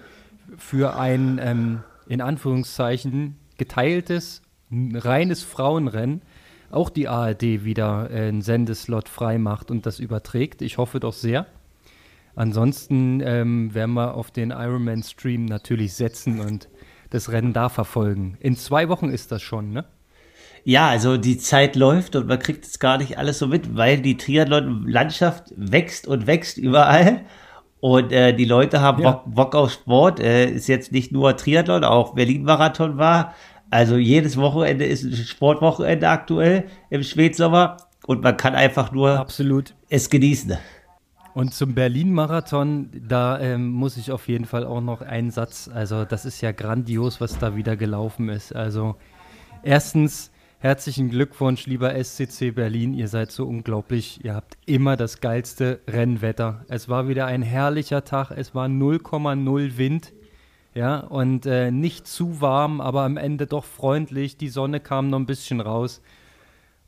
für 0.58 0.98
ein 0.98 1.40
ähm, 1.42 1.84
in 2.08 2.22
Anführungszeichen 2.22 3.38
geteiltes, 3.58 4.42
reines 4.72 5.44
Frauenrennen 5.44 6.22
auch 6.72 6.90
die 6.90 7.08
ARD 7.08 7.64
wieder 7.64 8.10
äh, 8.12 8.28
einen 8.28 8.42
Sendeslot 8.42 9.10
frei 9.10 9.38
macht 9.38 9.72
und 9.72 9.86
das 9.86 10.00
überträgt. 10.00 10.62
Ich 10.62 10.78
hoffe 10.78 11.00
doch 11.00 11.14
sehr. 11.14 11.48
Ansonsten 12.36 13.22
ähm, 13.22 13.74
werden 13.74 13.94
wir 13.94 14.14
auf 14.14 14.32
den 14.32 14.52
Ironman-Stream 14.52 15.46
natürlich 15.46 15.94
setzen 15.94 16.40
und 16.40 16.70
das 17.10 17.32
Rennen 17.32 17.54
da 17.54 17.70
verfolgen. 17.70 18.38
In 18.40 18.56
zwei 18.56 18.88
Wochen 18.88 19.10
ist 19.10 19.32
das 19.32 19.42
schon, 19.42 19.72
ne? 19.72 19.86
Ja, 20.64 20.88
also 20.88 21.18
die 21.18 21.38
Zeit 21.38 21.76
läuft 21.76 22.16
und 22.16 22.28
man 22.28 22.40
kriegt 22.40 22.66
es 22.66 22.80
gar 22.80 22.98
nicht 22.98 23.18
alles 23.18 23.40
so 23.40 23.48
mit, 23.48 23.76
weil 23.78 24.02
die 24.02 24.18
Triathlon-Landschaft 24.18 25.54
wächst 25.56 26.08
und 26.08 26.28
wächst 26.28 26.58
überall. 26.58 27.22
Und 27.80 28.12
äh, 28.12 28.34
die 28.34 28.46
Leute 28.46 28.82
haben 28.82 29.02
ja. 29.02 29.12
Bock, 29.12 29.24
Bock 29.26 29.56
auf 29.56 29.72
Sport. 29.72 30.20
Äh, 30.20 30.50
ist 30.50 30.68
jetzt 30.68 30.92
nicht 30.92 31.12
nur 31.12 31.38
Triathlon, 31.38 31.84
auch 31.84 32.14
Berlin-Marathon 32.14 32.98
war. 32.98 33.34
Also 33.70 33.96
jedes 33.98 34.38
Wochenende 34.38 34.86
ist 34.86 35.04
ein 35.04 35.14
Sportwochenende 35.14 36.10
aktuell 36.10 36.66
im 36.90 37.04
Spätsommer. 37.04 37.78
Und 38.06 38.24
man 38.24 38.38
kann 38.38 38.56
einfach 38.56 38.92
nur 38.92 39.20
Absolut. 39.20 39.76
es 39.90 40.10
genießen. 40.10 40.58
Und 41.34 41.54
zum 41.54 41.76
Berlin-Marathon, 41.76 42.90
da 43.08 43.40
ähm, 43.40 43.70
muss 43.70 43.98
ich 43.98 44.12
auf 44.12 44.28
jeden 44.28 44.46
Fall 44.46 44.66
auch 44.66 44.82
noch 44.82 45.02
einen 45.02 45.30
Satz, 45.32 45.70
also 45.72 46.04
das 46.04 46.26
ist 46.26 46.42
ja 46.42 46.52
grandios, 46.52 47.22
was 47.22 47.38
da 47.38 47.56
wieder 47.56 47.78
gelaufen 47.78 48.30
ist. 48.30 48.54
Also 48.56 48.96
erstens, 49.64 50.32
Herzlichen 50.62 51.10
Glückwunsch, 51.10 51.68
lieber 51.68 51.96
SCC 51.96 52.52
Berlin. 52.52 52.94
Ihr 52.94 53.08
seid 53.08 53.32
so 53.32 53.46
unglaublich. 53.46 54.26
Ihr 54.26 54.36
habt 54.36 54.58
immer 54.66 54.98
das 54.98 55.22
geilste 55.22 55.80
Rennwetter. 55.88 56.66
Es 56.68 56.90
war 56.90 57.08
wieder 57.08 57.28
ein 57.28 57.44
herrlicher 57.44 58.04
Tag. 58.04 58.32
Es 58.32 58.54
war 58.54 58.68
0,0 58.68 59.78
Wind. 59.78 60.12
Ja, 60.74 61.00
und 61.00 61.46
äh, 61.46 61.72
nicht 61.72 62.08
zu 62.08 62.42
warm, 62.42 62.82
aber 62.82 63.04
am 63.04 63.16
Ende 63.16 63.48
doch 63.48 63.64
freundlich. 63.64 64.36
Die 64.36 64.50
Sonne 64.50 64.82
kam 64.82 65.10
noch 65.10 65.20
ein 65.20 65.26
bisschen 65.26 65.62
raus. 65.62 66.02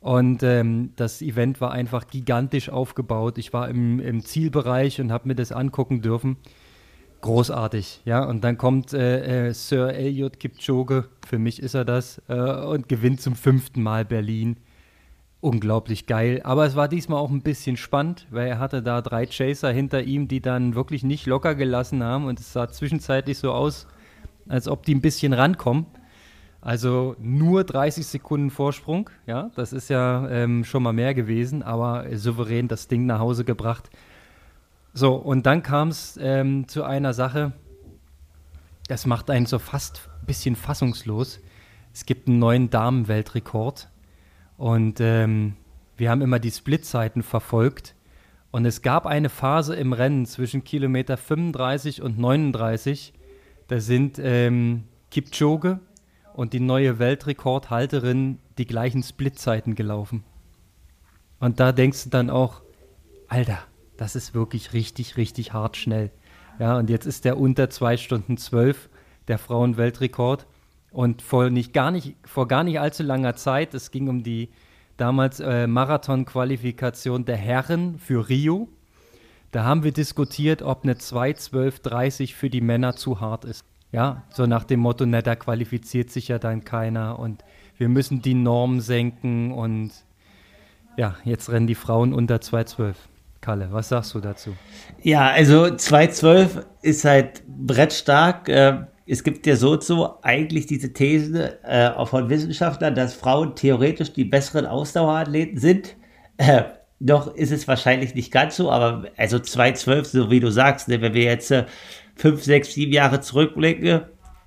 Und 0.02 0.44
ähm, 0.44 0.92
das 0.98 1.22
Event 1.22 1.62
war 1.62 1.72
einfach 1.72 2.08
gigantisch 2.08 2.68
aufgebaut. 2.68 3.38
Ich 3.38 3.54
war 3.54 3.70
im, 3.70 4.02
im 4.02 4.26
Zielbereich 4.26 5.00
und 5.00 5.14
habe 5.14 5.30
mir 5.30 5.36
das 5.36 5.54
angucken 5.54 6.02
dürfen 6.02 6.36
großartig, 7.22 8.02
ja. 8.06 8.24
Und 8.24 8.44
dann 8.44 8.58
kommt 8.58 8.94
äh, 8.94 9.48
äh, 9.48 9.54
Sir 9.54 9.94
Elliot 9.94 10.40
Kipchoge, 10.40 11.10
für 11.26 11.40
mich 11.40 11.62
ist 11.62 11.74
er 11.74 11.86
das, 11.86 12.22
äh, 12.28 12.34
und 12.34 12.90
gewinnt 12.90 13.22
zum 13.22 13.36
fünften 13.36 13.82
Mal 13.84 14.06
Berlin. 14.06 14.58
Unglaublich 15.40 16.06
geil. 16.06 16.42
Aber 16.44 16.66
es 16.66 16.76
war 16.76 16.88
diesmal 16.88 17.20
auch 17.20 17.32
ein 17.32 17.42
bisschen 17.42 17.76
spannend, 17.76 18.28
weil 18.30 18.48
er 18.48 18.60
hatte 18.60 18.84
da 18.84 19.02
drei 19.02 19.26
Chaser 19.26 19.72
hinter 19.72 20.04
ihm, 20.04 20.28
die 20.28 20.40
dann 20.40 20.76
wirklich 20.76 21.04
nicht 21.04 21.26
locker 21.26 21.56
gelassen 21.56 22.04
haben. 22.04 22.26
Und 22.26 22.40
es 22.40 22.54
sah 22.54 22.70
zwischenzeitlich 22.70 23.40
so 23.40 23.52
aus, 23.52 23.88
als 24.48 24.68
ob 24.68 24.86
die 24.86 24.94
ein 24.94 25.02
bisschen 25.02 25.34
rankommen. 25.34 25.88
Also 26.62 27.16
nur 27.20 27.64
30 27.64 28.06
Sekunden 28.06 28.52
Vorsprung, 28.52 29.10
ja, 29.26 29.50
das 29.56 29.74
ist 29.74 29.90
ja 29.90 30.30
ähm, 30.30 30.64
schon 30.64 30.84
mal 30.84 30.94
mehr 30.94 31.16
gewesen, 31.16 31.64
aber 31.64 32.06
souverän 32.16 32.68
das 32.68 32.88
Ding 32.88 33.08
nach 33.08 33.18
Hause 33.18 33.44
gebracht. 33.44 33.90
So, 34.94 35.16
und 35.16 35.46
dann 35.46 35.64
kam 35.64 35.90
es 35.90 36.18
ähm, 36.22 36.68
zu 36.68 36.84
einer 36.84 37.14
Sache, 37.14 37.54
das 38.88 39.06
macht 39.06 39.30
einen 39.30 39.46
so 39.46 39.58
fast 39.58 40.10
ein 40.22 40.26
bisschen 40.26 40.56
fassungslos. 40.56 41.40
Es 41.94 42.06
gibt 42.06 42.28
einen 42.28 42.40
neuen 42.40 42.70
Damenweltrekord 42.70 43.90
und 44.58 45.00
ähm, 45.00 45.56
wir 45.98 46.10
haben 46.10 46.22
immer 46.22 46.40
die 46.40 46.52
Splitzeiten 46.52 47.24
verfolgt. 47.24 47.96
Und 48.52 48.66
es 48.66 48.82
gab 48.82 49.06
eine 49.06 49.30
Phase 49.30 49.76
im 49.76 49.94
Rennen 49.94 50.26
zwischen 50.26 50.66
Kilometer 50.66 51.16
35 51.16 52.02
und 52.02 52.20
39, 52.20 53.14
Da 53.68 53.80
sind 53.80 54.20
ähm, 54.22 54.84
Kipchoge 55.10 55.80
und 56.34 56.52
die 56.52 56.60
neue 56.60 57.00
Weltrekordhalterin 57.00 58.40
die 58.58 58.66
gleichen 58.66 59.04
Splitzeiten 59.04 59.76
gelaufen. 59.76 60.26
Und 61.40 61.62
da 61.62 61.72
denkst 61.72 62.04
du 62.04 62.10
dann 62.10 62.30
auch, 62.30 62.62
Alter, 63.30 63.60
das 64.02 64.16
ist 64.16 64.34
wirklich 64.34 64.74
richtig, 64.74 65.16
richtig 65.16 65.54
hart 65.54 65.78
schnell. 65.78 66.10
Ja, 66.58 66.76
und 66.80 66.90
jetzt 66.90 67.06
ist 67.06 67.24
der 67.24 67.38
unter 67.38 67.70
2 67.70 67.98
Stunden 67.98 68.36
12, 68.36 68.90
der 69.28 69.38
Frauenweltrekord. 69.38 70.48
Und 70.90 71.22
vor 71.22 71.52
nicht, 71.52 71.72
gar 71.72 71.92
nicht, 71.92 72.16
vor 72.26 72.48
gar 72.48 72.64
nicht 72.64 72.80
allzu 72.80 73.04
langer 73.04 73.36
Zeit, 73.36 73.76
es 73.76 73.92
ging 73.92 74.10
um 74.10 74.24
die 74.24 74.50
damals 74.98 75.40
äh, 75.40 75.68
Marathon-Qualifikation 75.68 77.26
der 77.26 77.38
Herren 77.38 78.00
für 78.00 78.28
Rio. 78.28 78.70
Da 79.52 79.66
haben 79.66 79.84
wir 79.84 79.92
diskutiert, 79.92 80.64
ob 80.64 80.84
eine 80.84 80.96
2.12.30 80.96 82.34
für 82.34 82.50
die 82.50 82.62
Männer 82.62 82.96
zu 82.96 83.20
hart 83.20 83.46
ist. 83.46 83.64
Ja, 83.92 84.24
so 84.32 84.48
nach 84.48 84.64
dem 84.64 84.80
Motto, 84.80 85.06
na, 85.06 85.22
da 85.22 85.36
qualifiziert 85.36 86.10
sich 86.10 86.28
ja 86.28 86.40
dann 86.40 86.66
keiner 86.66 87.20
und 87.20 87.46
wir 87.78 87.88
müssen 87.88 88.24
die 88.24 88.34
Norm 88.34 88.80
senken 88.80 89.52
und 89.52 89.92
ja, 90.98 91.18
jetzt 91.24 91.52
rennen 91.52 91.68
die 91.68 91.76
Frauen 91.76 92.16
unter 92.16 92.38
2.12. 92.38 92.96
Kalle, 93.42 93.68
was 93.72 93.90
sagst 93.90 94.14
du 94.14 94.20
dazu? 94.20 94.56
Ja, 95.02 95.32
also 95.32 95.64
2.12 95.64 96.64
ist 96.84 97.06
halt 97.06 97.42
brettstark. 97.48 98.48
Äh, 98.48 98.86
es 99.08 99.24
gibt 99.24 99.48
ja 99.48 99.56
so 99.56 99.80
so 99.82 100.20
eigentlich 100.22 100.68
diese 100.68 100.94
These 100.94 101.64
äh, 101.64 102.06
von 102.06 102.30
Wissenschaftlern, 102.30 102.94
dass 102.94 103.16
Frauen 103.16 103.56
theoretisch 103.56 104.14
die 104.14 104.26
besseren 104.26 104.68
Ausdauerathleten 104.68 105.58
sind. 105.58 105.96
Äh, 106.38 106.64
doch 107.00 107.34
ist 107.34 107.52
es 107.52 107.68
wahrscheinlich 107.68 108.14
nicht 108.14 108.32
ganz 108.32 108.58
so, 108.58 108.70
aber 108.70 109.06
also 109.18 109.38
2.12, 109.38 110.04
so 110.06 110.30
wie 110.30 110.40
du 110.40 110.52
sagst, 110.52 110.88
ne, 110.88 111.02
wenn 111.02 111.16
wir 111.16 111.24
jetzt 111.24 111.52
fünf, 112.16 112.44
sechs, 112.44 112.76
sieben 112.76 112.94
Jahre 112.94 113.22
zurückblicken, 113.22 114.02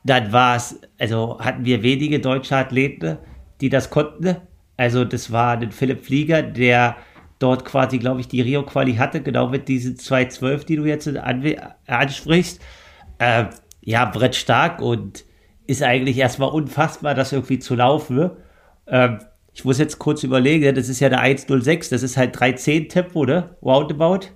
dann 0.05 0.33
war 0.33 0.55
es, 0.55 0.81
also 1.01 1.41
hatten 1.41 1.65
wir 1.65 1.83
wenige 1.83 2.21
deutsche 2.21 2.57
Athleten, 2.57 3.19
die 3.61 3.71
das 3.71 3.91
konnten. 3.91 4.37
Also 4.77 5.05
das 5.05 5.33
war 5.33 5.59
ein 5.59 5.73
Philipp 5.73 6.05
Flieger, 6.05 6.43
der 6.43 6.97
dort 7.39 7.65
quasi, 7.65 7.99
glaube 7.99 8.21
ich, 8.21 8.29
die 8.29 8.41
Rio-Quali 8.41 8.95
hatte, 8.95 9.23
genau 9.23 9.49
mit 9.49 9.69
diesen 9.69 9.97
2.12, 9.97 10.67
die 10.67 10.77
du 10.77 10.85
jetzt 10.85 11.09
ansprichst. 11.87 12.61
Äh, 13.19 13.47
ja, 13.83 14.05
Brett 14.07 14.35
stark 14.35 14.81
und 14.81 15.25
ist 15.67 15.83
eigentlich 15.83 16.19
erstmal 16.19 16.51
unfassbar, 16.51 17.15
das 17.15 17.33
irgendwie 17.33 17.59
zu 17.59 17.75
laufen. 17.75 18.31
Ähm, 18.87 19.19
ich 19.53 19.65
muss 19.65 19.79
jetzt 19.79 19.99
kurz 19.99 20.23
überlegen, 20.23 20.75
das 20.75 20.89
ist 20.89 21.01
ja 21.01 21.09
der 21.09 21.21
1.06, 21.21 21.91
das 21.91 22.03
ist 22.03 22.17
halt 22.17 22.37
3.10 22.37 22.89
Tempo, 22.89 23.25
ne? 23.25 23.57
Roundabout. 23.63 24.27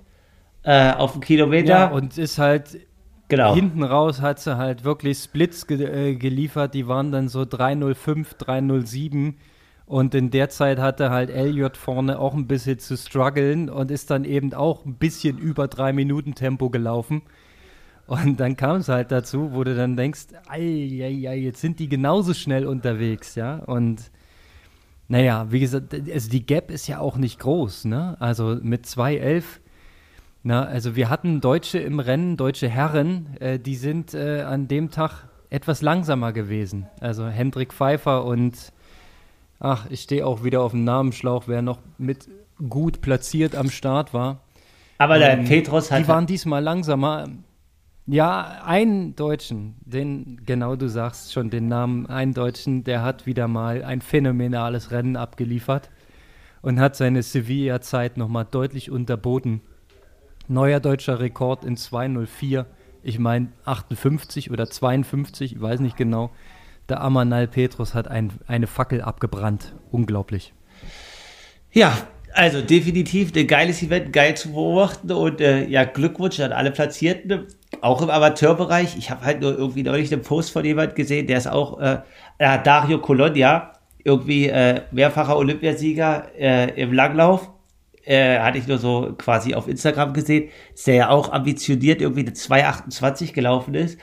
Äh, 0.63 0.91
auf 0.93 1.13
dem 1.13 1.21
Kilometer. 1.21 1.69
Ja, 1.69 1.87
und 1.87 2.17
ist 2.17 2.37
halt 2.37 2.79
Genau. 3.29 3.53
Hinten 3.53 3.83
raus 3.83 4.21
hat 4.21 4.39
sie 4.39 4.57
halt 4.57 4.83
wirklich 4.83 5.19
Splits 5.19 5.67
ge 5.67 5.83
äh, 5.83 6.15
geliefert, 6.15 6.73
die 6.73 6.87
waren 6.87 7.11
dann 7.11 7.29
so 7.29 7.45
305, 7.45 8.33
307. 8.33 9.37
Und 9.89 10.13
in 10.13 10.29
der 10.29 10.49
Zeit 10.49 10.77
hatte 10.77 11.09
halt 11.09 11.31
Elliot 11.31 11.75
vorne 11.75 12.19
auch 12.19 12.35
ein 12.35 12.45
bisschen 12.45 12.77
zu 12.77 12.95
strugglen 12.95 13.71
und 13.71 13.89
ist 13.89 14.11
dann 14.11 14.23
eben 14.23 14.53
auch 14.53 14.85
ein 14.85 14.93
bisschen 14.93 15.39
über 15.39 15.67
drei 15.67 15.93
Minuten 15.93 16.35
Tempo 16.35 16.69
gelaufen. 16.69 17.23
Und 18.05 18.39
dann 18.39 18.55
kam 18.55 18.77
es 18.77 18.87
halt 18.87 19.11
dazu, 19.11 19.51
wo 19.53 19.63
du 19.63 19.75
dann 19.75 19.97
denkst, 19.97 20.27
ei, 20.47 20.59
ei, 20.59 21.27
ei, 21.27 21.37
jetzt 21.37 21.59
sind 21.59 21.79
die 21.79 21.89
genauso 21.89 22.35
schnell 22.35 22.67
unterwegs, 22.67 23.33
ja. 23.33 23.55
Und 23.55 24.11
naja, 25.07 25.47
wie 25.49 25.59
gesagt, 25.59 25.95
also 25.95 26.29
die 26.29 26.45
Gap 26.45 26.69
ist 26.69 26.87
ja 26.87 26.99
auch 26.99 27.17
nicht 27.17 27.39
groß, 27.39 27.85
ne? 27.85 28.15
Also 28.19 28.59
mit 28.61 28.85
2,11, 28.85 29.43
na, 30.43 30.65
also 30.65 30.95
wir 30.95 31.09
hatten 31.09 31.41
Deutsche 31.41 31.79
im 31.79 31.99
Rennen, 31.99 32.37
deutsche 32.37 32.69
Herren, 32.69 33.35
äh, 33.39 33.57
die 33.57 33.75
sind 33.75 34.13
äh, 34.13 34.41
an 34.41 34.67
dem 34.67 34.91
Tag 34.91 35.29
etwas 35.49 35.81
langsamer 35.81 36.31
gewesen. 36.31 36.85
Also 37.01 37.25
Hendrik 37.25 37.73
Pfeiffer 37.73 38.23
und, 38.23 38.71
ach, 39.59 39.87
ich 39.89 40.01
stehe 40.01 40.25
auch 40.25 40.43
wieder 40.43 40.61
auf 40.61 40.71
dem 40.71 40.83
Namenschlauch, 40.83 41.43
wer 41.47 41.61
noch 41.61 41.79
mit 41.97 42.27
gut 42.67 43.01
platziert 43.01 43.55
am 43.55 43.69
Start 43.69 44.13
war. 44.13 44.41
Aber 44.97 45.17
der 45.17 45.37
ähm, 45.37 45.45
Petros 45.45 45.91
hat. 45.91 46.03
Die 46.03 46.07
waren 46.07 46.27
diesmal 46.27 46.63
langsamer. 46.63 47.27
Ja, 48.05 48.63
einen 48.65 49.15
Deutschen, 49.15 49.75
den, 49.81 50.41
genau 50.43 50.75
du 50.75 50.89
sagst 50.89 51.31
schon 51.31 51.51
den 51.51 51.67
Namen, 51.67 52.07
einen 52.07 52.33
Deutschen, 52.33 52.83
der 52.83 53.03
hat 53.03 53.27
wieder 53.27 53.47
mal 53.47 53.83
ein 53.83 54.01
phänomenales 54.01 54.89
Rennen 54.89 55.15
abgeliefert 55.15 55.91
und 56.63 56.79
hat 56.79 56.95
seine 56.95 57.21
Sevilla-Zeit 57.21 58.17
nochmal 58.17 58.47
deutlich 58.49 58.89
unterboten. 58.89 59.61
Neuer 60.47 60.79
deutscher 60.79 61.19
Rekord 61.19 61.63
in 61.63 61.77
204, 61.77 62.65
ich 63.03 63.19
meine 63.19 63.49
58 63.65 64.49
oder 64.49 64.67
52, 64.67 65.53
ich 65.53 65.61
weiß 65.61 65.79
nicht 65.79 65.95
genau. 65.95 66.31
Der 66.89 67.01
Amanal 67.01 67.47
Petrus 67.47 67.93
hat 67.93 68.07
ein, 68.07 68.31
eine 68.47 68.67
Fackel 68.67 69.01
abgebrannt. 69.01 69.73
Unglaublich. 69.91 70.53
Ja, 71.71 71.95
also 72.33 72.61
definitiv 72.61 73.31
ein 73.35 73.47
geiles 73.47 73.81
Event, 73.83 74.13
geil 74.13 74.35
zu 74.35 74.51
beobachten 74.51 75.11
und 75.11 75.41
äh, 75.41 75.65
ja, 75.67 75.83
Glückwunsch 75.83 76.39
an 76.39 76.51
alle 76.51 76.71
Platzierten, 76.71 77.47
auch 77.81 78.01
im 78.01 78.09
Amateurbereich. 78.09 78.97
Ich 78.97 79.11
habe 79.11 79.23
halt 79.23 79.41
nur 79.41 79.57
irgendwie 79.57 79.83
neulich 79.83 80.11
einen 80.11 80.21
Post 80.21 80.51
von 80.51 80.65
jemand 80.65 80.95
gesehen, 80.95 81.27
der 81.27 81.37
ist 81.37 81.47
auch 81.47 81.79
äh, 81.79 81.99
Dario 82.37 82.99
Colonia, 82.99 83.73
irgendwie 84.03 84.47
äh, 84.47 84.81
mehrfacher 84.91 85.37
Olympiasieger 85.37 86.27
äh, 86.37 86.81
im 86.81 86.93
Langlauf. 86.93 87.51
Äh, 88.05 88.39
hatte 88.39 88.57
ich 88.57 88.67
nur 88.67 88.79
so 88.79 89.13
quasi 89.17 89.53
auf 89.53 89.67
Instagram 89.67 90.13
gesehen, 90.13 90.49
der 90.87 90.95
ja 90.95 91.09
auch 91.09 91.31
ambitioniert 91.31 92.01
irgendwie 92.01 92.21
eine 92.21 92.33
228 92.33 93.33
gelaufen 93.33 93.75
ist. 93.75 93.99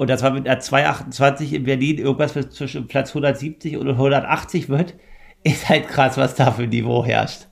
Und 0.00 0.08
das 0.08 0.22
war 0.22 0.30
mit 0.30 0.48
einer 0.48 0.58
228 0.58 1.52
in 1.52 1.64
Berlin 1.64 1.98
irgendwas 1.98 2.32
zwischen 2.32 2.86
Platz 2.86 3.10
170 3.10 3.76
und 3.76 3.86
180 3.86 4.70
wird, 4.70 4.94
ist 5.42 5.68
halt 5.68 5.88
krass, 5.88 6.16
was 6.16 6.34
da 6.34 6.52
für 6.52 6.62
ein 6.62 6.70
Niveau 6.70 7.04
herrscht. 7.04 7.48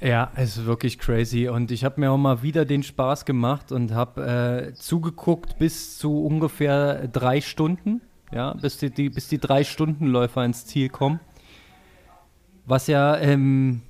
Ja, 0.00 0.32
es 0.34 0.56
ist 0.56 0.66
wirklich 0.66 0.98
crazy. 0.98 1.46
Und 1.46 1.70
ich 1.70 1.84
habe 1.84 2.00
mir 2.00 2.10
auch 2.10 2.18
mal 2.18 2.42
wieder 2.42 2.64
den 2.64 2.82
Spaß 2.82 3.24
gemacht 3.24 3.70
und 3.70 3.94
habe 3.94 4.72
äh, 4.72 4.74
zugeguckt 4.74 5.58
bis 5.60 5.96
zu 5.96 6.24
ungefähr 6.24 7.06
drei 7.06 7.40
Stunden. 7.40 8.00
Ja, 8.32 8.54
bis 8.54 8.78
die, 8.78 8.90
die, 8.90 9.10
bis 9.10 9.28
die 9.28 9.38
drei 9.38 9.62
Stundenläufer 9.62 10.44
ins 10.44 10.66
Ziel 10.66 10.88
kommen. 10.88 11.20
Was 12.64 12.88
ja, 12.88 13.16
ähm, 13.16 13.82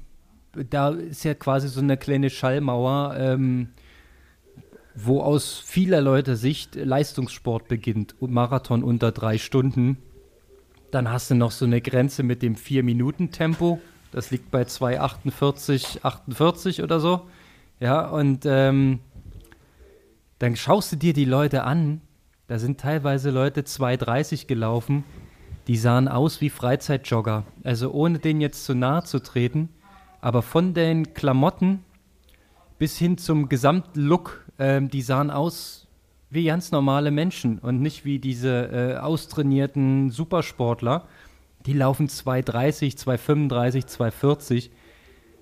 da 0.52 0.90
ist 0.90 1.24
ja 1.24 1.32
quasi 1.32 1.68
so 1.68 1.80
eine 1.80 1.96
kleine 1.96 2.28
Schallmauer, 2.28 3.16
ähm, 3.18 3.70
wo 4.94 5.20
aus 5.20 5.62
vieler 5.64 6.00
Leute 6.00 6.37
Sicht 6.37 6.74
Leistungssport 6.74 7.68
beginnt. 7.68 8.14
Marathon 8.20 8.83
unter 8.83 9.12
drei 9.12 9.38
Stunden. 9.38 9.98
Dann 10.90 11.11
hast 11.11 11.31
du 11.31 11.35
noch 11.35 11.53
so 11.53 11.64
eine 11.64 11.81
Grenze 11.81 12.22
mit 12.22 12.42
dem 12.42 12.57
Vier-Minuten-Tempo 12.57 13.81
das 14.12 14.31
liegt 14.31 14.50
bei 14.50 14.62
2,48, 14.62 16.03
48 16.05 16.83
oder 16.83 17.00
so. 17.00 17.29
Ja, 17.79 18.09
und 18.09 18.44
ähm, 18.44 19.00
dann 20.38 20.57
schaust 20.57 20.92
du 20.92 20.96
dir 20.96 21.12
die 21.12 21.24
Leute 21.24 21.64
an. 21.64 22.00
Da 22.48 22.59
sind 22.59 22.81
teilweise 22.81 23.31
Leute 23.31 23.62
2,30 23.62 24.46
gelaufen. 24.46 25.05
Die 25.68 25.76
sahen 25.76 26.09
aus 26.09 26.40
wie 26.40 26.50
Freizeitjogger. 26.50 27.44
Also 27.62 27.92
ohne 27.92 28.18
denen 28.18 28.40
jetzt 28.40 28.64
zu 28.64 28.74
nahe 28.74 29.05
zu 29.05 29.20
treten. 29.20 29.68
Aber 30.20 30.42
von 30.42 30.74
den 30.74 31.14
Klamotten 31.14 31.85
bis 32.79 32.98
hin 32.98 33.16
zum 33.18 33.48
Gesamtlook, 33.48 34.44
ähm, 34.61 34.90
die 34.90 35.03
sahen 35.03 35.31
aus 35.31 35.88
wie 36.31 36.44
ganz 36.44 36.70
normale 36.70 37.11
Menschen 37.11 37.59
und 37.59 37.81
nicht 37.81 38.05
wie 38.05 38.20
diese 38.20 38.70
äh, 38.73 38.99
austrainierten 38.99 40.11
Supersportler. 40.11 41.07
Die 41.66 41.73
laufen 41.73 42.09
2,30, 42.09 42.96
2,35, 42.96 43.87
2,40. 43.87 44.70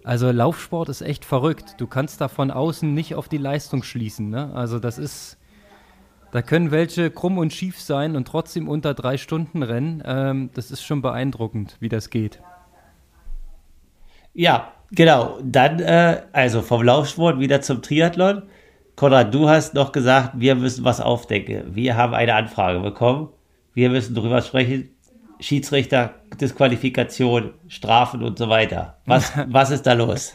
Also 0.02 0.30
Laufsport 0.30 0.88
ist 0.88 1.02
echt 1.02 1.24
verrückt. 1.24 1.74
Du 1.78 1.86
kannst 1.86 2.20
da 2.20 2.28
von 2.28 2.50
außen 2.50 2.94
nicht 2.94 3.14
auf 3.14 3.28
die 3.28 3.36
Leistung 3.36 3.82
schließen. 3.82 4.30
Ne? 4.30 4.50
Also 4.54 4.78
das 4.78 4.98
ist, 4.98 5.36
da 6.32 6.40
können 6.40 6.70
welche 6.70 7.10
krumm 7.10 7.36
und 7.36 7.52
schief 7.52 7.80
sein 7.80 8.16
und 8.16 8.26
trotzdem 8.26 8.68
unter 8.68 8.94
drei 8.94 9.18
Stunden 9.18 9.62
rennen. 9.62 10.02
Ähm, 10.06 10.50
das 10.54 10.70
ist 10.70 10.82
schon 10.82 11.02
beeindruckend, 11.02 11.76
wie 11.80 11.90
das 11.90 12.08
geht. 12.08 12.40
Ja, 14.32 14.72
genau. 14.92 15.38
Dann, 15.42 15.80
äh, 15.80 16.22
also 16.32 16.62
vom 16.62 16.82
Laufsport 16.82 17.38
wieder 17.38 17.60
zum 17.60 17.82
Triathlon. 17.82 18.44
Konrad, 18.98 19.32
du 19.32 19.48
hast 19.48 19.74
noch 19.74 19.92
gesagt, 19.92 20.32
wir 20.34 20.56
müssen 20.56 20.84
was 20.84 21.00
aufdecken. 21.00 21.76
Wir 21.76 21.96
haben 21.96 22.14
eine 22.14 22.34
Anfrage 22.34 22.80
bekommen. 22.80 23.28
Wir 23.72 23.90
müssen 23.90 24.12
darüber 24.16 24.42
sprechen. 24.42 24.88
Schiedsrichter, 25.38 26.14
Disqualifikation, 26.40 27.52
Strafen 27.68 28.24
und 28.24 28.38
so 28.38 28.48
weiter. 28.48 28.96
Was, 29.06 29.32
was 29.46 29.70
ist 29.70 29.86
da 29.86 29.92
los? 29.92 30.34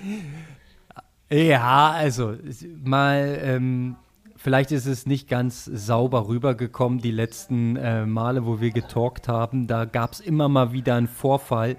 Ja, 1.29 1.91
also 1.91 2.37
mal, 2.85 3.37
ähm, 3.43 3.97
vielleicht 4.37 4.71
ist 4.71 4.85
es 4.85 5.05
nicht 5.05 5.27
ganz 5.27 5.65
sauber 5.65 6.29
rübergekommen, 6.29 6.99
die 6.99 7.11
letzten 7.11 7.75
äh, 7.75 8.05
Male, 8.05 8.45
wo 8.45 8.61
wir 8.61 8.71
getalkt 8.71 9.27
haben. 9.27 9.67
Da 9.67 9.83
gab 9.83 10.13
es 10.13 10.21
immer 10.21 10.47
mal 10.47 10.71
wieder 10.71 10.95
einen 10.95 11.09
Vorfall, 11.09 11.75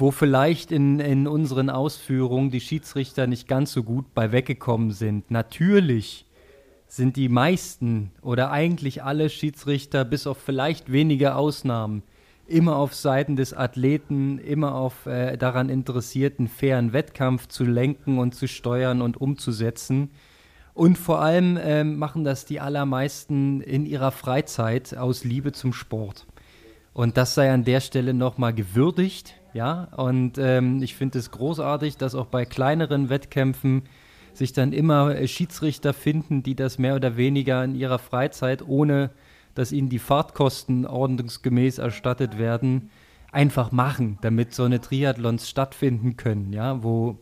wo 0.00 0.10
vielleicht 0.10 0.72
in, 0.72 0.98
in 0.98 1.26
unseren 1.26 1.70
Ausführungen 1.70 2.50
die 2.50 2.60
Schiedsrichter 2.60 3.26
nicht 3.26 3.46
ganz 3.46 3.72
so 3.72 3.82
gut 3.82 4.14
bei 4.14 4.32
weggekommen 4.32 4.92
sind. 4.92 5.30
Natürlich 5.30 6.26
sind 6.88 7.16
die 7.16 7.28
meisten 7.28 8.10
oder 8.22 8.50
eigentlich 8.50 9.02
alle 9.02 9.30
Schiedsrichter, 9.30 10.04
bis 10.04 10.26
auf 10.26 10.38
vielleicht 10.38 10.90
wenige 10.90 11.36
Ausnahmen, 11.36 12.02
immer 12.48 12.76
auf 12.76 12.94
Seiten 12.94 13.36
des 13.36 13.54
Athleten, 13.54 14.38
immer 14.38 14.74
auf 14.74 15.06
äh, 15.06 15.36
daran 15.36 15.68
interessierten 15.68 16.48
fairen 16.48 16.92
Wettkampf 16.92 17.46
zu 17.46 17.64
lenken 17.64 18.18
und 18.18 18.34
zu 18.34 18.48
steuern 18.48 19.02
und 19.02 19.20
umzusetzen. 19.20 20.10
Und 20.74 20.98
vor 20.98 21.20
allem 21.20 21.56
äh, 21.56 21.84
machen 21.84 22.24
das 22.24 22.44
die 22.44 22.58
allermeisten 22.58 23.60
in 23.60 23.86
ihrer 23.86 24.10
Freizeit 24.10 24.96
aus 24.96 25.24
Liebe 25.24 25.52
zum 25.52 25.72
Sport. 25.72 26.26
Und 26.92 27.16
das 27.16 27.34
sei 27.34 27.52
an 27.52 27.64
der 27.64 27.80
Stelle 27.80 28.14
nochmal 28.14 28.52
gewürdigt, 28.52 29.39
ja. 29.52 29.84
Und 29.96 30.38
ähm, 30.38 30.82
ich 30.82 30.94
finde 30.94 31.18
es 31.18 31.30
großartig, 31.30 31.96
dass 31.96 32.14
auch 32.14 32.26
bei 32.26 32.44
kleineren 32.44 33.08
Wettkämpfen 33.08 33.82
sich 34.32 34.52
dann 34.52 34.72
immer 34.72 35.14
äh, 35.14 35.28
Schiedsrichter 35.28 35.92
finden, 35.92 36.42
die 36.42 36.54
das 36.54 36.78
mehr 36.78 36.96
oder 36.96 37.16
weniger 37.16 37.64
in 37.64 37.74
ihrer 37.74 37.98
Freizeit, 37.98 38.66
ohne 38.66 39.10
dass 39.54 39.72
ihnen 39.72 39.88
die 39.88 39.98
Fahrtkosten 39.98 40.86
ordnungsgemäß 40.86 41.78
erstattet 41.78 42.38
werden, 42.38 42.90
einfach 43.32 43.72
machen, 43.72 44.18
damit 44.22 44.54
so 44.54 44.64
eine 44.64 44.80
Triathlons 44.80 45.48
stattfinden 45.48 46.16
können, 46.16 46.52
ja, 46.52 46.82
wo, 46.82 47.18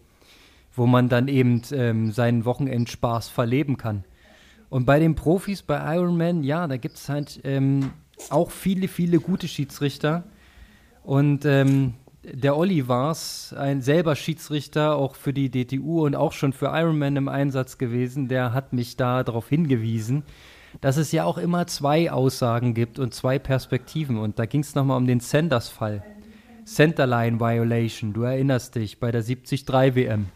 wo 0.74 0.86
man 0.86 1.08
dann 1.08 1.28
eben 1.28 1.62
ähm, 1.72 2.12
seinen 2.12 2.44
Wochenendspaß 2.44 3.28
verleben 3.28 3.76
kann. 3.76 4.04
Und 4.70 4.84
bei 4.84 4.98
den 4.98 5.14
Profis, 5.14 5.62
bei 5.62 5.96
Ironman, 5.96 6.44
ja, 6.44 6.66
da 6.66 6.76
gibt 6.76 6.96
es 6.96 7.08
halt 7.08 7.40
ähm, 7.44 7.90
auch 8.30 8.50
viele, 8.50 8.88
viele 8.88 9.18
gute 9.18 9.48
Schiedsrichter. 9.48 10.24
Und 11.02 11.46
ähm, 11.46 11.94
der 12.22 12.56
Olli 12.56 12.88
war 12.88 13.12
es, 13.12 13.54
ein 13.56 13.80
selber 13.80 14.16
Schiedsrichter, 14.16 14.96
auch 14.96 15.14
für 15.14 15.32
die 15.32 15.50
DTU 15.50 16.04
und 16.04 16.16
auch 16.16 16.32
schon 16.32 16.52
für 16.52 16.66
Ironman 16.66 17.16
im 17.16 17.28
Einsatz 17.28 17.78
gewesen. 17.78 18.28
Der 18.28 18.52
hat 18.52 18.72
mich 18.72 18.96
da 18.96 19.22
darauf 19.22 19.48
hingewiesen, 19.48 20.24
dass 20.80 20.96
es 20.96 21.12
ja 21.12 21.24
auch 21.24 21.38
immer 21.38 21.66
zwei 21.66 22.10
Aussagen 22.10 22.74
gibt 22.74 22.98
und 22.98 23.14
zwei 23.14 23.38
Perspektiven. 23.38 24.18
Und 24.18 24.38
da 24.38 24.46
ging 24.46 24.62
es 24.62 24.74
nochmal 24.74 24.96
um 24.96 25.06
den 25.06 25.20
Sanders-Fall. 25.20 26.02
Centerline 26.64 27.40
Violation, 27.40 28.12
du 28.12 28.22
erinnerst 28.22 28.74
dich, 28.74 29.00
bei 29.00 29.10
der 29.10 29.22
73 29.22 29.66
WM. 29.68 30.26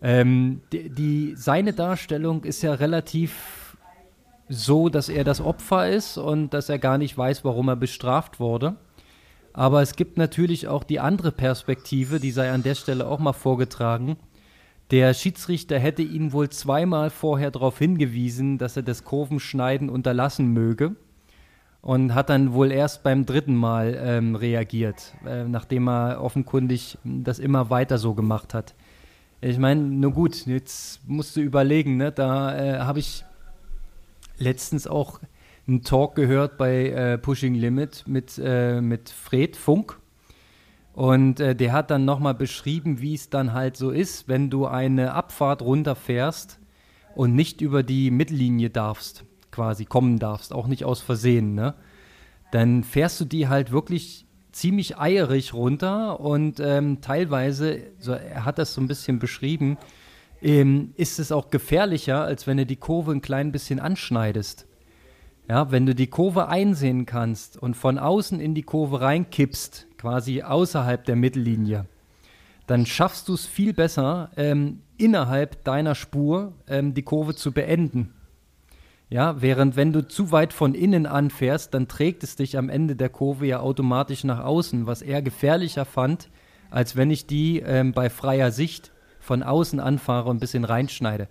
Ähm, 0.00 0.60
die, 0.72 0.88
die, 0.88 1.34
seine 1.36 1.72
Darstellung 1.72 2.44
ist 2.44 2.62
ja 2.62 2.74
relativ 2.74 3.76
so, 4.48 4.88
dass 4.88 5.08
er 5.08 5.24
das 5.24 5.40
Opfer 5.40 5.88
ist 5.88 6.18
und 6.18 6.50
dass 6.50 6.68
er 6.68 6.78
gar 6.78 6.98
nicht 6.98 7.16
weiß, 7.16 7.44
warum 7.44 7.68
er 7.68 7.76
bestraft 7.76 8.38
wurde. 8.38 8.76
Aber 9.52 9.82
es 9.82 9.96
gibt 9.96 10.16
natürlich 10.16 10.68
auch 10.68 10.84
die 10.84 11.00
andere 11.00 11.32
Perspektive, 11.32 12.20
die 12.20 12.30
sei 12.30 12.50
an 12.50 12.62
der 12.62 12.74
Stelle 12.74 13.06
auch 13.06 13.18
mal 13.18 13.32
vorgetragen. 13.32 14.16
Der 14.90 15.14
Schiedsrichter 15.14 15.78
hätte 15.78 16.02
ihn 16.02 16.32
wohl 16.32 16.50
zweimal 16.50 17.10
vorher 17.10 17.50
darauf 17.50 17.78
hingewiesen, 17.78 18.58
dass 18.58 18.76
er 18.76 18.82
das 18.82 19.04
Kurvenschneiden 19.04 19.88
unterlassen 19.88 20.52
möge 20.52 20.96
und 21.80 22.14
hat 22.14 22.30
dann 22.30 22.52
wohl 22.52 22.70
erst 22.70 23.02
beim 23.02 23.26
dritten 23.26 23.56
Mal 23.56 23.98
ähm, 24.00 24.36
reagiert, 24.36 25.14
äh, 25.26 25.44
nachdem 25.44 25.88
er 25.88 26.22
offenkundig 26.22 26.98
das 27.04 27.38
immer 27.38 27.70
weiter 27.70 27.98
so 27.98 28.14
gemacht 28.14 28.54
hat. 28.54 28.74
Ich 29.40 29.58
meine, 29.58 29.82
nur 29.82 30.12
gut, 30.12 30.46
jetzt 30.46 31.00
musst 31.08 31.36
du 31.36 31.40
überlegen, 31.40 31.96
ne? 31.96 32.12
da 32.12 32.56
äh, 32.56 32.78
habe 32.78 33.00
ich 33.00 33.24
letztens 34.38 34.86
auch 34.86 35.20
einen 35.66 35.82
Talk 35.82 36.14
gehört 36.14 36.58
bei 36.58 36.90
äh, 36.90 37.18
Pushing 37.18 37.54
Limit 37.54 38.04
mit, 38.06 38.40
äh, 38.42 38.80
mit 38.80 39.10
Fred 39.10 39.56
Funk. 39.56 39.98
Und 40.92 41.40
äh, 41.40 41.56
der 41.56 41.72
hat 41.72 41.90
dann 41.90 42.04
nochmal 42.04 42.34
beschrieben, 42.34 43.00
wie 43.00 43.14
es 43.14 43.30
dann 43.30 43.52
halt 43.52 43.76
so 43.76 43.90
ist, 43.90 44.28
wenn 44.28 44.50
du 44.50 44.66
eine 44.66 45.14
Abfahrt 45.14 45.62
runterfährst 45.62 46.58
und 47.14 47.34
nicht 47.34 47.60
über 47.60 47.82
die 47.82 48.10
Mittellinie 48.10 48.70
darfst, 48.70 49.24
quasi 49.50 49.84
kommen 49.84 50.18
darfst, 50.18 50.52
auch 50.52 50.66
nicht 50.66 50.84
aus 50.84 51.00
Versehen, 51.00 51.54
ne? 51.54 51.74
Dann 52.50 52.84
fährst 52.84 53.18
du 53.18 53.24
die 53.24 53.48
halt 53.48 53.72
wirklich 53.72 54.26
ziemlich 54.52 54.98
eierig 54.98 55.54
runter 55.54 56.20
und 56.20 56.60
ähm, 56.60 57.00
teilweise, 57.00 57.84
so, 57.98 58.12
er 58.12 58.44
hat 58.44 58.58
das 58.58 58.74
so 58.74 58.82
ein 58.82 58.88
bisschen 58.88 59.18
beschrieben, 59.18 59.78
ähm, 60.42 60.92
ist 60.96 61.18
es 61.18 61.32
auch 61.32 61.48
gefährlicher, 61.48 62.22
als 62.22 62.46
wenn 62.46 62.58
du 62.58 62.66
die 62.66 62.76
Kurve 62.76 63.12
ein 63.12 63.22
klein 63.22 63.52
bisschen 63.52 63.80
anschneidest. 63.80 64.66
Ja, 65.52 65.70
wenn 65.70 65.84
du 65.84 65.94
die 65.94 66.06
Kurve 66.06 66.48
einsehen 66.48 67.04
kannst 67.04 67.58
und 67.58 67.76
von 67.76 67.98
außen 67.98 68.40
in 68.40 68.54
die 68.54 68.62
Kurve 68.62 69.02
reinkippst, 69.02 69.86
quasi 69.98 70.40
außerhalb 70.40 71.04
der 71.04 71.14
Mittellinie, 71.14 71.84
dann 72.66 72.86
schaffst 72.86 73.28
du 73.28 73.34
es 73.34 73.44
viel 73.44 73.74
besser, 73.74 74.30
ähm, 74.38 74.80
innerhalb 74.96 75.62
deiner 75.62 75.94
Spur 75.94 76.54
ähm, 76.66 76.94
die 76.94 77.02
Kurve 77.02 77.34
zu 77.34 77.52
beenden. 77.52 78.14
Ja, 79.10 79.42
während 79.42 79.76
wenn 79.76 79.92
du 79.92 80.08
zu 80.08 80.32
weit 80.32 80.54
von 80.54 80.74
innen 80.74 81.04
anfährst, 81.04 81.74
dann 81.74 81.86
trägt 81.86 82.22
es 82.22 82.34
dich 82.36 82.56
am 82.56 82.70
Ende 82.70 82.96
der 82.96 83.10
Kurve 83.10 83.44
ja 83.46 83.60
automatisch 83.60 84.24
nach 84.24 84.42
außen, 84.42 84.86
was 84.86 85.02
er 85.02 85.20
gefährlicher 85.20 85.84
fand, 85.84 86.30
als 86.70 86.96
wenn 86.96 87.10
ich 87.10 87.26
die 87.26 87.60
ähm, 87.60 87.92
bei 87.92 88.08
freier 88.08 88.52
Sicht 88.52 88.90
von 89.20 89.42
außen 89.42 89.80
anfahre 89.80 90.30
und 90.30 90.38
ein 90.38 90.40
bisschen 90.40 90.64
reinschneide. 90.64 91.28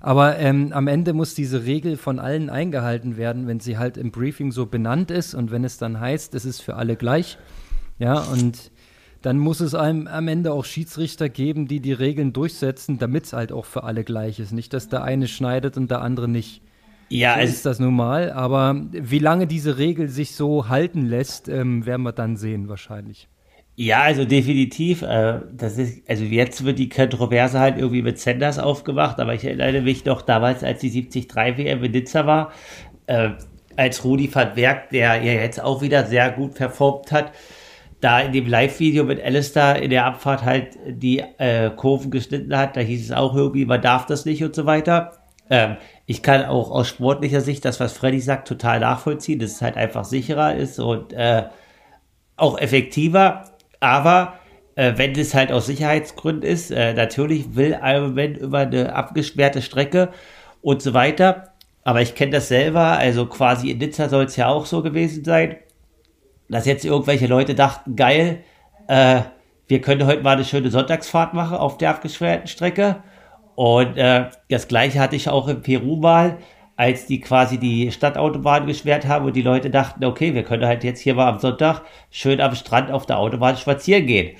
Aber 0.00 0.38
ähm, 0.38 0.72
am 0.72 0.88
Ende 0.88 1.12
muss 1.12 1.34
diese 1.34 1.64
Regel 1.64 1.98
von 1.98 2.18
allen 2.18 2.48
eingehalten 2.48 3.18
werden, 3.18 3.46
wenn 3.46 3.60
sie 3.60 3.76
halt 3.76 3.98
im 3.98 4.10
Briefing 4.10 4.50
so 4.50 4.66
benannt 4.66 5.10
ist 5.10 5.34
und 5.34 5.50
wenn 5.50 5.62
es 5.62 5.76
dann 5.76 6.00
heißt, 6.00 6.34
es 6.34 6.46
ist 6.46 6.62
für 6.62 6.76
alle 6.76 6.96
gleich. 6.96 7.38
Ja, 7.98 8.18
und 8.18 8.70
dann 9.20 9.38
muss 9.38 9.60
es 9.60 9.74
einem 9.74 10.06
am 10.06 10.28
Ende 10.28 10.52
auch 10.52 10.64
Schiedsrichter 10.64 11.28
geben, 11.28 11.68
die 11.68 11.80
die 11.80 11.92
Regeln 11.92 12.32
durchsetzen, 12.32 12.98
damit 12.98 13.26
es 13.26 13.32
halt 13.34 13.52
auch 13.52 13.66
für 13.66 13.84
alle 13.84 14.02
gleich 14.02 14.40
ist. 14.40 14.52
Nicht, 14.52 14.72
dass 14.72 14.88
der 14.88 15.04
eine 15.04 15.28
schneidet 15.28 15.76
und 15.76 15.90
der 15.90 16.00
andere 16.00 16.28
nicht. 16.28 16.62
Ja, 17.10 17.34
so 17.34 17.40
ist 17.42 17.66
das 17.66 17.78
nun 17.78 17.94
mal. 17.94 18.32
Aber 18.32 18.74
wie 18.90 19.18
lange 19.18 19.46
diese 19.46 19.76
Regel 19.76 20.08
sich 20.08 20.34
so 20.34 20.68
halten 20.68 21.04
lässt, 21.04 21.48
ähm, 21.48 21.84
werden 21.84 22.02
wir 22.02 22.12
dann 22.12 22.36
sehen 22.36 22.68
wahrscheinlich. 22.68 23.28
Ja, 23.82 24.02
also 24.02 24.26
definitiv. 24.26 25.00
Äh, 25.00 25.40
das 25.54 25.78
ist, 25.78 26.02
also 26.06 26.22
jetzt 26.24 26.66
wird 26.66 26.78
die 26.78 26.90
Kontroverse 26.90 27.58
halt 27.58 27.78
irgendwie 27.78 28.02
mit 28.02 28.18
Sanders 28.18 28.58
aufgemacht, 28.58 29.18
aber 29.18 29.32
ich 29.32 29.42
erinnere 29.42 29.80
mich 29.80 30.04
noch 30.04 30.20
damals, 30.20 30.62
als 30.62 30.80
die 30.80 30.90
73 30.90 31.34
WM 31.56 31.82
in 31.82 31.92
Nizza 31.92 32.26
war, 32.26 32.52
äh, 33.06 33.30
als 33.76 34.04
Rudi 34.04 34.28
van 34.34 34.54
Werk, 34.54 34.90
der 34.90 35.22
ja 35.22 35.32
jetzt 35.32 35.62
auch 35.62 35.80
wieder 35.80 36.04
sehr 36.04 36.30
gut 36.30 36.56
performt 36.56 37.10
hat, 37.10 37.32
da 38.02 38.20
in 38.20 38.32
dem 38.32 38.48
Live-Video 38.48 39.04
mit 39.04 39.24
Alistair 39.24 39.80
in 39.80 39.88
der 39.88 40.04
Abfahrt 40.04 40.44
halt 40.44 40.76
die 40.86 41.20
äh, 41.38 41.70
Kurven 41.70 42.10
geschnitten 42.10 42.54
hat, 42.54 42.76
da 42.76 42.80
hieß 42.80 43.06
es 43.06 43.12
auch 43.16 43.34
irgendwie, 43.34 43.64
man 43.64 43.80
darf 43.80 44.04
das 44.04 44.26
nicht 44.26 44.44
und 44.44 44.54
so 44.54 44.66
weiter. 44.66 45.12
Ähm, 45.48 45.78
ich 46.04 46.22
kann 46.22 46.44
auch 46.44 46.70
aus 46.70 46.86
sportlicher 46.86 47.40
Sicht 47.40 47.64
das, 47.64 47.80
was 47.80 47.94
Freddy 47.94 48.20
sagt, 48.20 48.46
total 48.46 48.80
nachvollziehen, 48.80 49.38
dass 49.38 49.52
es 49.52 49.62
halt 49.62 49.78
einfach 49.78 50.04
sicherer 50.04 50.54
ist 50.54 50.78
und 50.78 51.14
äh, 51.14 51.44
auch 52.36 52.58
effektiver. 52.58 53.46
Aber 53.80 54.34
äh, 54.76 54.92
wenn 54.96 55.18
es 55.18 55.34
halt 55.34 55.52
aus 55.52 55.66
Sicherheitsgründen 55.66 56.48
ist, 56.48 56.70
äh, 56.70 56.94
natürlich 56.94 57.56
will 57.56 57.78
Ironman 57.82 58.34
über 58.34 58.58
eine 58.58 58.94
abgesperrte 58.94 59.62
Strecke 59.62 60.10
und 60.62 60.82
so 60.82 60.94
weiter. 60.94 61.54
Aber 61.82 62.02
ich 62.02 62.14
kenne 62.14 62.32
das 62.32 62.48
selber, 62.48 62.98
also 62.98 63.26
quasi 63.26 63.70
in 63.70 63.78
Nizza 63.78 64.08
soll 64.08 64.24
es 64.24 64.36
ja 64.36 64.48
auch 64.48 64.66
so 64.66 64.82
gewesen 64.82 65.24
sein, 65.24 65.56
dass 66.48 66.66
jetzt 66.66 66.84
irgendwelche 66.84 67.26
Leute 67.26 67.54
dachten, 67.54 67.96
geil, 67.96 68.44
äh, 68.88 69.22
wir 69.68 69.80
können 69.80 70.06
heute 70.06 70.22
mal 70.22 70.32
eine 70.32 70.44
schöne 70.44 70.70
Sonntagsfahrt 70.70 71.32
machen 71.32 71.56
auf 71.56 71.78
der 71.78 71.90
abgesperrten 71.90 72.48
Strecke. 72.48 73.02
Und 73.54 73.96
äh, 73.96 74.26
das 74.48 74.68
gleiche 74.68 74.98
hatte 75.00 75.16
ich 75.16 75.28
auch 75.28 75.48
in 75.48 75.62
Peru 75.62 75.96
mal 75.96 76.38
als 76.80 77.04
die 77.04 77.20
quasi 77.20 77.58
die 77.58 77.92
Stadtautobahn 77.92 78.66
gesperrt 78.66 79.06
haben 79.06 79.26
und 79.26 79.36
die 79.36 79.42
Leute 79.42 79.68
dachten, 79.68 80.02
okay, 80.02 80.32
wir 80.32 80.44
können 80.44 80.64
halt 80.64 80.82
jetzt 80.82 81.00
hier 81.00 81.14
mal 81.14 81.28
am 81.28 81.38
Sonntag 81.38 81.82
schön 82.10 82.40
am 82.40 82.54
Strand 82.54 82.90
auf 82.90 83.04
der 83.04 83.18
Autobahn 83.18 83.58
spazieren 83.58 84.06
gehen. 84.06 84.34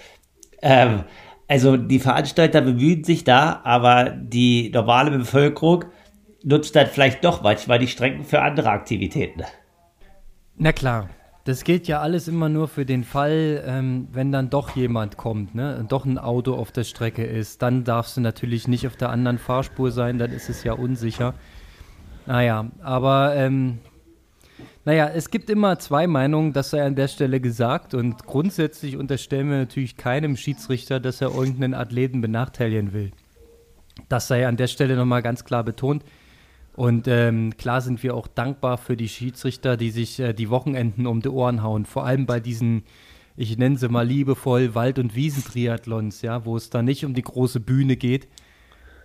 Ähm, 0.63 1.05
also 1.49 1.77
die 1.77 1.99
Veranstalter 1.99 2.63
bemühen 2.63 3.05
sich 3.05 3.25
da, 3.25 3.61
aber 3.63 4.09
die 4.09 4.71
normale 4.73 5.11
Bevölkerung 5.11 5.85
nutzt 6.43 6.75
dann 6.75 6.87
vielleicht 6.87 7.23
doch 7.27 7.43
manchmal 7.43 7.79
die 7.79 7.89
Strecken 7.89 8.25
für 8.25 8.41
andere 8.41 8.71
Aktivitäten. 8.71 9.43
Na 10.57 10.73
klar, 10.73 11.11
das 11.45 11.63
gilt 11.63 11.89
ja 11.89 12.01
alles 12.01 12.27
immer 12.27 12.49
nur 12.49 12.69
für 12.69 12.87
den 12.87 13.05
Fall, 13.05 13.63
ähm, 13.67 14.09
wenn 14.13 14.33
dann 14.33 14.49
doch 14.49 14.75
jemand 14.77 15.19
kommt, 15.19 15.55
ne? 15.55 15.85
doch 15.87 16.07
ein 16.07 16.17
Auto 16.17 16.55
auf 16.55 16.73
der 16.73 16.85
Strecke 16.85 17.23
ist. 17.23 17.61
Dann 17.61 17.85
darfst 17.85 18.17
du 18.17 18.23
natürlich 18.23 18.67
nicht 18.67 18.87
auf 18.87 18.97
der 18.97 19.11
anderen 19.11 19.37
Fahrspur 19.37 19.91
sein, 19.91 20.17
dann 20.17 20.33
ist 20.33 20.49
es 20.49 20.65
ja 20.65 20.73
unsicher. 20.73 21.35
Naja, 22.27 22.71
aber 22.83 23.35
ähm, 23.37 23.79
naja, 24.85 25.09
es 25.09 25.31
gibt 25.31 25.51
immer 25.51 25.79
zwei 25.79 26.07
Meinungen, 26.07 26.53
das 26.53 26.71
sei 26.71 26.83
an 26.83 26.97
der 26.97 27.09
Stelle 27.09 27.41
gesagt. 27.41 27.95
Und 27.95 28.25
grundsätzlich 28.25 28.97
unterstellen 28.97 29.51
wir 29.51 29.59
natürlich 29.59 29.97
keinem 29.97 30.37
Schiedsrichter, 30.37 31.01
dass 31.01 31.21
er 31.21 31.35
irgendeinen 31.35 31.75
Athleten 31.75 32.21
benachteiligen 32.21 32.93
will. 32.93 33.11
Das 34.09 34.29
sei 34.29 34.47
an 34.47 34.57
der 34.57 34.69
Stelle 34.69 34.97
nochmal 34.97 35.23
ganz 35.23 35.45
klar 35.45 35.65
betont. 35.65 36.05
Und 36.77 37.09
ähm, 37.09 37.57
klar 37.59 37.83
sind 37.83 38.03
wir 38.03 38.15
auch 38.15 38.27
dankbar 38.27 38.79
für 38.79 38.97
die 38.97 39.09
Schiedsrichter, 39.09 39.77
die 39.77 39.91
sich 39.91 40.19
äh, 40.19 40.33
die 40.33 40.49
Wochenenden 40.49 41.07
um 41.07 41.21
die 41.21 41.29
Ohren 41.29 41.63
hauen. 41.63 41.85
Vor 41.85 42.07
allem 42.07 42.25
bei 42.25 42.41
diesen, 42.41 42.85
ich 43.37 43.59
nenne 43.59 43.77
sie 43.77 43.89
mal 43.89 44.07
liebevoll, 44.07 44.75
Wald- 44.75 44.99
und 44.99 45.15
Wiesentriathlons, 45.15 46.23
ja, 46.23 46.45
wo 46.47 46.57
es 46.57 46.71
da 46.71 46.81
nicht 46.81 47.05
um 47.05 47.13
die 47.13 47.23
große 47.23 47.61
Bühne 47.61 47.97
geht. 47.97 48.29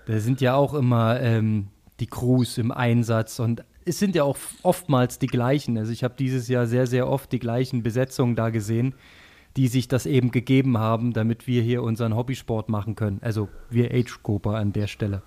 Da 0.05 0.19
sind 0.19 0.39
ja 0.39 0.55
auch 0.55 0.73
immer 0.73 1.19
ähm, 1.19 1.67
die 1.99 2.07
Crews 2.07 2.57
im 2.57 2.71
Einsatz 2.71 3.39
und 3.39 3.63
es 3.85 3.99
sind 3.99 4.15
ja 4.15 4.23
auch 4.23 4.37
oftmals 4.63 5.19
die 5.19 5.27
gleichen. 5.27 5.77
Also 5.77 5.91
ich 5.91 6.03
habe 6.03 6.15
dieses 6.17 6.47
Jahr 6.47 6.65
sehr, 6.65 6.87
sehr 6.87 7.07
oft 7.07 7.31
die 7.31 7.39
gleichen 7.39 7.83
Besetzungen 7.83 8.35
da 8.35 8.49
gesehen, 8.49 8.95
die 9.55 9.67
sich 9.67 9.87
das 9.87 10.05
eben 10.05 10.31
gegeben 10.31 10.79
haben, 10.79 11.13
damit 11.13 11.47
wir 11.47 11.61
hier 11.61 11.83
unseren 11.83 12.15
Hobbysport 12.15 12.67
machen 12.67 12.95
können. 12.95 13.19
Also 13.21 13.47
wir 13.69 13.93
Age 13.93 14.21
Grouper 14.23 14.55
an 14.55 14.73
der 14.73 14.87
Stelle. 14.87 15.21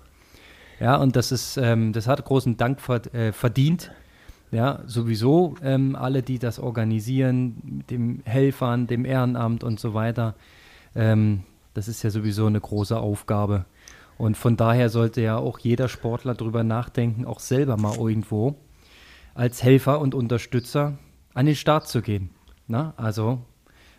Ja, 0.79 0.97
und 0.97 1.15
das 1.15 1.31
ist, 1.31 1.57
ähm, 1.57 1.93
das 1.93 2.07
hat 2.07 2.23
großen 2.23 2.57
Dank 2.57 2.79
äh, 3.13 3.31
verdient. 3.31 3.91
Ja, 4.51 4.81
sowieso 4.85 5.55
ähm, 5.61 5.95
alle, 5.95 6.23
die 6.23 6.39
das 6.39 6.59
organisieren, 6.59 7.61
mit 7.63 7.91
dem 7.91 8.21
Helfern, 8.25 8.87
dem 8.87 9.05
Ehrenamt 9.05 9.63
und 9.63 9.79
so 9.79 9.93
weiter. 9.93 10.35
Ähm, 10.95 11.43
das 11.73 11.87
ist 11.87 12.03
ja 12.03 12.09
sowieso 12.09 12.47
eine 12.47 12.59
große 12.59 12.97
Aufgabe. 12.97 13.65
Und 14.19 14.35
von 14.35 14.57
daher 14.57 14.89
sollte 14.89 15.21
ja 15.21 15.37
auch 15.37 15.59
jeder 15.59 15.87
Sportler 15.87 16.35
darüber 16.35 16.65
nachdenken, 16.65 17.23
auch 17.23 17.39
selber 17.39 17.77
mal 17.77 17.95
irgendwo 17.95 18.55
als 19.33 19.63
Helfer 19.63 20.01
und 20.01 20.13
Unterstützer 20.13 20.97
an 21.33 21.45
den 21.45 21.55
Start 21.55 21.87
zu 21.87 22.01
gehen. 22.01 22.29
Na, 22.67 22.93
also 22.97 23.39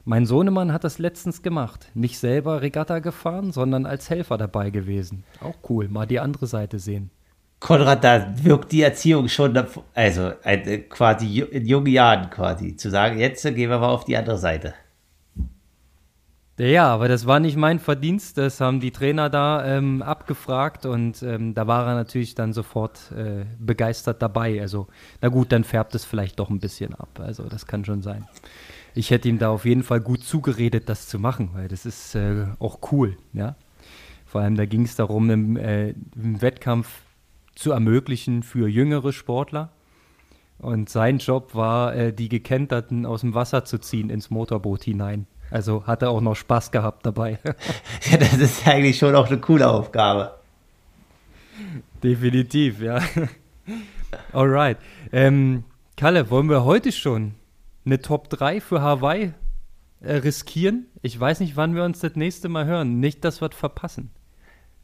mein 0.05 0.27
Sohnemann 0.27 0.75
hat 0.75 0.85
das 0.85 0.99
letztens 0.99 1.41
gemacht. 1.41 1.91
Nicht 1.95 2.19
selber 2.19 2.61
Regatta 2.61 2.99
gefahren, 2.99 3.51
sondern 3.51 3.87
als 3.87 4.11
Helfer 4.11 4.37
dabei 4.37 4.69
gewesen. 4.69 5.25
Auch 5.41 5.57
cool, 5.71 5.89
mal 5.89 6.07
die 6.07 6.21
andere 6.21 6.47
Seite 6.47 6.79
sehen. 6.79 7.11
Konrad, 7.59 8.05
da 8.05 8.27
wirkt 8.43 8.73
die 8.73 8.83
Erziehung 8.83 9.27
schon, 9.29 9.59
also 9.95 10.33
äh, 10.43 10.79
quasi 10.81 11.41
in 11.41 11.65
jungen 11.65 11.87
Jahren 11.87 12.29
quasi, 12.29 12.77
zu 12.77 12.91
sagen, 12.91 13.19
jetzt 13.19 13.43
gehen 13.43 13.71
wir 13.71 13.79
mal 13.79 13.89
auf 13.89 14.05
die 14.05 14.19
andere 14.19 14.39
Seite. 14.39 14.75
Ja, 16.61 16.93
aber 16.93 17.09
das 17.09 17.25
war 17.25 17.41
nicht 17.41 17.57
mein 17.57 17.79
Verdienst. 17.79 18.37
Das 18.37 18.61
haben 18.61 18.81
die 18.81 18.91
Trainer 18.91 19.31
da 19.31 19.65
ähm, 19.65 20.03
abgefragt 20.03 20.85
und 20.85 21.23
ähm, 21.23 21.55
da 21.55 21.67
war 21.67 21.87
er 21.87 21.95
natürlich 21.95 22.35
dann 22.35 22.53
sofort 22.53 23.13
äh, 23.13 23.47
begeistert 23.59 24.21
dabei. 24.21 24.61
Also, 24.61 24.87
na 25.23 25.31
gut, 25.31 25.53
dann 25.53 25.65
färbt 25.65 25.95
es 25.95 26.05
vielleicht 26.05 26.39
doch 26.39 26.51
ein 26.51 26.61
bisschen 26.61 26.95
ab. 26.95 27.19
Also, 27.19 27.45
das 27.45 27.67
kann 27.67 27.87
schon 27.87 28.03
sein. 28.03 28.29
Ich 28.95 29.11
hätte 29.11 29.31
ihm 29.31 29.39
da 29.39 29.49
auf 29.49 29.65
jeden 29.65 29.83
Fall 29.83 30.03
gut 30.03 30.23
zugeredet, 30.23 30.91
das 30.91 31.09
zu 31.09 31.19
machen, 31.19 31.49
weil 31.55 31.69
das 31.69 31.87
ist 31.87 32.15
äh, 32.15 32.45
auch 32.59 32.81
cool, 32.93 33.17
ja. 33.33 33.57
Vor 34.27 34.43
allem, 34.43 34.57
da 34.57 34.67
ging 34.67 34.83
es 34.83 34.97
darum, 34.97 35.31
einen, 35.31 35.57
äh, 35.57 35.95
einen 36.15 36.43
Wettkampf 36.43 37.01
zu 37.55 37.73
ermöglichen 37.73 38.43
für 38.43 38.69
jüngere 38.69 39.15
Sportler. 39.15 39.71
Und 40.59 40.91
sein 40.91 41.21
Job 41.21 41.55
war, 41.55 41.97
äh, 41.97 42.13
die 42.13 42.29
Gekenterten 42.29 43.07
aus 43.07 43.23
dem 43.23 43.33
Wasser 43.33 43.65
zu 43.65 43.79
ziehen 43.79 44.11
ins 44.11 44.29
Motorboot 44.29 44.85
hinein. 44.85 45.27
Also 45.51 45.87
hat 45.87 46.03
er 46.03 46.11
auch 46.11 46.21
noch 46.21 46.37
Spaß 46.37 46.71
gehabt 46.71 47.05
dabei. 47.05 47.39
ja, 48.11 48.17
das 48.17 48.35
ist 48.35 48.67
eigentlich 48.67 48.99
schon 48.99 49.15
auch 49.15 49.27
eine 49.27 49.39
coole 49.39 49.69
Aufgabe. 49.69 50.35
Definitiv, 52.03 52.81
ja. 52.81 53.01
Alright. 54.33 54.79
Ähm, 55.13 55.65
Kalle, 55.97 56.31
wollen 56.31 56.49
wir 56.49 56.65
heute 56.65 56.93
schon 56.93 57.35
eine 57.85 58.01
Top 58.01 58.31
3 58.31 58.61
für 58.61 58.81
Hawaii 58.81 59.35
äh, 60.01 60.15
riskieren? 60.17 60.87
Ich 61.03 61.19
weiß 61.19 61.41
nicht, 61.41 61.57
wann 61.57 61.75
wir 61.75 61.85
uns 61.85 62.01
das 62.01 62.17
nächste 62.17 62.49
Mal 62.49 62.67
hören. 62.67 63.01
Nicht, 63.01 63.25
dass 63.25 63.41
wir 63.43 63.51
es 63.51 63.57
verpassen. 63.57 64.11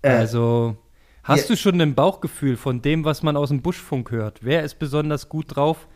Äh, 0.03 0.11
also, 0.11 0.77
hast 1.23 1.49
ja. 1.49 1.55
du 1.55 1.57
schon 1.57 1.81
ein 1.81 1.95
Bauchgefühl 1.95 2.57
von 2.57 2.83
dem, 2.83 3.05
was 3.05 3.23
man 3.23 3.37
aus 3.37 3.49
dem 3.49 3.63
Buschfunk 3.63 4.11
hört? 4.11 4.41
Wer 4.43 4.63
ist 4.63 4.79
besonders 4.79 5.29
gut 5.29 5.57
drauf? 5.57 5.89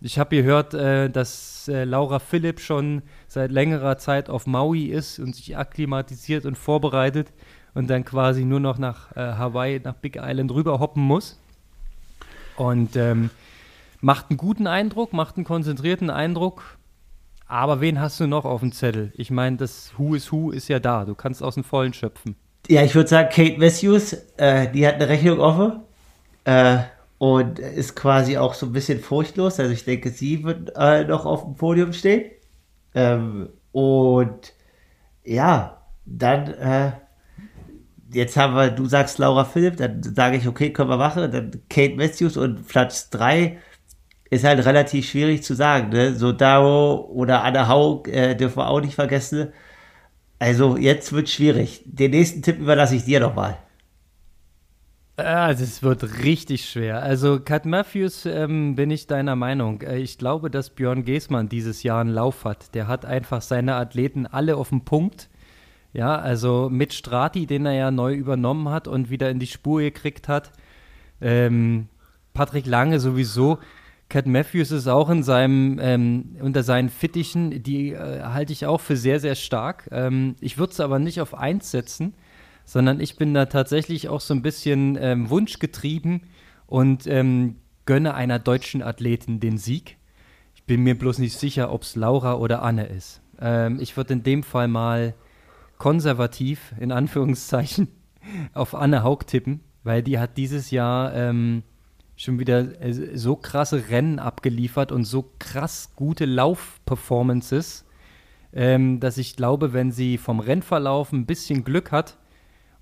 Ich 0.00 0.18
habe 0.18 0.36
gehört, 0.36 0.74
äh, 0.74 1.08
dass 1.08 1.55
äh, 1.68 1.84
Laura 1.84 2.18
Philipp 2.18 2.60
schon 2.60 3.02
seit 3.28 3.50
längerer 3.50 3.98
Zeit 3.98 4.28
auf 4.28 4.46
Maui 4.46 4.86
ist 4.86 5.18
und 5.18 5.34
sich 5.34 5.56
akklimatisiert 5.56 6.46
und 6.46 6.56
vorbereitet 6.56 7.32
und 7.74 7.88
dann 7.88 8.04
quasi 8.04 8.44
nur 8.44 8.60
noch 8.60 8.78
nach 8.78 9.14
äh, 9.16 9.20
Hawaii, 9.20 9.80
nach 9.82 9.94
Big 9.94 10.16
Island 10.20 10.50
rüber 10.52 10.80
hoppen 10.80 11.02
muss. 11.02 11.38
Und 12.56 12.96
ähm, 12.96 13.30
macht 14.00 14.30
einen 14.30 14.38
guten 14.38 14.66
Eindruck, 14.66 15.12
macht 15.12 15.36
einen 15.36 15.44
konzentrierten 15.44 16.10
Eindruck. 16.10 16.78
Aber 17.46 17.80
wen 17.80 18.00
hast 18.00 18.18
du 18.18 18.26
noch 18.26 18.44
auf 18.44 18.60
dem 18.60 18.72
Zettel? 18.72 19.12
Ich 19.14 19.30
meine, 19.30 19.56
das 19.56 19.92
Who 19.98 20.14
is 20.14 20.32
Who 20.32 20.50
ist 20.50 20.68
ja 20.68 20.78
da. 20.78 21.04
Du 21.04 21.14
kannst 21.14 21.42
aus 21.42 21.54
dem 21.54 21.64
Vollen 21.64 21.92
schöpfen. 21.92 22.34
Ja, 22.68 22.82
ich 22.82 22.94
würde 22.94 23.08
sagen, 23.08 23.28
Kate 23.30 23.58
Matthews, 23.58 24.14
äh, 24.36 24.70
die 24.72 24.86
hat 24.86 24.94
eine 24.94 25.08
Rechnung 25.08 25.38
offen. 25.38 25.80
Äh, 26.44 26.78
und 27.18 27.58
ist 27.58 27.96
quasi 27.96 28.36
auch 28.36 28.54
so 28.54 28.66
ein 28.66 28.72
bisschen 28.72 29.00
furchtlos. 29.00 29.58
Also 29.60 29.72
ich 29.72 29.84
denke, 29.84 30.10
sie 30.10 30.44
wird 30.44 30.72
äh, 30.76 31.04
noch 31.04 31.24
auf 31.24 31.44
dem 31.44 31.54
Podium 31.54 31.92
stehen. 31.92 32.30
Ähm, 32.94 33.50
und 33.72 34.52
ja, 35.24 35.82
dann, 36.04 36.48
äh, 36.54 36.92
jetzt 38.12 38.36
haben 38.36 38.54
wir, 38.54 38.70
du 38.70 38.86
sagst 38.86 39.18
Laura 39.18 39.44
Philipp, 39.44 39.76
dann 39.76 40.02
sage 40.02 40.36
ich, 40.36 40.46
okay, 40.46 40.72
können 40.72 40.90
wir 40.90 40.96
machen. 40.96 41.30
Dann 41.30 41.62
Kate 41.68 41.96
Matthews 41.96 42.36
und 42.36 42.66
Platz 42.68 43.10
3 43.10 43.58
ist 44.30 44.44
halt 44.44 44.64
relativ 44.64 45.08
schwierig 45.08 45.42
zu 45.42 45.54
sagen. 45.54 45.90
Ne? 45.90 46.14
So 46.14 46.32
Daro 46.32 47.06
oder 47.12 47.44
Anna 47.44 47.68
Haug 47.68 48.08
äh, 48.08 48.34
dürfen 48.34 48.58
wir 48.58 48.68
auch 48.68 48.80
nicht 48.80 48.94
vergessen. 48.94 49.52
Also 50.38 50.76
jetzt 50.76 51.12
wird 51.12 51.28
schwierig. 51.28 51.82
Den 51.86 52.10
nächsten 52.10 52.42
Tipp 52.42 52.58
überlasse 52.58 52.96
ich 52.96 53.04
dir 53.04 53.20
nochmal. 53.20 53.58
Ah, 55.18 55.54
das 55.54 55.82
wird 55.82 56.22
richtig 56.24 56.68
schwer. 56.68 57.02
Also, 57.02 57.40
Kat 57.40 57.64
Matthews, 57.64 58.26
ähm, 58.26 58.74
bin 58.74 58.90
ich 58.90 59.06
deiner 59.06 59.34
Meinung. 59.34 59.80
Äh, 59.80 59.96
ich 59.98 60.18
glaube, 60.18 60.50
dass 60.50 60.68
Björn 60.68 61.04
Geßmann 61.06 61.48
dieses 61.48 61.82
Jahr 61.82 62.02
einen 62.02 62.10
Lauf 62.10 62.44
hat. 62.44 62.74
Der 62.74 62.86
hat 62.86 63.06
einfach 63.06 63.40
seine 63.40 63.76
Athleten 63.76 64.26
alle 64.26 64.56
auf 64.56 64.68
dem 64.68 64.84
Punkt. 64.84 65.30
Ja, 65.94 66.16
also 66.18 66.68
mit 66.70 66.92
Strati, 66.92 67.46
den 67.46 67.64
er 67.64 67.72
ja 67.72 67.90
neu 67.90 68.14
übernommen 68.14 68.68
hat 68.68 68.88
und 68.88 69.08
wieder 69.08 69.30
in 69.30 69.38
die 69.38 69.46
Spur 69.46 69.80
gekriegt 69.80 70.28
hat. 70.28 70.52
Ähm, 71.22 71.88
Patrick 72.34 72.66
Lange 72.66 73.00
sowieso. 73.00 73.58
Cat 74.10 74.26
Matthews 74.26 74.70
ist 74.70 74.86
auch 74.86 75.08
in 75.08 75.22
seinem, 75.22 75.78
ähm, 75.80 76.36
unter 76.42 76.62
seinen 76.62 76.90
Fittichen, 76.90 77.62
die 77.62 77.92
äh, 77.92 78.22
halte 78.22 78.52
ich 78.52 78.66
auch 78.66 78.82
für 78.82 78.98
sehr, 78.98 79.18
sehr 79.18 79.34
stark. 79.34 79.88
Ähm, 79.90 80.36
ich 80.40 80.58
würde 80.58 80.74
es 80.74 80.80
aber 80.80 80.98
nicht 80.98 81.22
auf 81.22 81.32
eins 81.32 81.70
setzen 81.70 82.12
sondern 82.66 83.00
ich 83.00 83.16
bin 83.16 83.32
da 83.32 83.46
tatsächlich 83.46 84.08
auch 84.08 84.20
so 84.20 84.34
ein 84.34 84.42
bisschen 84.42 84.98
ähm, 85.00 85.30
wunschgetrieben 85.30 86.24
und 86.66 87.06
ähm, 87.06 87.56
gönne 87.86 88.14
einer 88.14 88.40
deutschen 88.40 88.82
Athletin 88.82 89.40
den 89.40 89.56
Sieg. 89.56 89.96
Ich 90.54 90.64
bin 90.64 90.82
mir 90.82 90.98
bloß 90.98 91.18
nicht 91.18 91.38
sicher, 91.38 91.72
ob 91.72 91.82
es 91.82 91.94
Laura 91.94 92.34
oder 92.34 92.62
Anne 92.62 92.86
ist. 92.86 93.22
Ähm, 93.40 93.78
ich 93.80 93.96
würde 93.96 94.14
in 94.14 94.24
dem 94.24 94.42
Fall 94.42 94.66
mal 94.66 95.14
konservativ, 95.78 96.74
in 96.80 96.90
Anführungszeichen, 96.90 97.88
auf 98.52 98.74
Anne 98.74 99.04
Haug 99.04 99.20
tippen, 99.26 99.60
weil 99.84 100.02
die 100.02 100.18
hat 100.18 100.36
dieses 100.36 100.72
Jahr 100.72 101.14
ähm, 101.14 101.62
schon 102.16 102.40
wieder 102.40 102.82
äh, 102.82 102.92
so 103.16 103.36
krasse 103.36 103.90
Rennen 103.90 104.18
abgeliefert 104.18 104.90
und 104.90 105.04
so 105.04 105.30
krass 105.38 105.92
gute 105.94 106.24
Laufperformances, 106.24 107.84
ähm, 108.52 108.98
dass 108.98 109.18
ich 109.18 109.36
glaube, 109.36 109.72
wenn 109.72 109.92
sie 109.92 110.18
vom 110.18 110.40
Rennverlauf 110.40 111.12
ein 111.12 111.26
bisschen 111.26 111.62
Glück 111.62 111.92
hat, 111.92 112.16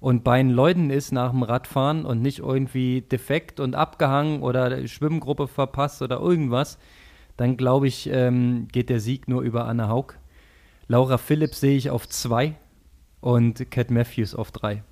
und 0.04 0.22
bei 0.22 0.36
den 0.36 0.50
Leuten 0.50 0.90
ist 0.90 1.12
nach 1.12 1.30
dem 1.30 1.42
Radfahren 1.42 2.04
und 2.04 2.20
nicht 2.20 2.40
irgendwie 2.40 3.00
defekt 3.00 3.58
und 3.58 3.74
abgehangen 3.74 4.42
oder 4.42 4.86
Schwimmgruppe 4.86 5.48
verpasst 5.48 6.02
oder 6.02 6.20
irgendwas, 6.20 6.76
dann 7.38 7.56
glaube 7.56 7.86
ich, 7.86 8.10
ähm, 8.12 8.68
geht 8.70 8.90
der 8.90 9.00
Sieg 9.00 9.28
nur 9.28 9.40
über 9.40 9.64
Anne 9.64 9.88
Haug. 9.88 10.18
Laura 10.88 11.16
Philipp 11.16 11.54
sehe 11.54 11.78
ich 11.78 11.88
auf 11.88 12.06
zwei 12.06 12.54
und 13.22 13.70
Cat 13.70 13.90
Matthews 13.90 14.34
auf 14.34 14.52
drei. 14.52 14.82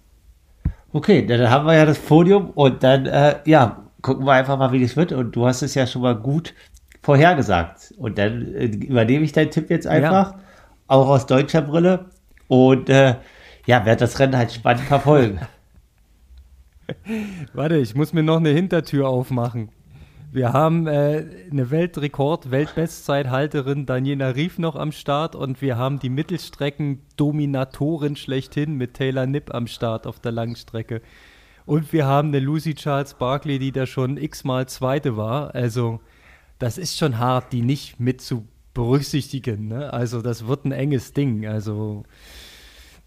Okay, 0.95 1.27
dann 1.27 1.51
haben 1.51 1.67
wir 1.67 1.75
ja 1.75 1.85
das 1.85 1.99
Podium 1.99 2.49
und 2.49 2.83
dann, 2.83 3.05
äh, 3.05 3.35
ja, 3.45 3.83
gucken 4.01 4.25
wir 4.25 4.33
einfach 4.33 4.57
mal, 4.57 4.73
wie 4.73 4.81
das 4.81 4.97
wird. 4.97 5.13
Und 5.13 5.37
du 5.37 5.47
hast 5.47 5.61
es 5.61 5.75
ja 5.75 5.87
schon 5.87 6.01
mal 6.01 6.17
gut 6.17 6.55
vorhergesagt. 7.03 7.93
Und 7.99 8.17
dann 8.17 8.55
äh, 8.55 8.65
übernehme 8.65 9.27
ich 9.27 9.33
deinen 9.33 9.51
Tipp 9.51 9.69
jetzt 9.69 9.87
einfach, 9.87 10.33
ja. 10.33 10.41
auch 10.87 11.09
aus 11.09 11.27
deutscher 11.27 11.61
Brille. 11.61 12.07
Und 12.49 12.89
äh, 12.89 13.17
ja, 13.67 13.85
werde 13.85 14.01
das 14.01 14.19
Rennen 14.19 14.37
halt 14.37 14.53
spannend 14.53 14.85
verfolgen. 14.85 15.41
Warte, 17.53 17.77
ich 17.77 17.95
muss 17.95 18.13
mir 18.13 18.23
noch 18.23 18.39
eine 18.39 18.51
Hintertür 18.51 19.09
aufmachen. 19.09 19.71
Wir 20.33 20.53
haben 20.55 20.87
äh, 20.87 21.27
eine 21.51 21.71
Weltrekord, 21.71 22.51
Weltbestzeithalterin 22.51 23.85
Daniela 23.85 24.35
Rief 24.35 24.59
noch 24.59 24.77
am 24.77 24.91
Start 24.91 25.37
und 25.37 25.61
wir 25.61 25.77
haben 25.77 25.99
die 25.99 26.09
Mittelstrecken-Dominatorin 26.09 28.17
schlechthin 28.17 28.77
mit 28.77 28.95
Taylor 28.95 29.27
Nipp 29.27 29.55
am 29.55 29.67
Start 29.67 30.07
auf 30.07 30.21
der 30.21 30.33
Langstrecke. 30.33 31.03
Und 31.67 31.93
wir 31.93 32.07
haben 32.07 32.29
eine 32.29 32.41
Lucy 32.41 32.75
Charles 32.75 33.13
Barkley, 33.15 33.59
die 33.59 33.73
da 33.73 33.85
schon 33.85 34.17
x-mal 34.17 34.67
Zweite 34.69 35.19
war. 35.19 35.55
Also, 35.55 36.01
das 36.59 36.79
ist 36.79 36.97
schon 36.97 37.19
hart, 37.19 37.53
die 37.53 37.61
nicht 37.61 38.01
mit 38.01 38.23
zu 38.23 38.49
berücksichtigen. 38.73 39.69
Ne? 39.69 39.93
Also, 39.93 40.23
das 40.23 40.47
wird 40.47 40.65
ein 40.65 40.73
enges 40.73 41.13
Ding. 41.13 41.47
Also, 41.47 42.05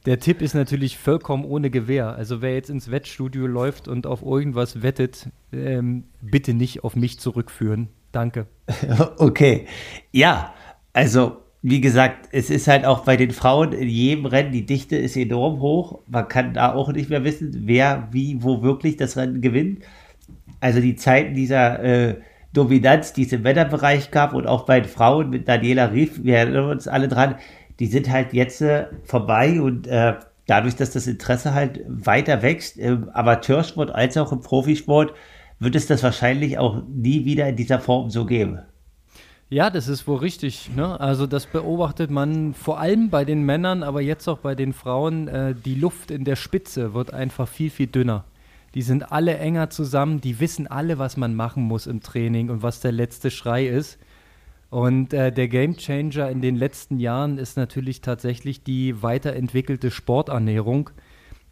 der 0.05 0.19
Tipp 0.19 0.41
ist 0.41 0.53
natürlich 0.53 0.97
vollkommen 0.97 1.45
ohne 1.45 1.69
Gewähr. 1.69 2.15
Also 2.15 2.41
wer 2.41 2.53
jetzt 2.53 2.69
ins 2.69 2.91
Wettstudio 2.91 3.47
läuft 3.47 3.87
und 3.87 4.05
auf 4.05 4.21
irgendwas 4.21 4.83
wettet, 4.83 5.29
ähm, 5.51 6.05
bitte 6.21 6.53
nicht 6.53 6.83
auf 6.83 6.95
mich 6.95 7.19
zurückführen. 7.19 7.89
Danke. 8.11 8.47
Okay. 9.17 9.65
Ja, 10.11 10.53
also 10.93 11.37
wie 11.61 11.81
gesagt, 11.81 12.29
es 12.31 12.51
ist 12.51 12.67
halt 12.67 12.85
auch 12.85 13.03
bei 13.05 13.17
den 13.17 13.31
Frauen 13.31 13.73
in 13.73 13.89
jedem 13.89 14.27
Rennen, 14.27 14.51
die 14.51 14.65
Dichte 14.65 14.95
ist 14.95 15.17
enorm 15.17 15.59
hoch. 15.59 16.01
Man 16.07 16.27
kann 16.27 16.53
da 16.53 16.73
auch 16.73 16.91
nicht 16.93 17.09
mehr 17.09 17.23
wissen, 17.23 17.63
wer 17.65 18.07
wie 18.11 18.43
wo 18.43 18.61
wirklich 18.61 18.97
das 18.97 19.17
Rennen 19.17 19.41
gewinnt. 19.41 19.83
also 20.59 20.79
die 20.79 20.95
Zeiten 20.95 21.33
dieser 21.33 21.83
äh, 21.83 22.15
Dominanz, 22.53 23.13
die 23.13 23.23
es 23.23 23.33
im 23.33 23.41
Männerbereich 23.41 24.11
gab 24.11 24.33
und 24.33 24.47
auch 24.47 24.65
bei 24.65 24.79
den 24.79 24.89
Frauen 24.89 25.29
mit 25.29 25.47
Daniela 25.47 25.91
Rief, 25.91 26.23
wir 26.23 26.37
erinnern 26.37 26.69
uns 26.69 26.87
alle 26.87 27.07
dran, 27.07 27.35
die 27.79 27.87
sind 27.87 28.09
halt 28.09 28.33
jetzt 28.33 28.61
äh, 28.61 28.87
vorbei 29.03 29.61
und 29.61 29.87
äh, 29.87 30.15
dadurch, 30.47 30.75
dass 30.75 30.91
das 30.91 31.07
Interesse 31.07 31.53
halt 31.53 31.81
weiter 31.87 32.41
wächst, 32.41 32.77
im 32.77 33.09
Amateursport 33.09 33.91
als 33.91 34.17
auch 34.17 34.31
im 34.31 34.41
Profisport, 34.41 35.13
wird 35.59 35.75
es 35.75 35.87
das 35.87 36.03
wahrscheinlich 36.03 36.57
auch 36.57 36.83
nie 36.87 37.25
wieder 37.25 37.47
in 37.47 37.55
dieser 37.55 37.79
Form 37.79 38.09
so 38.09 38.25
geben. 38.25 38.59
Ja, 39.49 39.69
das 39.69 39.87
ist 39.87 40.07
wohl 40.07 40.17
richtig. 40.17 40.71
Ne? 40.75 40.99
Also 40.99 41.27
das 41.27 41.45
beobachtet 41.45 42.09
man 42.09 42.53
vor 42.53 42.79
allem 42.79 43.09
bei 43.09 43.25
den 43.25 43.43
Männern, 43.43 43.83
aber 43.83 44.01
jetzt 44.01 44.27
auch 44.27 44.39
bei 44.39 44.55
den 44.55 44.73
Frauen. 44.73 45.27
Äh, 45.27 45.53
die 45.53 45.75
Luft 45.75 46.09
in 46.11 46.25
der 46.25 46.35
Spitze 46.35 46.93
wird 46.93 47.13
einfach 47.13 47.47
viel, 47.47 47.69
viel 47.69 47.87
dünner. 47.87 48.25
Die 48.73 48.81
sind 48.81 49.11
alle 49.11 49.37
enger 49.37 49.69
zusammen, 49.69 50.19
die 50.19 50.39
wissen 50.39 50.67
alle, 50.67 50.97
was 50.97 51.15
man 51.15 51.35
machen 51.35 51.63
muss 51.63 51.87
im 51.87 52.01
Training 52.01 52.49
und 52.49 52.63
was 52.63 52.81
der 52.81 52.91
letzte 52.91 53.31
Schrei 53.31 53.67
ist. 53.67 53.99
Und 54.75 55.13
äh, 55.13 55.31
der 55.31 55.47
Gamechanger 55.47 56.29
in 56.29 56.41
den 56.41 56.57
letzten 56.57 56.99
Jahren 56.99 57.37
ist 57.37 57.55
natürlich 57.55 58.01
tatsächlich 58.01 58.61
die 58.61 59.01
weiterentwickelte 59.01 59.89
Sporternährung, 59.89 60.89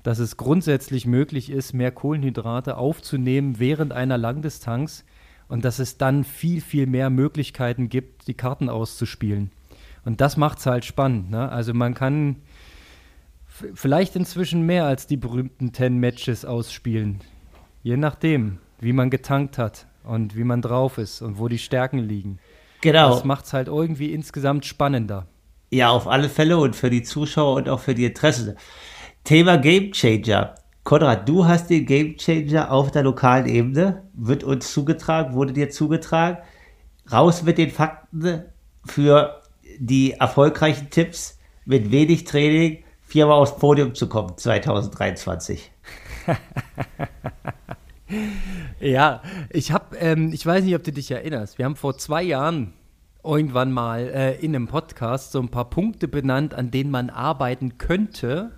dass 0.03 0.19
es 0.19 0.36
grundsätzlich 0.36 1.05
möglich 1.05 1.49
ist, 1.49 1.71
mehr 1.71 1.93
Kohlenhydrate 1.93 2.76
aufzunehmen 2.76 3.59
während 3.59 3.93
einer 3.93 4.17
Langdistanz 4.17 5.05
und 5.47 5.63
dass 5.63 5.80
es 5.80 5.97
dann 5.97 6.26
viel, 6.26 6.59
viel 6.59 6.86
mehr 6.86 7.09
Möglichkeiten 7.09 7.88
gibt, 7.88 8.28
die 8.28 8.34
Karten 8.34 8.67
auszuspielen. 8.67 9.51
Und 10.03 10.19
das 10.19 10.36
macht 10.36 10.57
es 10.57 10.65
halt 10.65 10.84
spannend. 10.84 11.32
Ne? 11.32 11.49
Also 11.49 11.74
man 11.74 11.93
kann 11.93 12.41
vielleicht 13.47 14.17
inzwischen 14.17 14.65
mehr 14.65 14.84
als 14.84 15.07
die 15.07 15.15
berühmten 15.15 15.74
10 15.74 15.97
Matches 15.97 16.43
ausspielen. 16.43 17.21
Je 17.84 17.95
nachdem, 17.95 18.57
wie 18.82 18.91
man 18.91 19.09
getankt 19.09 19.57
hat 19.57 19.88
und 20.03 20.36
wie 20.36 20.43
man 20.43 20.61
drauf 20.61 20.97
ist 20.97 21.21
und 21.21 21.39
wo 21.39 21.47
die 21.47 21.57
Stärken 21.57 21.99
liegen. 21.99 22.39
Genau. 22.84 23.12
Das 23.12 23.24
macht 23.24 23.46
es 23.46 23.54
halt 23.54 23.70
irgendwie 23.70 24.12
insgesamt 24.12 24.66
spannender. 24.66 25.26
Ja, 25.72 25.92
auf 25.92 26.06
alle 26.06 26.28
Fälle 26.28 26.58
und 26.58 26.76
für 26.76 26.90
die 26.90 27.02
Zuschauer 27.02 27.56
und 27.56 27.70
auch 27.70 27.80
für 27.80 27.96
die 27.96 28.04
Interesse. 28.04 28.58
Thema 29.24 29.58
Game 29.58 29.94
Changer. 29.94 30.56
Konrad, 30.84 31.30
du 31.30 31.46
hast 31.46 31.70
den 31.70 31.86
Game 31.86 32.18
Changer 32.18 32.70
auf 32.70 32.92
der 32.92 33.04
lokalen 33.04 33.46
Ebene, 33.46 34.04
wird 34.14 34.44
uns 34.44 34.74
zugetragen, 34.74 35.34
wurde 35.34 35.54
dir 35.54 35.70
zugetragen. 35.70 36.40
Raus 37.10 37.44
mit 37.44 37.58
den 37.58 37.72
Fakten 37.72 38.44
für 38.86 39.42
die 39.80 40.12
erfolgreichen 40.12 40.90
Tipps 40.90 41.40
mit 41.64 41.90
wenig 41.90 42.26
Training 42.26 42.84
viermal 43.04 43.40
aufs 43.40 43.56
Podium 43.56 43.96
zu 43.96 44.10
kommen 44.10 44.38
2023. 44.38 45.72
ja, 48.80 49.22
ich 49.49 49.72
habe, 49.72 49.97
ähm, 49.97 50.32
ich 50.34 50.45
weiß 50.45 50.64
nicht, 50.64 50.76
ob 50.76 50.84
du 50.84 50.91
dich 50.91 51.10
erinnerst. 51.12 51.58
Wir 51.58 51.66
haben 51.66 51.76
vor 51.76 51.97
zwei 51.97 52.24
Jahren 52.24 52.74
irgendwann 53.24 53.72
mal 53.72 54.01
äh, 54.01 54.36
in 54.39 54.56
einem 54.56 54.68
Podcast 54.68 55.32
so 55.32 55.39
ein 55.39 55.49
paar 55.49 55.70
Punkte 55.70 56.08
benannt, 56.08 56.54
an 56.54 56.72
denen 56.72 56.91
man 56.91 57.10
arbeiten 57.10 57.78
könnte, 57.78 58.51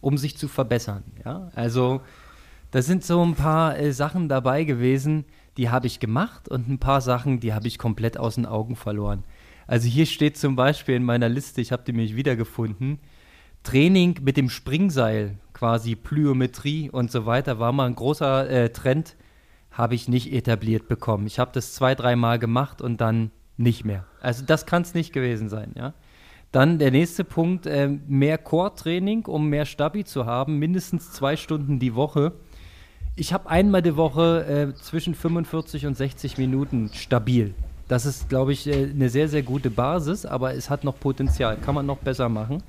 um 0.00 0.18
sich 0.18 0.36
zu 0.36 0.48
verbessern. 0.48 1.02
Ja, 1.24 1.50
also 1.54 2.02
da 2.70 2.82
sind 2.82 3.04
so 3.04 3.24
ein 3.24 3.34
paar 3.34 3.78
äh, 3.78 3.92
Sachen 3.92 4.28
dabei 4.28 4.64
gewesen, 4.64 5.24
die 5.56 5.70
habe 5.70 5.86
ich 5.86 6.00
gemacht 6.00 6.48
und 6.48 6.68
ein 6.68 6.78
paar 6.78 7.00
Sachen, 7.00 7.40
die 7.40 7.52
habe 7.52 7.68
ich 7.68 7.78
komplett 7.78 8.18
aus 8.18 8.36
den 8.36 8.46
Augen 8.46 8.76
verloren. 8.76 9.24
Also 9.66 9.88
hier 9.88 10.06
steht 10.06 10.36
zum 10.36 10.56
Beispiel 10.56 10.96
in 10.96 11.04
meiner 11.04 11.28
Liste, 11.28 11.60
ich 11.60 11.72
habe 11.72 11.84
die 11.86 11.92
mich 11.92 12.16
wiedergefunden, 12.16 12.98
Training 13.62 14.18
mit 14.22 14.36
dem 14.36 14.50
Springseil, 14.50 15.38
quasi 15.62 15.94
Plyometrie 15.94 16.90
und 16.90 17.12
so 17.12 17.24
weiter, 17.24 17.60
war 17.60 17.70
mal 17.70 17.86
ein 17.86 17.94
großer 17.94 18.50
äh, 18.50 18.70
Trend, 18.70 19.14
habe 19.70 19.94
ich 19.94 20.08
nicht 20.08 20.32
etabliert 20.32 20.88
bekommen. 20.88 21.24
Ich 21.28 21.38
habe 21.38 21.52
das 21.54 21.72
zwei, 21.72 21.94
dreimal 21.94 22.40
gemacht 22.40 22.82
und 22.82 23.00
dann 23.00 23.30
nicht 23.56 23.84
mehr. 23.84 24.04
Also 24.20 24.44
das 24.44 24.66
kann 24.66 24.82
es 24.82 24.92
nicht 24.92 25.12
gewesen 25.12 25.48
sein, 25.48 25.70
ja. 25.76 25.94
Dann 26.50 26.80
der 26.80 26.90
nächste 26.90 27.22
Punkt, 27.22 27.66
äh, 27.66 27.88
mehr 28.08 28.38
Core-Training, 28.38 29.26
um 29.26 29.50
mehr 29.50 29.64
Stabi 29.64 30.02
zu 30.02 30.26
haben, 30.26 30.58
mindestens 30.58 31.12
zwei 31.12 31.36
Stunden 31.36 31.78
die 31.78 31.94
Woche. 31.94 32.32
Ich 33.14 33.32
habe 33.32 33.48
einmal 33.48 33.82
die 33.82 33.96
Woche 33.96 34.72
äh, 34.72 34.74
zwischen 34.82 35.14
45 35.14 35.86
und 35.86 35.96
60 35.96 36.38
Minuten 36.38 36.90
stabil. 36.92 37.54
Das 37.86 38.04
ist, 38.04 38.28
glaube 38.28 38.52
ich, 38.52 38.66
äh, 38.66 38.90
eine 38.90 39.08
sehr, 39.08 39.28
sehr 39.28 39.44
gute 39.44 39.70
Basis, 39.70 40.26
aber 40.26 40.54
es 40.54 40.70
hat 40.70 40.82
noch 40.82 40.98
Potenzial, 40.98 41.56
kann 41.56 41.76
man 41.76 41.86
noch 41.86 41.98
besser 41.98 42.28
machen. 42.28 42.64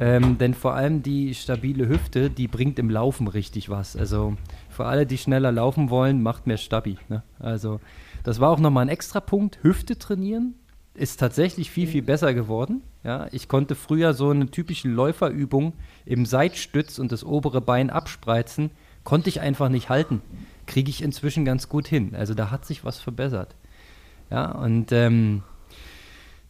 Ähm, 0.00 0.38
denn 0.38 0.54
vor 0.54 0.74
allem 0.74 1.02
die 1.02 1.34
stabile 1.34 1.88
Hüfte, 1.88 2.30
die 2.30 2.48
bringt 2.48 2.78
im 2.78 2.90
Laufen 2.90 3.26
richtig 3.26 3.68
was. 3.68 3.96
Also 3.96 4.36
für 4.68 4.84
alle, 4.84 5.06
die 5.06 5.18
schneller 5.18 5.50
laufen 5.50 5.90
wollen, 5.90 6.22
macht 6.22 6.46
mehr 6.46 6.56
Stabi. 6.56 6.98
Ne? 7.08 7.22
Also 7.38 7.80
das 8.22 8.40
war 8.40 8.50
auch 8.50 8.60
nochmal 8.60 8.86
ein 8.86 8.90
extra 8.90 9.20
Punkt. 9.20 9.58
Hüfte 9.62 9.98
trainieren 9.98 10.54
ist 10.98 11.20
tatsächlich 11.20 11.70
viel, 11.70 11.86
viel 11.86 12.02
besser 12.02 12.34
geworden. 12.34 12.82
Ja, 13.04 13.28
ich 13.30 13.48
konnte 13.48 13.74
früher 13.74 14.12
so 14.14 14.30
eine 14.30 14.50
typische 14.50 14.88
Läuferübung 14.88 15.72
im 16.04 16.26
Seitstütz 16.26 16.98
und 16.98 17.12
das 17.12 17.24
obere 17.24 17.60
Bein 17.60 17.90
abspreizen, 17.90 18.70
konnte 19.04 19.28
ich 19.28 19.40
einfach 19.40 19.68
nicht 19.68 19.88
halten. 19.88 20.20
Kriege 20.66 20.90
ich 20.90 21.02
inzwischen 21.02 21.44
ganz 21.44 21.68
gut 21.68 21.86
hin. 21.86 22.14
Also 22.14 22.34
da 22.34 22.50
hat 22.50 22.66
sich 22.66 22.84
was 22.84 22.98
verbessert. 22.98 23.54
Ja, 24.30 24.50
und 24.50 24.92
ähm, 24.92 25.42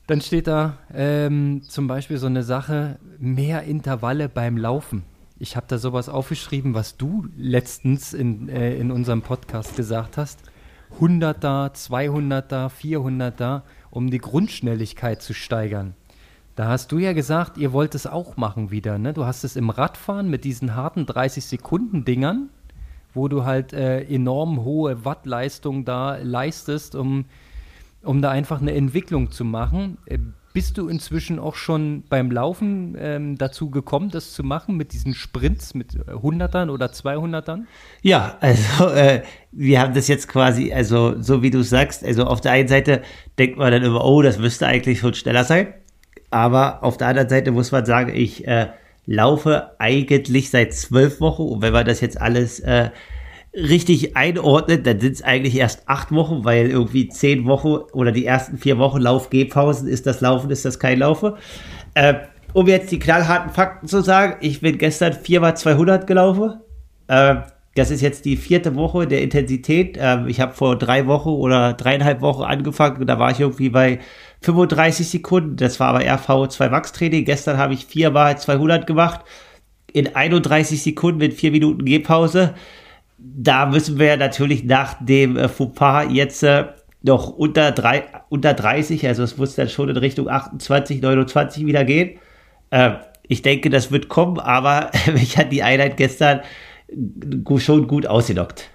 dann 0.09 0.23
steht 0.23 0.47
da 0.47 0.79
ähm, 0.93 1.61
zum 1.63 1.87
Beispiel 1.87 2.17
so 2.17 2.27
eine 2.27 2.43
Sache, 2.43 2.99
mehr 3.19 3.65
Intervalle 3.65 4.31
beim 4.31 4.57
Laufen. 4.57 5.05
Ich 5.39 5.55
habe 5.55 5.67
da 5.69 5.77
sowas 5.77 6.09
aufgeschrieben, 6.09 6.73
was 6.73 6.97
du 6.97 7.27
letztens 7.37 8.15
in, 8.15 8.49
äh, 8.49 8.75
in 8.77 8.91
unserem 8.91 9.21
Podcast 9.21 9.77
gesagt 9.77 10.17
hast. 10.17 10.41
100er, 10.99 11.75
200er, 11.75 12.71
400er, 12.71 13.63
um 13.91 14.11
die 14.11 14.19
Grundschnelligkeit 14.19 15.21
zu 15.21 15.35
steigern. 15.35 15.95
Da 16.57 16.69
hast 16.69 16.91
du 16.91 16.99
ja 16.99 17.13
gesagt, 17.13 17.59
ihr 17.59 17.75
wollt 17.75 17.95
es 17.95 18.07
auch 18.07 18.39
machen 18.39 18.71
wieder. 18.71 18.97
Ne? 18.97 19.13
Du 19.13 19.27
hast 19.27 19.45
es 19.45 19.57
im 19.57 19.69
Radfahren 19.69 20.31
mit 20.31 20.43
diesen 20.45 20.75
harten 20.75 21.05
30-Sekunden-Dingern, 21.05 22.49
wo 23.13 23.29
du 23.29 23.45
halt 23.45 23.75
äh, 23.75 24.05
enorm 24.05 24.65
hohe 24.65 25.05
Wattleistung 25.05 25.85
da 25.85 26.17
leistest, 26.17 26.95
um 26.95 27.27
um 28.03 28.23
da 28.23 28.31
einfach 28.31 28.61
eine 28.61 28.75
Entwicklung 28.75 29.31
zu 29.31 29.45
machen. 29.45 29.99
Äh, 30.07 30.19
bist 30.55 30.79
du 30.79 30.89
inzwischen 30.89 31.39
auch 31.39 31.55
schon 31.55 32.03
beim 32.09 32.31
Laufen 32.31 32.97
ähm, 32.99 33.39
dazu 33.39 33.71
gekommen, 33.71 34.11
das 34.11 34.33
zu 34.33 34.43
machen 34.43 34.77
mit 34.77 34.93
diesen 34.93 35.15
Sprints 35.15 35.75
mit 35.75 35.95
äh, 35.95 36.15
Hundertern 36.15 36.71
oder 36.71 36.91
Zweihundertern? 36.91 37.69
Ja, 38.03 38.37
also 38.41 38.89
äh, 38.95 39.23
wir 39.53 39.81
haben 39.81 39.95
das 39.95 40.09
jetzt 40.09 40.27
quasi, 40.27 40.73
also 40.73 41.21
so 41.21 41.43
wie 41.43 41.51
du 41.51 41.63
sagst, 41.63 42.05
also 42.05 42.25
auf 42.25 42.41
der 42.41 42.53
einen 42.53 42.69
Seite 42.69 43.03
denkt 43.39 43.59
man 43.59 43.71
dann 43.71 43.83
immer, 43.85 44.05
oh, 44.05 44.23
das 44.23 44.39
müsste 44.39 44.67
eigentlich 44.67 45.01
schon 45.01 45.15
schneller 45.15 45.45
sein. 45.45 45.75
Aber 46.31 46.83
auf 46.83 46.97
der 46.97 47.09
anderen 47.09 47.29
Seite 47.29 47.53
muss 47.53 47.71
man 47.71 47.87
sagen, 47.87 48.13
ich 48.15 48.47
äh, 48.47 48.69
laufe 49.07 49.71
eigentlich 49.79 50.51
seit 50.51 50.75
zwölf 50.75 51.21
Wochen 51.21 51.43
und 51.43 51.63
wenn 51.63 51.73
man 51.73 51.87
das 51.87 52.01
jetzt 52.01 52.21
alles 52.21 52.61
äh, 52.61 52.91
richtig 53.55 54.17
einordnet, 54.17 54.87
dann 54.87 55.01
sind 55.01 55.13
es 55.13 55.23
eigentlich 55.23 55.57
erst 55.57 55.89
acht 55.89 56.13
Wochen, 56.13 56.45
weil 56.45 56.71
irgendwie 56.71 57.09
zehn 57.09 57.47
Wochen 57.47 57.77
oder 57.93 58.13
die 58.13 58.27
ersten 58.27 58.59
vier 58.59 58.79
Wochen 58.79 59.01
Lauf-G-Pausen 59.01 59.89
ist 59.89 60.07
das 60.07 60.21
Laufen, 60.21 60.51
ist 60.51 60.65
das 60.65 60.79
kein 60.79 60.99
Laufen. 60.99 61.35
Äh, 61.95 62.15
um 62.53 62.67
jetzt 62.67 62.91
die 62.91 62.99
knallharten 62.99 63.53
Fakten 63.53 63.89
zu 63.89 64.03
sagen, 64.03 64.37
ich 64.41 64.61
bin 64.61 64.79
gestern 64.79 65.13
viermal 65.13 65.57
200 65.57 66.07
gelaufen. 66.07 66.61
Äh, 67.09 67.37
das 67.75 67.91
ist 67.91 68.01
jetzt 68.01 68.25
die 68.25 68.37
vierte 68.37 68.75
Woche 68.75 69.07
der 69.07 69.23
Intensität. 69.23 69.97
Äh, 69.97 70.27
ich 70.27 70.41
habe 70.41 70.53
vor 70.53 70.77
drei 70.77 71.07
Wochen 71.07 71.31
oder 71.31 71.75
dreieinhalb 71.75 72.21
Wochen 72.21 72.43
angefangen. 72.43 73.07
Da 73.07 73.19
war 73.19 73.31
ich 73.31 73.41
irgendwie 73.41 73.71
bei 73.71 74.01
35 74.43 75.09
Sekunden. 75.09 75.57
Das 75.57 75.79
war 75.81 75.89
aber 75.89 76.01
RV2 76.01 76.71
Max 76.71 76.93
Training. 76.93 77.25
Gestern 77.25 77.57
habe 77.57 77.75
ich 77.75 77.87
viermal 77.87 78.39
200 78.39 78.87
gemacht. 78.87 79.21
In 79.93 80.15
31 80.15 80.83
Sekunden 80.83 81.19
mit 81.19 81.35
vier 81.35 81.51
Minuten 81.51 81.85
Gehpause 81.85 82.55
da 83.19 83.67
müssen 83.67 83.99
wir 83.99 84.17
natürlich 84.17 84.65
nach 84.65 84.95
dem 85.01 85.37
äh, 85.37 85.49
Fauxpas 85.49 86.07
jetzt 86.11 86.43
äh, 86.43 86.67
noch 87.03 87.29
unter, 87.29 87.73
drei, 87.73 88.05
unter 88.29 88.55
30, 88.55 89.07
also 89.07 89.23
es 89.23 89.37
muss 89.37 89.55
dann 89.55 89.69
schon 89.69 89.89
in 89.89 89.97
Richtung 89.97 90.29
28, 90.29 91.03
29 91.03 91.67
wieder 91.67 91.85
gehen. 91.85 92.19
Äh, 92.71 92.95
ich 93.23 93.43
denke, 93.43 93.71
das 93.71 93.91
wird 93.91 94.09
kommen, 94.09 94.39
aber 94.39 94.91
mich 95.13 95.37
hat 95.37 95.53
die 95.53 95.63
Einheit 95.63 95.97
gestern 95.97 96.41
schon 97.59 97.87
gut 97.87 98.07
ausgelockt. 98.07 98.71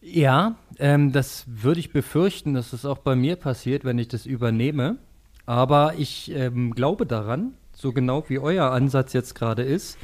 Ja, 0.00 0.54
ähm, 0.78 1.10
das 1.10 1.44
würde 1.48 1.80
ich 1.80 1.92
befürchten, 1.92 2.54
dass 2.54 2.70
das 2.70 2.84
auch 2.84 2.98
bei 2.98 3.16
mir 3.16 3.36
passiert, 3.36 3.84
wenn 3.84 3.98
ich 3.98 4.08
das 4.08 4.24
übernehme. 4.24 4.96
Aber 5.46 5.94
ich 5.98 6.32
ähm, 6.34 6.74
glaube 6.74 7.06
daran, 7.06 7.54
so 7.72 7.92
genau 7.92 8.24
wie 8.28 8.38
euer 8.38 8.70
Ansatz 8.70 9.12
jetzt 9.12 9.34
gerade 9.34 9.62
ist, 9.62 9.98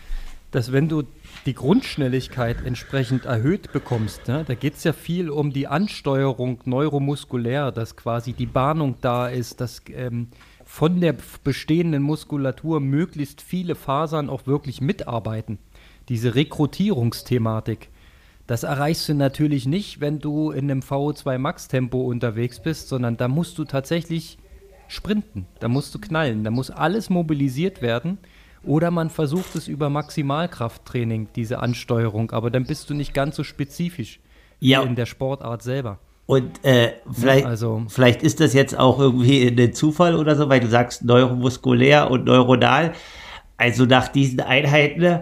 dass 0.52 0.70
wenn 0.70 0.88
du 0.88 1.02
die 1.46 1.54
Grundschnelligkeit 1.54 2.64
entsprechend 2.64 3.24
erhöht 3.24 3.72
bekommst. 3.72 4.28
Ne? 4.28 4.44
Da 4.46 4.54
geht 4.54 4.74
es 4.74 4.84
ja 4.84 4.92
viel 4.92 5.30
um 5.30 5.52
die 5.52 5.66
Ansteuerung 5.66 6.60
neuromuskulär, 6.64 7.72
dass 7.72 7.96
quasi 7.96 8.32
die 8.34 8.46
Bahnung 8.46 8.96
da 9.00 9.28
ist, 9.28 9.60
dass 9.60 9.82
ähm, 9.88 10.28
von 10.64 11.00
der 11.00 11.16
bestehenden 11.42 12.02
Muskulatur 12.02 12.80
möglichst 12.80 13.42
viele 13.42 13.74
Fasern 13.74 14.30
auch 14.30 14.46
wirklich 14.46 14.80
mitarbeiten. 14.80 15.58
Diese 16.08 16.34
Rekrutierungsthematik. 16.34 17.88
Das 18.46 18.62
erreichst 18.62 19.08
du 19.08 19.14
natürlich 19.14 19.66
nicht, 19.66 20.00
wenn 20.00 20.18
du 20.18 20.50
in 20.50 20.70
einem 20.70 20.80
VO2 20.80 21.38
Max 21.38 21.68
Tempo 21.68 22.02
unterwegs 22.02 22.60
bist, 22.60 22.88
sondern 22.88 23.16
da 23.16 23.28
musst 23.28 23.56
du 23.56 23.64
tatsächlich 23.64 24.36
sprinten, 24.88 25.46
da 25.60 25.68
musst 25.68 25.94
du 25.94 25.98
knallen, 25.98 26.44
da 26.44 26.50
muss 26.50 26.70
alles 26.70 27.08
mobilisiert 27.08 27.80
werden. 27.80 28.18
Oder 28.64 28.90
man 28.90 29.10
versucht 29.10 29.54
es 29.56 29.66
über 29.68 29.90
Maximalkrafttraining, 29.90 31.28
diese 31.34 31.58
Ansteuerung, 31.60 32.30
aber 32.30 32.50
dann 32.50 32.64
bist 32.64 32.88
du 32.90 32.94
nicht 32.94 33.14
ganz 33.14 33.36
so 33.36 33.44
spezifisch 33.44 34.20
Ja. 34.60 34.82
wie 34.82 34.88
in 34.88 34.96
der 34.96 35.06
Sportart 35.06 35.62
selber. 35.62 35.98
Und 36.26 36.64
äh, 36.64 36.92
vielleicht, 37.10 37.46
also- 37.46 37.82
vielleicht 37.88 38.22
ist 38.22 38.40
das 38.40 38.54
jetzt 38.54 38.78
auch 38.78 38.98
irgendwie 39.00 39.48
ein 39.48 39.72
Zufall 39.74 40.14
oder 40.14 40.36
so, 40.36 40.48
weil 40.48 40.60
du 40.60 40.68
sagst 40.68 41.04
neuromuskulär 41.04 42.10
und 42.10 42.24
neuronal. 42.26 42.92
Also 43.56 43.84
nach 43.84 44.08
diesen 44.08 44.40
Einheiten 44.40 45.20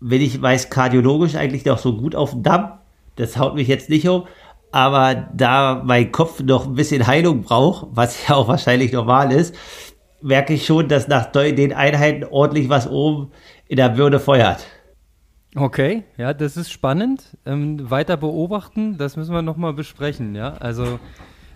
bin 0.00 0.20
ich 0.20 0.40
weiß 0.40 0.68
kardiologisch 0.70 1.34
eigentlich 1.36 1.64
noch 1.64 1.78
so 1.78 1.96
gut 1.96 2.14
auf 2.14 2.30
dem 2.32 2.42
Damm. 2.42 2.72
Das 3.16 3.38
haut 3.38 3.54
mich 3.54 3.66
jetzt 3.68 3.88
nicht 3.88 4.06
um. 4.08 4.24
Aber 4.72 5.14
da 5.34 5.82
mein 5.84 6.12
Kopf 6.12 6.40
noch 6.42 6.66
ein 6.66 6.74
bisschen 6.74 7.06
Heilung 7.06 7.42
braucht, 7.42 7.86
was 7.92 8.28
ja 8.28 8.34
auch 8.34 8.46
wahrscheinlich 8.48 8.92
normal 8.92 9.32
ist, 9.32 9.54
merke 10.26 10.54
ich 10.54 10.66
schon, 10.66 10.88
dass 10.88 11.06
nach 11.08 11.26
den 11.26 11.72
Einheiten 11.72 12.24
ordentlich 12.24 12.68
was 12.68 12.88
oben 12.88 13.30
in 13.68 13.76
der 13.76 13.90
Birne 13.90 14.18
feuert. 14.18 14.66
Okay, 15.54 16.02
ja, 16.18 16.34
das 16.34 16.56
ist 16.56 16.70
spannend. 16.70 17.36
Ähm, 17.46 17.90
weiter 17.90 18.16
beobachten, 18.16 18.98
das 18.98 19.16
müssen 19.16 19.32
wir 19.32 19.42
nochmal 19.42 19.72
besprechen, 19.72 20.34
ja. 20.34 20.54
Also 20.54 20.98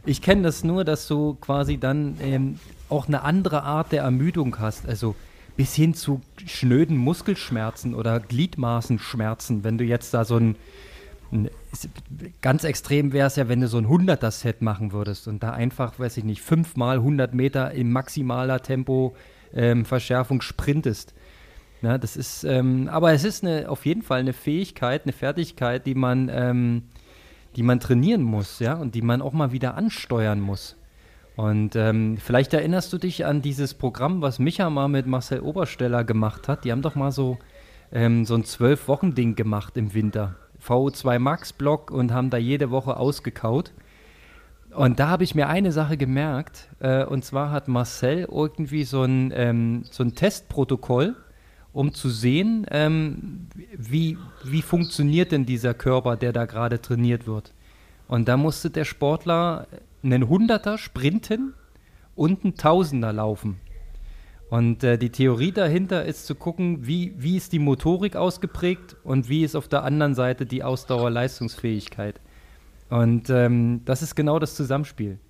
ich 0.06 0.22
kenne 0.22 0.42
das 0.42 0.64
nur, 0.64 0.84
dass 0.84 1.06
du 1.06 1.34
quasi 1.34 1.78
dann 1.78 2.16
ähm, 2.22 2.58
auch 2.88 3.08
eine 3.08 3.22
andere 3.22 3.64
Art 3.64 3.92
der 3.92 4.04
Ermüdung 4.04 4.58
hast. 4.58 4.88
Also 4.88 5.14
bis 5.56 5.74
hin 5.74 5.92
zu 5.92 6.22
schnöden 6.46 6.96
Muskelschmerzen 6.96 7.94
oder 7.94 8.20
Gliedmaßenschmerzen, 8.20 9.64
wenn 9.64 9.78
du 9.78 9.84
jetzt 9.84 10.14
da 10.14 10.24
so 10.24 10.36
ein, 10.36 10.56
ein 11.32 11.50
ganz 12.40 12.64
extrem 12.64 13.12
wäre 13.12 13.26
es 13.28 13.36
ja, 13.36 13.48
wenn 13.48 13.60
du 13.60 13.68
so 13.68 13.78
ein 13.78 13.86
100er-Set 13.86 14.62
machen 14.62 14.92
würdest 14.92 15.28
und 15.28 15.42
da 15.42 15.50
einfach, 15.52 15.98
weiß 15.98 16.16
ich 16.16 16.24
nicht, 16.24 16.42
fünfmal 16.42 16.96
100 16.96 17.34
Meter 17.34 17.70
in 17.70 17.92
maximaler 17.92 18.60
Tempo 18.60 19.14
ähm, 19.54 19.84
Verschärfung 19.84 20.40
sprintest. 20.40 21.14
Ja, 21.82 21.96
das 21.96 22.16
ist, 22.16 22.44
ähm, 22.44 22.88
aber 22.90 23.12
es 23.12 23.24
ist 23.24 23.42
eine, 23.42 23.70
auf 23.70 23.86
jeden 23.86 24.02
Fall 24.02 24.20
eine 24.20 24.32
Fähigkeit, 24.32 25.04
eine 25.04 25.12
Fertigkeit, 25.12 25.86
die 25.86 25.94
man, 25.94 26.28
ähm, 26.30 26.82
die 27.56 27.62
man 27.62 27.80
trainieren 27.80 28.22
muss, 28.22 28.58
ja, 28.58 28.74
und 28.74 28.94
die 28.94 29.02
man 29.02 29.22
auch 29.22 29.32
mal 29.32 29.52
wieder 29.52 29.76
ansteuern 29.76 30.40
muss. 30.40 30.76
Und 31.36 31.74
ähm, 31.76 32.18
vielleicht 32.18 32.52
erinnerst 32.52 32.92
du 32.92 32.98
dich 32.98 33.24
an 33.24 33.40
dieses 33.40 33.72
Programm, 33.72 34.20
was 34.20 34.38
Micha 34.38 34.68
mal 34.68 34.88
mit 34.88 35.06
Marcel 35.06 35.40
Obersteller 35.40 36.04
gemacht 36.04 36.48
hat. 36.48 36.64
Die 36.64 36.72
haben 36.72 36.82
doch 36.82 36.96
mal 36.96 37.12
so, 37.12 37.38
ähm, 37.92 38.26
so 38.26 38.34
ein 38.34 38.44
Zwölf-Wochen-Ding 38.44 39.36
gemacht 39.36 39.78
im 39.78 39.94
Winter. 39.94 40.36
VO2 40.66 41.18
Max-Block 41.18 41.90
und 41.90 42.12
haben 42.12 42.30
da 42.30 42.36
jede 42.36 42.70
Woche 42.70 42.96
ausgekaut. 42.96 43.72
Und 44.74 45.00
da 45.00 45.08
habe 45.08 45.24
ich 45.24 45.34
mir 45.34 45.48
eine 45.48 45.72
Sache 45.72 45.96
gemerkt, 45.96 46.68
äh, 46.78 47.04
und 47.04 47.24
zwar 47.24 47.50
hat 47.50 47.66
Marcel 47.66 48.28
irgendwie 48.30 48.84
so 48.84 49.02
ein, 49.02 49.32
ähm, 49.34 49.84
so 49.90 50.04
ein 50.04 50.14
Testprotokoll, 50.14 51.16
um 51.72 51.92
zu 51.92 52.08
sehen, 52.08 52.66
ähm, 52.70 53.48
wie, 53.76 54.16
wie 54.44 54.62
funktioniert 54.62 55.32
denn 55.32 55.46
dieser 55.46 55.74
Körper, 55.74 56.16
der 56.16 56.32
da 56.32 56.44
gerade 56.44 56.80
trainiert 56.80 57.26
wird. 57.26 57.52
Und 58.06 58.28
da 58.28 58.36
musste 58.36 58.70
der 58.70 58.84
Sportler 58.84 59.66
einen 60.02 60.28
Hunderter 60.28 60.78
sprinten 60.78 61.54
und 62.14 62.44
einen 62.44 62.56
Tausender 62.56 63.12
laufen. 63.12 63.60
Und 64.50 64.82
äh, 64.82 64.98
die 64.98 65.10
Theorie 65.10 65.52
dahinter 65.52 66.04
ist 66.04 66.26
zu 66.26 66.34
gucken, 66.34 66.86
wie, 66.86 67.14
wie 67.16 67.36
ist 67.36 67.52
die 67.52 67.60
Motorik 67.60 68.16
ausgeprägt 68.16 68.96
und 69.04 69.28
wie 69.28 69.44
ist 69.44 69.54
auf 69.54 69.68
der 69.68 69.84
anderen 69.84 70.14
Seite 70.16 70.44
die 70.44 70.64
Ausdauerleistungsfähigkeit. 70.64 72.20
Und 72.88 73.30
ähm, 73.30 73.82
das 73.84 74.02
ist 74.02 74.16
genau 74.16 74.40
das 74.40 74.56
Zusammenspiel. 74.56 75.20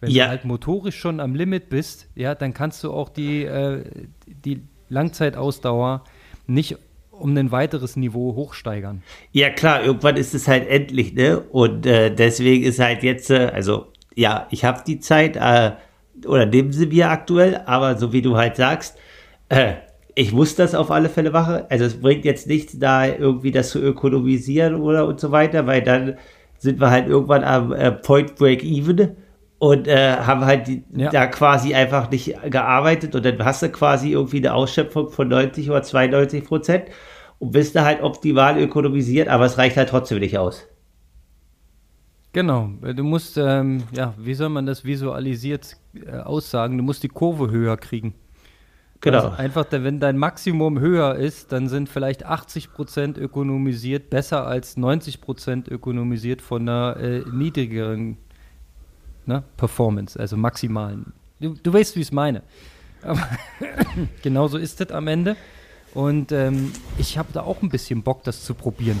Wenn 0.00 0.10
Ja. 0.10 0.26
du 0.26 0.30
halt 0.30 0.44
motorisch 0.44 0.96
schon 0.96 1.18
am 1.18 1.34
Limit 1.34 1.68
bist, 1.70 2.08
ja, 2.14 2.36
dann 2.36 2.54
kannst 2.54 2.84
du 2.84 2.92
auch 2.92 3.08
die, 3.08 3.42
äh, 3.44 3.82
die 4.26 4.62
Langzeitausdauer 4.88 6.04
nicht 6.46 6.76
um 7.10 7.36
ein 7.36 7.50
weiteres 7.50 7.96
Niveau 7.96 8.36
hochsteigern. 8.36 9.02
Ja, 9.32 9.50
klar, 9.50 9.82
irgendwann 9.82 10.16
ist 10.16 10.34
es 10.34 10.46
halt 10.46 10.68
endlich, 10.68 11.14
ne? 11.14 11.40
Und 11.40 11.84
äh, 11.84 12.14
deswegen 12.14 12.62
ist 12.62 12.78
halt 12.78 13.02
jetzt, 13.02 13.30
äh, 13.30 13.50
also, 13.52 13.88
ja, 14.14 14.46
ich 14.52 14.64
habe 14.64 14.82
die 14.86 15.00
Zeit, 15.00 15.34
äh, 15.36 15.72
oder 16.26 16.46
nehmen 16.46 16.72
sie 16.72 16.86
mir 16.86 17.10
aktuell, 17.10 17.62
aber 17.66 17.96
so 17.96 18.12
wie 18.12 18.22
du 18.22 18.36
halt 18.36 18.56
sagst, 18.56 18.96
äh, 19.48 19.74
ich 20.14 20.32
muss 20.32 20.56
das 20.56 20.74
auf 20.74 20.90
alle 20.90 21.08
Fälle 21.08 21.30
machen. 21.30 21.62
Also 21.68 21.84
es 21.84 22.00
bringt 22.00 22.24
jetzt 22.24 22.46
nichts, 22.48 22.78
da 22.78 23.06
irgendwie 23.06 23.52
das 23.52 23.70
zu 23.70 23.78
ökonomisieren 23.80 24.74
oder 24.76 25.06
und 25.06 25.20
so 25.20 25.30
weiter, 25.30 25.66
weil 25.66 25.82
dann 25.82 26.16
sind 26.58 26.80
wir 26.80 26.90
halt 26.90 27.06
irgendwann 27.08 27.44
am 27.44 27.72
äh, 27.72 27.92
Point 27.92 28.34
Break 28.34 28.64
Even 28.64 29.16
und 29.60 29.86
äh, 29.86 30.16
haben 30.16 30.44
halt 30.44 30.66
die, 30.66 30.82
Ja. 30.96 31.10
da 31.10 31.26
quasi 31.26 31.74
einfach 31.74 32.10
nicht 32.10 32.34
gearbeitet 32.50 33.14
und 33.14 33.24
dann 33.24 33.44
hast 33.44 33.62
du 33.62 33.68
quasi 33.68 34.12
irgendwie 34.12 34.38
eine 34.38 34.54
Ausschöpfung 34.54 35.10
von 35.10 35.28
90 35.28 35.70
oder 35.70 35.82
92 35.82 36.44
Prozent 36.44 36.84
und 37.38 37.52
bist 37.52 37.76
da 37.76 37.84
halt 37.84 38.02
optimal 38.02 38.58
ökonomisiert, 38.58 39.28
aber 39.28 39.44
es 39.44 39.56
reicht 39.58 39.76
halt 39.76 39.88
trotzdem 39.90 40.18
nicht 40.18 40.36
aus. 40.38 40.66
Genau, 42.38 42.70
äh, 42.82 42.94
du 42.94 43.02
musst, 43.02 43.36
ähm, 43.36 43.82
ja, 43.90 44.14
wie 44.16 44.32
soll 44.32 44.48
man 44.48 44.64
das 44.64 44.84
visualisiert 44.84 45.76
äh, 46.06 46.18
aussagen? 46.18 46.78
Du 46.78 46.84
musst 46.84 47.02
die 47.02 47.08
Kurve 47.08 47.50
höher 47.50 47.76
kriegen. 47.76 48.14
Genau. 49.00 49.18
Also 49.18 49.30
einfach, 49.30 49.66
wenn 49.72 49.98
dein 49.98 50.16
Maximum 50.16 50.78
höher 50.78 51.16
ist, 51.16 51.50
dann 51.50 51.68
sind 51.68 51.88
vielleicht 51.88 52.24
80% 52.24 53.18
ökonomisiert 53.18 54.08
besser 54.08 54.46
als 54.46 54.76
90% 54.76 55.68
ökonomisiert 55.68 56.40
von 56.40 56.62
einer 56.62 56.96
äh, 56.98 57.24
niedrigeren 57.28 58.18
ne, 59.26 59.42
Performance, 59.56 60.16
also 60.16 60.36
maximalen. 60.36 61.12
Du, 61.40 61.56
du 61.60 61.72
weißt, 61.72 61.96
wie 61.96 62.02
ich 62.02 62.06
es 62.06 62.12
meine. 62.12 62.44
Aber 63.02 63.28
genauso 64.22 64.58
ist 64.58 64.80
es 64.80 64.92
am 64.92 65.08
Ende. 65.08 65.34
Und 65.92 66.30
ähm, 66.30 66.70
ich 66.98 67.18
habe 67.18 67.30
da 67.32 67.42
auch 67.42 67.62
ein 67.62 67.68
bisschen 67.68 68.04
Bock, 68.04 68.22
das 68.22 68.44
zu 68.44 68.54
probieren. 68.54 69.00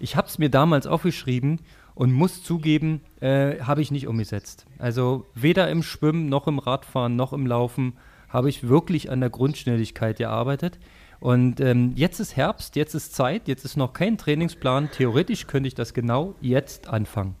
Ich 0.00 0.16
habe 0.16 0.28
es 0.28 0.36
mir 0.36 0.50
damals 0.50 0.86
aufgeschrieben 0.86 1.60
und 1.94 2.12
muss 2.12 2.42
zugeben, 2.42 3.00
äh, 3.20 3.60
habe 3.60 3.82
ich 3.82 3.90
nicht 3.90 4.06
umgesetzt. 4.06 4.66
Also 4.78 5.26
weder 5.34 5.68
im 5.70 5.82
Schwimmen 5.82 6.28
noch 6.28 6.46
im 6.46 6.58
Radfahren 6.58 7.16
noch 7.16 7.32
im 7.32 7.46
Laufen 7.46 7.94
habe 8.28 8.48
ich 8.48 8.68
wirklich 8.68 9.10
an 9.10 9.20
der 9.20 9.30
Grundschnelligkeit 9.30 10.18
gearbeitet. 10.18 10.78
Und 11.20 11.60
ähm, 11.60 11.92
jetzt 11.94 12.18
ist 12.18 12.36
Herbst, 12.36 12.76
jetzt 12.76 12.94
ist 12.94 13.14
Zeit, 13.14 13.46
jetzt 13.46 13.64
ist 13.64 13.76
noch 13.76 13.92
kein 13.92 14.18
Trainingsplan. 14.18 14.90
Theoretisch 14.90 15.46
könnte 15.46 15.68
ich 15.68 15.74
das 15.74 15.94
genau 15.94 16.34
jetzt 16.40 16.88
anfangen. 16.88 17.36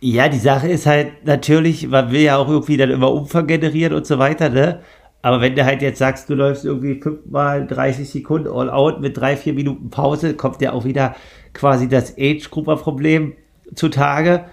Ja, 0.00 0.28
die 0.28 0.38
Sache 0.38 0.68
ist 0.68 0.86
halt 0.86 1.24
natürlich, 1.24 1.86
man 1.88 2.10
will 2.10 2.22
ja 2.22 2.38
auch 2.38 2.48
irgendwie 2.48 2.76
dann 2.76 2.90
immer 2.90 3.12
Umfang 3.12 3.46
generieren 3.46 3.94
und 3.94 4.06
so 4.06 4.18
weiter, 4.18 4.48
ne? 4.48 4.80
Aber 5.22 5.40
wenn 5.40 5.54
du 5.54 5.64
halt 5.64 5.80
jetzt 5.80 5.98
sagst, 5.98 6.28
du 6.28 6.34
läufst 6.34 6.66
irgendwie 6.66 7.00
fünfmal 7.00 7.66
30 7.66 8.10
Sekunden 8.10 8.48
all 8.48 8.68
out 8.68 9.00
mit 9.00 9.16
drei, 9.16 9.36
vier 9.36 9.54
Minuten 9.54 9.88
Pause, 9.88 10.34
kommt 10.34 10.60
ja 10.60 10.72
auch 10.72 10.84
wieder 10.84 11.16
quasi 11.54 11.88
das 11.88 12.18
Age-Grupper-Problem 12.18 13.32
zutage. 13.74 14.44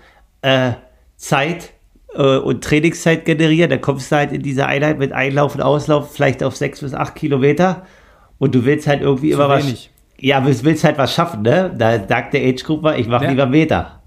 Äh, 0.42 0.74
Zeit 1.18 1.72
äh, 2.16 2.38
und 2.38 2.64
Trainingszeit 2.64 3.26
generieren, 3.26 3.70
dann 3.70 3.82
kommst 3.82 4.12
du 4.12 4.16
halt 4.16 4.32
in 4.32 4.42
diese 4.42 4.66
Einheit 4.66 4.98
mit 4.98 5.12
Einlauf 5.14 5.54
und 5.56 5.62
Auslauf 5.62 6.12
vielleicht 6.14 6.44
auf 6.44 6.56
sechs 6.56 6.82
bis 6.82 6.94
acht 6.96 7.14
Kilometer 7.16 7.86
und 8.40 8.56
du 8.56 8.66
willst 8.66 8.88
halt 8.88 9.02
irgendwie 9.02 9.32
immer 9.32 9.50
wenig. 9.50 9.92
was. 10.18 10.24
Ja, 10.24 10.42
du 10.42 10.64
willst 10.64 10.84
halt 10.84 10.98
was 10.98 11.14
schaffen, 11.14 11.44
ne? 11.44 11.72
Da 11.78 12.08
sagt 12.08 12.34
der 12.34 12.42
Age-Grupper, 12.42 12.98
ich 12.98 13.08
mache 13.08 13.26
Ja. 13.26 13.30
lieber 13.32 13.46
Meter. 13.46 14.02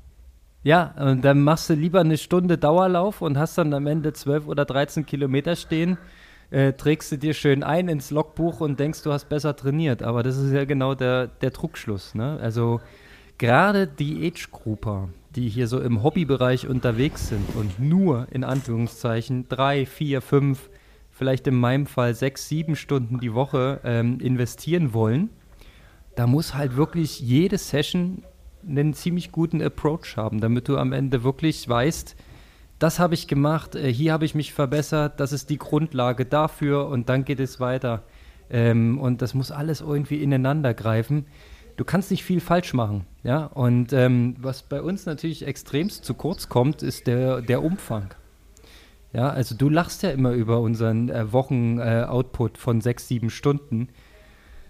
Ja, 0.64 0.94
und 0.98 1.24
dann 1.24 1.42
machst 1.42 1.68
du 1.70 1.74
lieber 1.74 2.00
eine 2.00 2.16
Stunde 2.16 2.57
Dauerlauf 2.59 3.20
und 3.20 3.36
hast 3.38 3.59
dann 3.59 3.72
am 3.74 3.86
Ende 3.86 4.12
12 4.12 4.46
oder 4.48 4.64
13 4.64 5.05
Kilometer 5.07 5.55
stehen, 5.57 5.98
äh, 6.50 6.72
trägst 6.72 7.12
du 7.12 7.18
dir 7.18 7.34
schön 7.34 7.62
ein 7.62 7.88
ins 7.88 8.11
Logbuch 8.11 8.61
und 8.61 8.80
denkst, 8.80 9.02
du 9.02 9.12
hast 9.12 9.28
besser 9.28 9.55
trainiert. 9.57 10.02
Aber 10.02 10.22
das 10.22 10.36
ist 10.36 10.52
ja 10.52 10.64
genau 10.64 10.94
der, 10.94 11.26
der 11.26 11.50
Druckschluss. 11.50 12.14
Ne? 12.14 12.38
Also 12.40 12.80
gerade 13.39 13.87
die 13.87 14.26
Age-Grupper, 14.26 15.09
die 15.35 15.49
hier 15.49 15.66
so 15.66 15.80
im 15.80 16.03
Hobbybereich 16.03 16.68
unterwegs 16.68 17.28
sind 17.28 17.55
und 17.57 17.80
nur 17.80 18.26
in 18.30 18.45
Anführungszeichen 18.45 19.49
drei, 19.49 19.87
vier, 19.87 20.20
fünf, 20.20 20.70
vielleicht 21.11 21.47
in 21.47 21.55
meinem 21.55 21.87
Fall 21.87 22.14
sechs, 22.14 22.49
sieben 22.49 22.76
Stunden 22.76 23.20
die 23.20 23.35
Woche 23.35 23.80
ähm, 23.85 24.20
investieren 24.20 24.95
wollen, 24.95 25.30
da 26.16 26.26
muss 26.26 26.55
halt 26.55 26.76
wirklich 26.76 27.20
jede 27.20 27.59
Session 27.59 28.22
einen 28.66 28.95
ziemlich 28.95 29.32
guten 29.32 29.61
Approach 29.61 30.16
haben, 30.16 30.41
damit 30.41 30.68
du 30.68 30.78
am 30.78 30.93
Ende 30.93 31.24
wirklich 31.24 31.68
weißt, 31.68 32.16
das 32.78 32.99
habe 32.99 33.14
ich 33.14 33.28
gemacht, 33.28 33.74
äh, 33.74 33.93
hier 33.93 34.12
habe 34.12 34.24
ich 34.24 34.35
mich 34.35 34.53
verbessert, 34.53 35.20
das 35.20 35.32
ist 35.32 35.51
die 35.51 35.59
Grundlage 35.59 36.24
dafür 36.24 36.89
und 36.89 37.09
dann 37.09 37.24
geht 37.24 37.41
es 37.41 37.61
weiter. 37.61 38.03
Ähm, 38.51 38.99
und 38.99 39.22
das 39.22 39.35
muss 39.35 39.51
alles 39.51 39.80
irgendwie 39.80 40.22
ineinander 40.22 40.74
greifen. 40.74 41.26
Du 41.77 41.85
kannst 41.85 42.11
nicht 42.11 42.25
viel 42.25 42.41
falsch 42.41 42.72
machen, 42.75 43.07
ja. 43.22 43.47
Und 43.47 43.93
ähm, 43.93 44.37
was 44.39 44.62
bei 44.62 44.81
uns 44.81 45.07
natürlich 45.07 45.47
extremst 45.47 46.05
zu 46.05 46.14
kurz 46.14 46.49
kommt, 46.49 46.83
ist 46.83 47.07
der, 47.07 47.41
der 47.41 47.62
Umfang. 47.62 48.14
Ja, 49.12 49.31
also 49.31 49.55
du 49.55 49.68
lachst 49.68 50.03
ja 50.03 50.11
immer 50.11 50.33
über 50.33 50.61
unseren 50.61 51.09
äh, 51.09 51.33
Wochen-Output 51.33 52.59
von 52.59 52.81
sechs, 52.81 53.07
sieben 53.07 53.31
Stunden. 53.31 53.89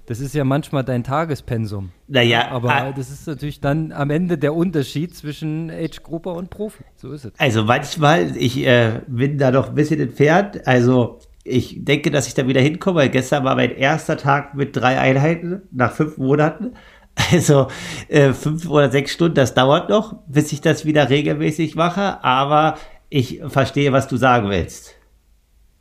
Das 0.07 0.21
ist 0.21 0.35
ja 0.35 0.45
manchmal 0.45 0.85
dein 0.85 1.03
Tagespensum. 1.03 1.91
Naja, 2.09 2.49
Aber 2.51 2.75
ah, 2.75 2.93
das 2.93 3.11
ist 3.11 3.27
natürlich 3.27 3.61
dann 3.61 3.91
am 3.91 4.11
Ende 4.11 4.37
der 4.37 4.55
Unterschied 4.55 5.17
zwischen 5.17 5.71
Age-Grupper 5.71 6.35
und 6.35 6.51
Profi. 6.51 6.85
So 6.95 7.13
ist 7.13 7.25
es. 7.25 7.33
also 7.39 7.65
manchmal, 7.65 8.37
ich 8.37 8.59
äh, 8.67 9.01
bin 9.07 9.39
da 9.39 9.51
noch 9.51 9.69
ein 9.69 9.75
bisschen 9.75 10.01
entfernt. 10.01 10.67
Also 10.67 11.21
ich 11.45 11.85
denke, 11.85 12.11
dass 12.11 12.27
ich 12.27 12.35
da 12.35 12.49
wieder 12.49 12.61
hinkomme. 12.61 13.01
Weil 13.01 13.11
gestern 13.11 13.45
war 13.45 13.55
mein 13.55 13.71
erster 13.71 14.17
Tag 14.17 14.55
mit 14.55 14.75
drei 14.75 14.99
Einheiten 14.99 15.63
nach 15.71 15.93
fünf 15.93 16.19
Monaten. 16.19 16.75
Also 17.31 17.69
äh, 18.09 18.33
fünf 18.33 18.69
oder 18.69 18.91
sechs 18.91 19.13
Stunden, 19.13 19.37
das 19.37 19.55
dauert 19.55 19.89
noch, 19.89 20.17
bis 20.27 20.51
ich 20.51 20.61
das 20.61 20.85
wieder 20.85 21.11
regelmäßig 21.11 21.77
mache. 21.77 22.25
Aber 22.25 22.77
ich 23.09 23.41
verstehe, 23.47 23.93
was 23.93 24.09
du 24.09 24.17
sagen 24.17 24.51
willst. 24.51 24.97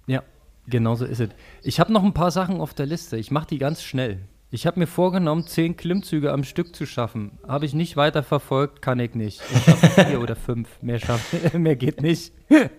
Ja, 0.06 0.22
genau 0.68 0.94
so 0.94 1.06
ist 1.06 1.20
es. 1.20 1.30
Ich 1.64 1.80
habe 1.80 1.92
noch 1.92 2.04
ein 2.04 2.14
paar 2.14 2.30
Sachen 2.30 2.62
auf 2.62 2.76
der 2.76 2.86
Liste. 2.86 3.18
Ich 3.18 3.32
mache 3.32 3.48
die 3.48 3.58
ganz 3.58 3.82
schnell. 3.82 4.20
Ich 4.54 4.68
habe 4.68 4.80
mir 4.80 4.86
vorgenommen, 4.86 5.48
zehn 5.48 5.78
Klimmzüge 5.78 6.32
am 6.32 6.44
Stück 6.44 6.76
zu 6.76 6.86
schaffen. 6.86 7.40
Habe 7.48 7.66
ich 7.66 7.74
nicht 7.74 7.98
weiter 7.98 8.22
verfolgt, 8.22 8.84
kann 8.84 9.00
ich 9.00 9.16
nicht. 9.16 9.42
Ich 9.52 9.64
schaffe 9.64 9.88
vier 10.06 10.22
oder 10.22 10.36
fünf. 10.36 10.70
Mehr, 10.84 11.00
schaff, 11.00 11.54
mehr 11.58 11.76
geht 11.76 12.04
nicht. 12.04 12.34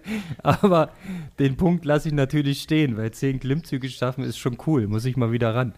Aber 0.44 0.90
den 1.40 1.56
Punkt 1.56 1.84
lasse 1.84 2.06
ich 2.06 2.14
natürlich 2.14 2.62
stehen, 2.62 2.96
weil 2.96 3.10
zehn 3.10 3.40
Klimmzüge 3.40 3.88
schaffen 3.88 4.22
ist 4.22 4.38
schon 4.38 4.56
cool. 4.68 4.86
Muss 4.86 5.04
ich 5.04 5.16
mal 5.16 5.32
wieder 5.32 5.52
ran. 5.52 5.74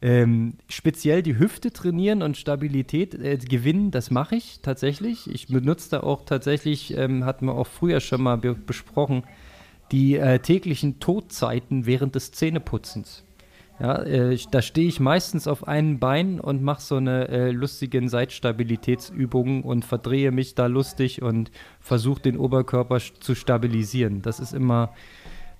Ähm, 0.00 0.58
speziell 0.68 1.24
die 1.24 1.36
Hüfte 1.36 1.72
trainieren 1.72 2.22
und 2.22 2.36
Stabilität 2.36 3.14
äh, 3.14 3.36
gewinnen, 3.36 3.90
das 3.90 4.12
mache 4.12 4.36
ich 4.36 4.60
tatsächlich. 4.62 5.28
Ich 5.28 5.48
benutze 5.48 5.90
da 5.90 6.00
auch 6.04 6.24
tatsächlich, 6.24 6.96
ähm, 6.96 7.24
hatten 7.24 7.46
wir 7.46 7.56
auch 7.56 7.66
früher 7.66 7.98
schon 7.98 8.22
mal 8.22 8.38
be 8.38 8.54
besprochen, 8.54 9.24
die 9.90 10.18
äh, 10.18 10.38
täglichen 10.38 11.00
Todzeiten 11.00 11.84
während 11.84 12.14
des 12.14 12.30
Zähneputzens. 12.30 13.24
Ja, 13.82 14.00
äh, 14.04 14.38
da 14.52 14.62
stehe 14.62 14.86
ich 14.86 15.00
meistens 15.00 15.48
auf 15.48 15.66
einem 15.66 15.98
Bein 15.98 16.38
und 16.38 16.62
mache 16.62 16.80
so 16.80 16.98
eine 16.98 17.26
äh, 17.26 17.50
lustigen 17.50 18.08
Seitstabilitätsübungen 18.08 19.64
und 19.64 19.84
verdrehe 19.84 20.30
mich 20.30 20.54
da 20.54 20.66
lustig 20.66 21.20
und 21.20 21.50
versuche 21.80 22.22
den 22.22 22.38
Oberkörper 22.38 23.00
zu 23.00 23.34
stabilisieren. 23.34 24.22
Das 24.22 24.38
ist 24.38 24.52
immer 24.52 24.94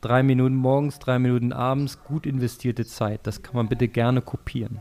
drei 0.03 0.23
Minuten 0.23 0.55
morgens, 0.55 1.01
drei 1.01 1.19
Minuten 1.19 1.53
abends, 1.53 2.05
gut 2.05 2.25
investierte 2.25 2.87
Zeit. 2.87 3.27
Das 3.27 3.43
kann 3.43 3.57
man 3.57 3.69
bitte 3.69 3.89
gerne 3.89 4.23
kopieren. 4.23 4.81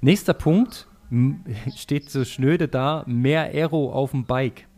Nächster 0.00 0.34
Punkt, 0.34 0.86
steht 1.74 2.10
so 2.10 2.24
schnöde 2.24 2.68
da, 2.68 3.02
mehr 3.08 3.42
Aero 3.42 3.90
auf 3.92 4.12
dem 4.12 4.24
Bike. 4.24 4.68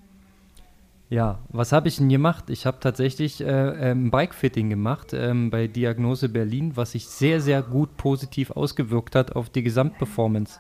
Ja, 1.15 1.39
was 1.51 1.71
habe 1.71 1.87
ich 1.87 1.99
denn 1.99 2.09
gemacht? 2.09 2.51
Ich 2.51 2.67
habe 2.67 2.81
tatsächlich 2.81 3.41
äh, 3.41 3.47
ähm, 3.93 4.11
Bike-Fitting 4.11 4.69
gemacht 4.69 5.13
ähm, 5.13 5.49
bei 5.49 5.69
Diagnose 5.69 6.29
Berlin, 6.29 6.73
was 6.75 6.91
sich 6.91 7.07
sehr, 7.07 7.41
sehr 7.41 7.63
gut 7.63 7.97
positiv 7.97 8.51
ausgewirkt 8.51 9.15
hat 9.15 9.37
auf 9.37 9.49
die 9.49 9.63
Gesamtperformance. 9.63 10.59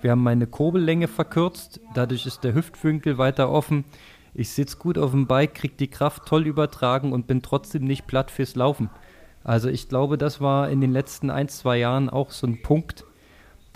Wir 0.00 0.10
haben 0.10 0.24
meine 0.24 0.48
Kurbellänge 0.48 1.06
verkürzt, 1.06 1.78
dadurch 1.94 2.26
ist 2.26 2.42
der 2.42 2.52
Hüftwinkel 2.52 3.16
weiter 3.16 3.48
offen. 3.48 3.84
Ich 4.34 4.50
sitze 4.50 4.76
gut 4.76 4.98
auf 4.98 5.12
dem 5.12 5.28
Bike, 5.28 5.54
kriege 5.54 5.74
die 5.78 5.86
Kraft 5.86 6.26
toll 6.26 6.48
übertragen 6.48 7.12
und 7.12 7.28
bin 7.28 7.40
trotzdem 7.40 7.84
nicht 7.84 8.08
platt 8.08 8.32
fürs 8.32 8.56
Laufen. 8.56 8.90
Also 9.44 9.68
ich 9.68 9.88
glaube, 9.88 10.18
das 10.18 10.40
war 10.40 10.68
in 10.68 10.80
den 10.80 10.90
letzten 10.90 11.30
ein, 11.30 11.46
zwei 11.46 11.78
Jahren 11.78 12.10
auch 12.10 12.32
so 12.32 12.48
ein 12.48 12.60
Punkt, 12.60 13.04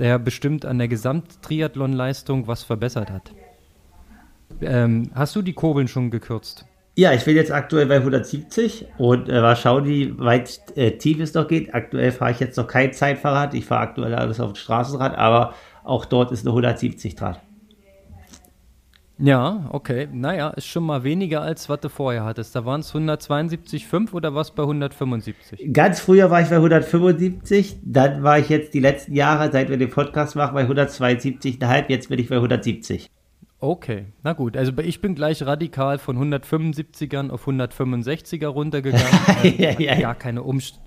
der 0.01 0.19
bestimmt 0.19 0.65
an 0.65 0.79
der 0.79 0.89
Gesamttriathlon-Leistung 0.89 2.49
was 2.49 2.65
verbessert 2.65 3.13
hat. 3.13 3.33
Ähm, 4.61 5.11
hast 5.15 5.37
du 5.37 5.43
die 5.43 5.53
Kurbeln 5.53 5.89
schon 5.89 6.11
gekürzt? 6.11 6.67
Ja, 6.99 7.13
ich 7.13 7.25
bin 7.27 7.37
jetzt 7.37 7.53
aktuell 7.53 7.87
bei 7.87 7.97
170 7.97 8.87
und 8.97 9.29
äh, 9.29 9.41
mal 9.43 9.55
schauen, 9.55 9.85
wie 9.85 10.19
weit 10.19 10.61
äh, 10.77 10.93
tief 10.93 11.21
es 11.21 11.35
noch 11.35 11.47
geht. 11.47 11.75
Aktuell 11.75 12.11
fahre 12.11 12.31
ich 12.31 12.41
jetzt 12.41 12.57
noch 12.57 12.67
kein 12.67 12.95
Zeitfahrrad. 12.95 13.53
Ich 13.53 13.67
fahre 13.67 13.83
aktuell 13.83 14.15
alles 14.15 14.41
auf 14.41 14.53
dem 14.53 14.57
Straßenrad, 14.57 15.15
aber 15.17 15.53
auch 15.85 16.07
dort 16.07 16.33
ist 16.33 16.47
eine 16.47 16.51
170 16.51 17.15
dran. 17.15 17.37
Ja, 19.19 19.69
okay. 19.73 20.09
Naja, 20.13 20.51
ist 20.51 20.67
schon 20.67 20.85
mal 20.85 21.03
weniger 21.03 21.41
als 21.41 21.69
was 21.69 21.81
du 21.81 21.89
vorher 21.89 22.25
hattest. 22.25 22.55
Da 22.55 22.65
waren 22.65 22.81
es 22.81 22.95
172,5 22.95 24.13
oder 24.13 24.35
was 24.35 24.51
bei 24.55 24.63
175? 24.63 25.73
Ganz 25.73 26.01
früher 26.01 26.31
war 26.31 26.43
ich 26.43 26.49
bei 26.49 26.57
175, 26.57 27.77
dann 27.83 28.23
war 28.23 28.39
ich 28.39 28.51
jetzt 28.51 28.75
die 28.75 28.81
letzten 28.81 29.15
Jahre, 29.15 29.51
seit 29.51 29.71
wir 29.71 29.79
den 29.79 29.89
Podcast 29.89 30.37
machen, 30.37 30.55
bei 30.55 30.65
172,5, 30.65 31.85
jetzt 31.89 32.09
bin 32.11 32.19
ich 32.19 32.29
bei 32.29 32.37
170. 32.37 33.11
Okay, 33.59 34.07
na 34.23 34.33
gut. 34.35 34.57
Also 34.57 34.73
ich 34.83 35.01
bin 35.01 35.15
gleich 35.15 35.43
radikal 35.45 35.99
von 35.99 36.19
175ern 36.33 37.31
auf 37.31 37.47
165er 37.49 38.47
runtergegangen. 38.49 39.07
Ja, 39.43 39.45
Ich 39.45 39.59
ja, 39.59 39.71
hatte 39.73 39.83
ja. 39.85 40.01
gar 40.01 40.15
keine 40.15 40.43
Umst 40.43 40.81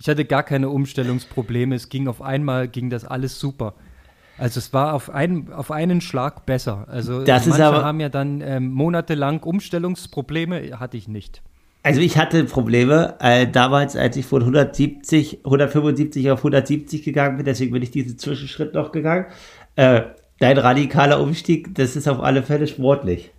ich 0.00 0.08
hatte 0.08 0.24
gar 0.24 0.44
keine 0.44 0.68
Umstellungsprobleme. 0.68 1.74
Es 1.74 1.88
ging 1.88 2.06
auf 2.06 2.22
einmal, 2.22 2.68
ging 2.68 2.88
das 2.88 3.04
alles 3.04 3.40
super. 3.40 3.74
Also 4.36 4.58
es 4.58 4.72
war 4.72 4.94
auf 4.94 5.10
einen, 5.10 5.52
auf 5.52 5.72
einen 5.72 6.00
Schlag 6.00 6.46
besser. 6.46 6.86
Also 6.88 7.24
Das 7.24 7.42
ist 7.48 7.50
manche 7.58 7.64
aber- 7.66 7.84
haben 7.84 7.98
ja 7.98 8.08
dann 8.08 8.40
ähm, 8.40 8.70
monatelang 8.72 9.40
Umstellungsprobleme, 9.42 10.78
hatte 10.78 10.96
ich 10.96 11.08
nicht. 11.08 11.42
Also 11.82 12.00
ich 12.00 12.16
hatte 12.16 12.44
Probleme 12.44 13.16
äh, 13.18 13.48
damals, 13.48 13.96
als 13.96 14.16
ich 14.16 14.24
von 14.26 14.42
170, 14.42 15.40
175 15.44 16.30
auf 16.30 16.40
170 16.40 17.02
gegangen 17.02 17.36
bin, 17.38 17.46
deswegen 17.46 17.72
bin 17.72 17.82
ich 17.82 17.90
diesen 17.90 18.18
Zwischenschritt 18.18 18.74
noch 18.74 18.92
gegangen. 18.92 19.26
Äh, 19.74 20.02
dein 20.38 20.58
radikaler 20.58 21.20
Umstieg, 21.20 21.74
das 21.74 21.96
ist 21.96 22.08
auf 22.08 22.20
alle 22.20 22.42
Fälle 22.42 22.66
sportlich. 22.66 23.30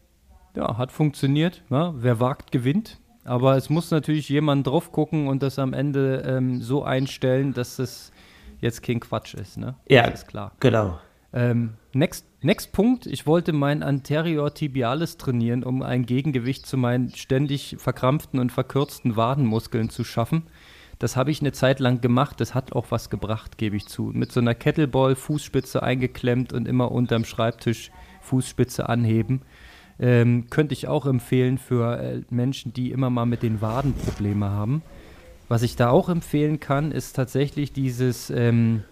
Ja, 0.55 0.77
hat 0.77 0.91
funktioniert. 0.91 1.63
Ja, 1.69 1.93
wer 1.95 2.19
wagt, 2.19 2.51
gewinnt. 2.51 2.99
Aber 3.23 3.55
es 3.57 3.69
muss 3.69 3.91
natürlich 3.91 4.29
jemand 4.29 4.65
drauf 4.65 4.91
gucken 4.91 5.27
und 5.27 5.43
das 5.43 5.59
am 5.59 5.73
Ende 5.73 6.23
ähm, 6.25 6.61
so 6.61 6.83
einstellen, 6.83 7.53
dass 7.53 7.75
das 7.75 8.11
jetzt 8.59 8.81
kein 8.81 8.99
Quatsch 8.99 9.35
ist. 9.35 9.57
Ne? 9.57 9.75
Ja. 9.87 10.09
Das 10.09 10.21
ist 10.21 10.27
klar. 10.27 10.53
Genau. 10.59 10.99
Ähm, 11.31 11.75
next, 11.93 12.25
next 12.41 12.71
Punkt. 12.71 13.05
Ich 13.05 13.27
wollte 13.27 13.53
mein 13.53 13.83
Anterior 13.83 14.53
Tibialis 14.53 15.17
trainieren, 15.17 15.63
um 15.63 15.83
ein 15.83 16.05
Gegengewicht 16.05 16.65
zu 16.65 16.75
meinen 16.75 17.09
ständig 17.15 17.75
verkrampften 17.77 18.39
und 18.39 18.51
verkürzten 18.51 19.15
Wadenmuskeln 19.15 19.89
zu 19.89 20.03
schaffen. 20.03 20.47
Das 20.99 21.15
habe 21.15 21.31
ich 21.31 21.39
eine 21.39 21.53
Zeit 21.53 21.79
lang 21.79 22.01
gemacht. 22.01 22.41
Das 22.41 22.53
hat 22.53 22.73
auch 22.73 22.87
was 22.89 23.09
gebracht, 23.09 23.57
gebe 23.57 23.77
ich 23.77 23.87
zu. 23.87 24.11
Mit 24.13 24.33
so 24.33 24.41
einer 24.41 24.53
Kettleball, 24.53 25.15
Fußspitze 25.15 25.81
eingeklemmt 25.81 26.51
und 26.51 26.67
immer 26.67 26.91
unterm 26.91 27.23
Schreibtisch 27.23 27.91
Fußspitze 28.21 28.87
anheben. 28.89 29.41
Ähm, 29.97 30.47
könnte 30.49 30.73
ich 30.73 30.87
auch 30.87 31.05
empfehlen 31.05 31.57
für 31.57 31.97
äh, 31.99 32.21
Menschen, 32.29 32.73
die 32.73 32.91
immer 32.91 33.09
mal 33.09 33.25
mit 33.25 33.43
den 33.43 33.61
Waden 33.61 33.93
Probleme 33.93 34.49
haben. 34.49 34.81
Was 35.47 35.63
ich 35.63 35.75
da 35.75 35.89
auch 35.89 36.09
empfehlen 36.09 36.59
kann, 36.59 36.91
ist 36.91 37.15
tatsächlich 37.15 37.73
dieses 37.73 38.29
ähm, 38.29 38.83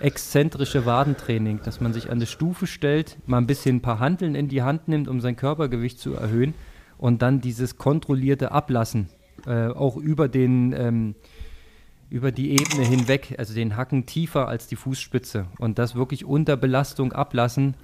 exzentrische 0.00 0.86
Wadentraining, 0.86 1.60
dass 1.64 1.80
man 1.80 1.92
sich 1.92 2.06
an 2.06 2.18
eine 2.18 2.26
Stufe 2.26 2.66
stellt, 2.66 3.16
mal 3.26 3.38
ein 3.38 3.46
bisschen 3.46 3.76
ein 3.76 3.82
paar 3.82 3.98
Hanteln 3.98 4.34
in 4.34 4.48
die 4.48 4.62
Hand 4.62 4.88
nimmt, 4.88 5.08
um 5.08 5.20
sein 5.20 5.36
Körpergewicht 5.36 5.98
zu 5.98 6.14
erhöhen 6.14 6.54
und 6.96 7.22
dann 7.22 7.40
dieses 7.40 7.76
kontrollierte 7.76 8.52
Ablassen, 8.52 9.08
äh, 9.46 9.68
auch 9.68 9.96
über 9.96 10.28
den 10.28 10.72
ähm, 10.72 11.14
über 12.08 12.32
die 12.32 12.52
Ebene 12.52 12.84
hinweg, 12.84 13.34
also 13.38 13.54
den 13.54 13.76
Hacken 13.76 14.06
tiefer 14.06 14.48
als 14.48 14.66
die 14.66 14.76
Fußspitze 14.76 15.46
und 15.58 15.78
das 15.78 15.94
wirklich 15.94 16.24
unter 16.24 16.56
Belastung 16.56 17.12
ablassen. 17.12 17.74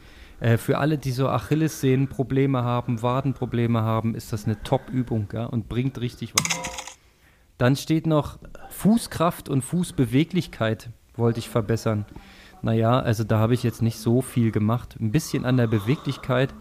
Äh, 0.40 0.58
für 0.58 0.78
alle, 0.78 0.98
die 0.98 1.10
so 1.10 1.28
Achillessehnenprobleme 1.28 2.62
haben, 2.62 3.02
Wadenprobleme 3.02 3.82
haben, 3.82 4.14
ist 4.14 4.32
das 4.32 4.44
eine 4.44 4.62
Top-Übung 4.62 5.28
ja, 5.32 5.46
und 5.46 5.68
bringt 5.68 6.00
richtig 6.00 6.34
was. 6.34 6.60
Dann 7.58 7.76
steht 7.76 8.06
noch 8.06 8.38
Fußkraft 8.70 9.48
und 9.48 9.62
Fußbeweglichkeit 9.62 10.90
wollte 11.14 11.40
ich 11.40 11.48
verbessern. 11.48 12.06
Naja, 12.62 12.98
also 13.00 13.24
da 13.24 13.38
habe 13.38 13.54
ich 13.54 13.62
jetzt 13.62 13.82
nicht 13.82 13.98
so 13.98 14.22
viel 14.22 14.50
gemacht. 14.50 14.96
Ein 15.00 15.12
bisschen 15.12 15.44
an 15.44 15.56
der 15.56 15.66
Beweglichkeit, 15.66 16.54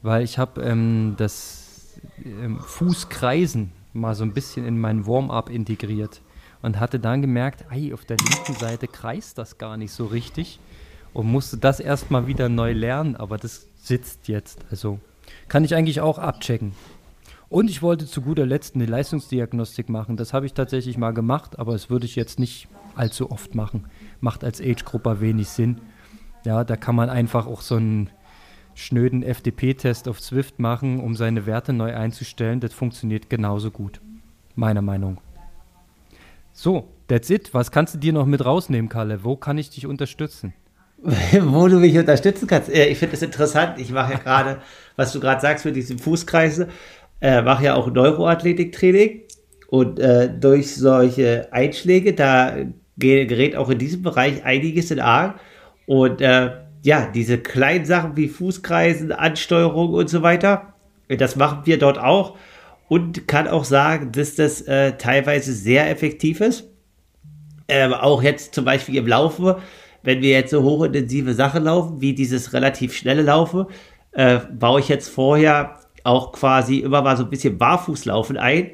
weil 0.00 0.24
ich 0.24 0.38
habe 0.38 0.62
ähm, 0.62 1.14
das 1.18 2.00
ähm, 2.24 2.58
Fußkreisen 2.58 3.72
mal 3.92 4.14
so 4.14 4.24
ein 4.24 4.32
bisschen 4.32 4.66
in 4.66 4.80
mein 4.80 5.06
Warm-up 5.06 5.50
integriert 5.50 6.22
und 6.62 6.80
hatte 6.80 6.98
dann 6.98 7.20
gemerkt, 7.20 7.66
ei, 7.70 7.92
auf 7.92 8.04
der 8.04 8.16
linken 8.16 8.54
Seite 8.54 8.88
kreist 8.88 9.38
das 9.38 9.58
gar 9.58 9.76
nicht 9.76 9.92
so 9.92 10.06
richtig 10.06 10.60
und 11.12 11.30
musste 11.30 11.58
das 11.58 11.80
erstmal 11.80 12.26
wieder 12.26 12.48
neu 12.48 12.72
lernen, 12.72 13.16
aber 13.16 13.36
das 13.36 13.66
sitzt 13.76 14.28
jetzt. 14.28 14.64
Also 14.70 14.98
kann 15.48 15.64
ich 15.64 15.74
eigentlich 15.74 16.00
auch 16.00 16.18
abchecken. 16.18 16.72
Und 17.48 17.68
ich 17.68 17.82
wollte 17.82 18.06
zu 18.06 18.22
guter 18.22 18.46
Letzt 18.46 18.76
eine 18.76 18.86
Leistungsdiagnostik 18.86 19.90
machen. 19.90 20.16
Das 20.16 20.32
habe 20.32 20.46
ich 20.46 20.54
tatsächlich 20.54 20.96
mal 20.96 21.12
gemacht, 21.12 21.58
aber 21.58 21.72
das 21.72 21.90
würde 21.90 22.06
ich 22.06 22.16
jetzt 22.16 22.38
nicht 22.38 22.66
allzu 22.94 23.30
oft 23.30 23.54
machen. 23.54 23.86
Macht 24.20 24.42
als 24.42 24.60
Age-Grupper 24.60 25.20
wenig 25.20 25.48
Sinn. 25.48 25.80
Ja, 26.44 26.64
da 26.64 26.76
kann 26.76 26.96
man 26.96 27.10
einfach 27.10 27.46
auch 27.46 27.60
so 27.60 27.76
einen 27.76 28.08
schnöden 28.74 29.22
FDP-Test 29.22 30.08
auf 30.08 30.20
Swift 30.20 30.58
machen, 30.60 31.00
um 31.00 31.14
seine 31.14 31.44
Werte 31.44 31.74
neu 31.74 31.94
einzustellen. 31.94 32.60
Das 32.60 32.72
funktioniert 32.72 33.28
genauso 33.28 33.70
gut. 33.70 34.00
Meiner 34.54 34.82
Meinung. 34.82 35.18
So, 36.52 36.88
that's 37.08 37.30
it. 37.30 37.52
Was 37.54 37.70
kannst 37.70 37.94
du 37.94 37.98
dir 37.98 38.12
noch 38.12 38.26
mit 38.26 38.44
rausnehmen, 38.44 38.88
Kalle? 38.88 39.24
Wo 39.24 39.36
kann 39.36 39.58
ich 39.58 39.70
dich 39.70 39.86
unterstützen? 39.86 40.54
Wo 41.02 41.66
du 41.68 41.78
mich 41.78 41.96
unterstützen 41.98 42.46
kannst. 42.46 42.68
Äh, 42.68 42.88
Ich 42.88 42.98
finde 42.98 43.16
es 43.16 43.22
interessant. 43.22 43.78
Ich 43.78 43.90
mache 43.90 44.12
ja 44.12 44.18
gerade, 44.18 44.60
was 44.96 45.12
du 45.12 45.20
gerade 45.20 45.40
sagst 45.40 45.64
mit 45.64 45.74
diesen 45.76 45.98
Fußkreisen, 45.98 46.66
äh, 47.20 47.42
mache 47.42 47.64
ja 47.64 47.74
auch 47.74 47.90
Neuroathletiktraining. 47.90 49.22
Und 49.68 49.98
äh, 49.98 50.28
durch 50.28 50.74
solche 50.74 51.48
Einschläge, 51.50 52.12
da 52.12 52.54
gerät 52.98 53.56
auch 53.56 53.70
in 53.70 53.78
diesem 53.78 54.02
Bereich 54.02 54.44
einiges 54.44 54.90
in 54.90 55.00
Arg. 55.00 55.40
Und 55.86 56.20
äh, 56.20 56.50
ja, 56.82 57.08
diese 57.12 57.38
kleinen 57.38 57.86
Sachen 57.86 58.16
wie 58.16 58.28
Fußkreisen, 58.28 59.12
Ansteuerung 59.12 59.94
und 59.94 60.10
so 60.10 60.22
weiter, 60.22 60.74
das 61.08 61.36
machen 61.36 61.62
wir 61.64 61.78
dort 61.78 61.98
auch 61.98 62.36
und 62.88 63.26
kann 63.26 63.48
auch 63.48 63.64
sagen, 63.64 64.12
dass 64.12 64.34
das 64.34 64.62
äh, 64.62 64.92
teilweise 64.98 65.52
sehr 65.52 65.90
effektiv 65.90 66.40
ist. 66.40 66.68
Ähm, 67.68 67.94
auch 67.94 68.22
jetzt 68.22 68.54
zum 68.54 68.64
Beispiel 68.64 68.96
im 68.96 69.06
Laufe, 69.06 69.60
wenn 70.02 70.20
wir 70.20 70.30
jetzt 70.30 70.50
so 70.50 70.62
hochintensive 70.62 71.34
Sachen 71.34 71.64
laufen, 71.64 72.00
wie 72.00 72.14
dieses 72.14 72.52
relativ 72.52 72.94
schnelle 72.94 73.22
Laufe, 73.22 73.68
äh, 74.12 74.40
baue 74.52 74.80
ich 74.80 74.88
jetzt 74.88 75.08
vorher 75.08 75.78
auch 76.04 76.32
quasi 76.32 76.78
immer 76.78 77.02
mal 77.02 77.16
so 77.16 77.24
ein 77.24 77.30
bisschen 77.30 77.58
Barfußlaufen 77.58 78.36
ein, 78.36 78.72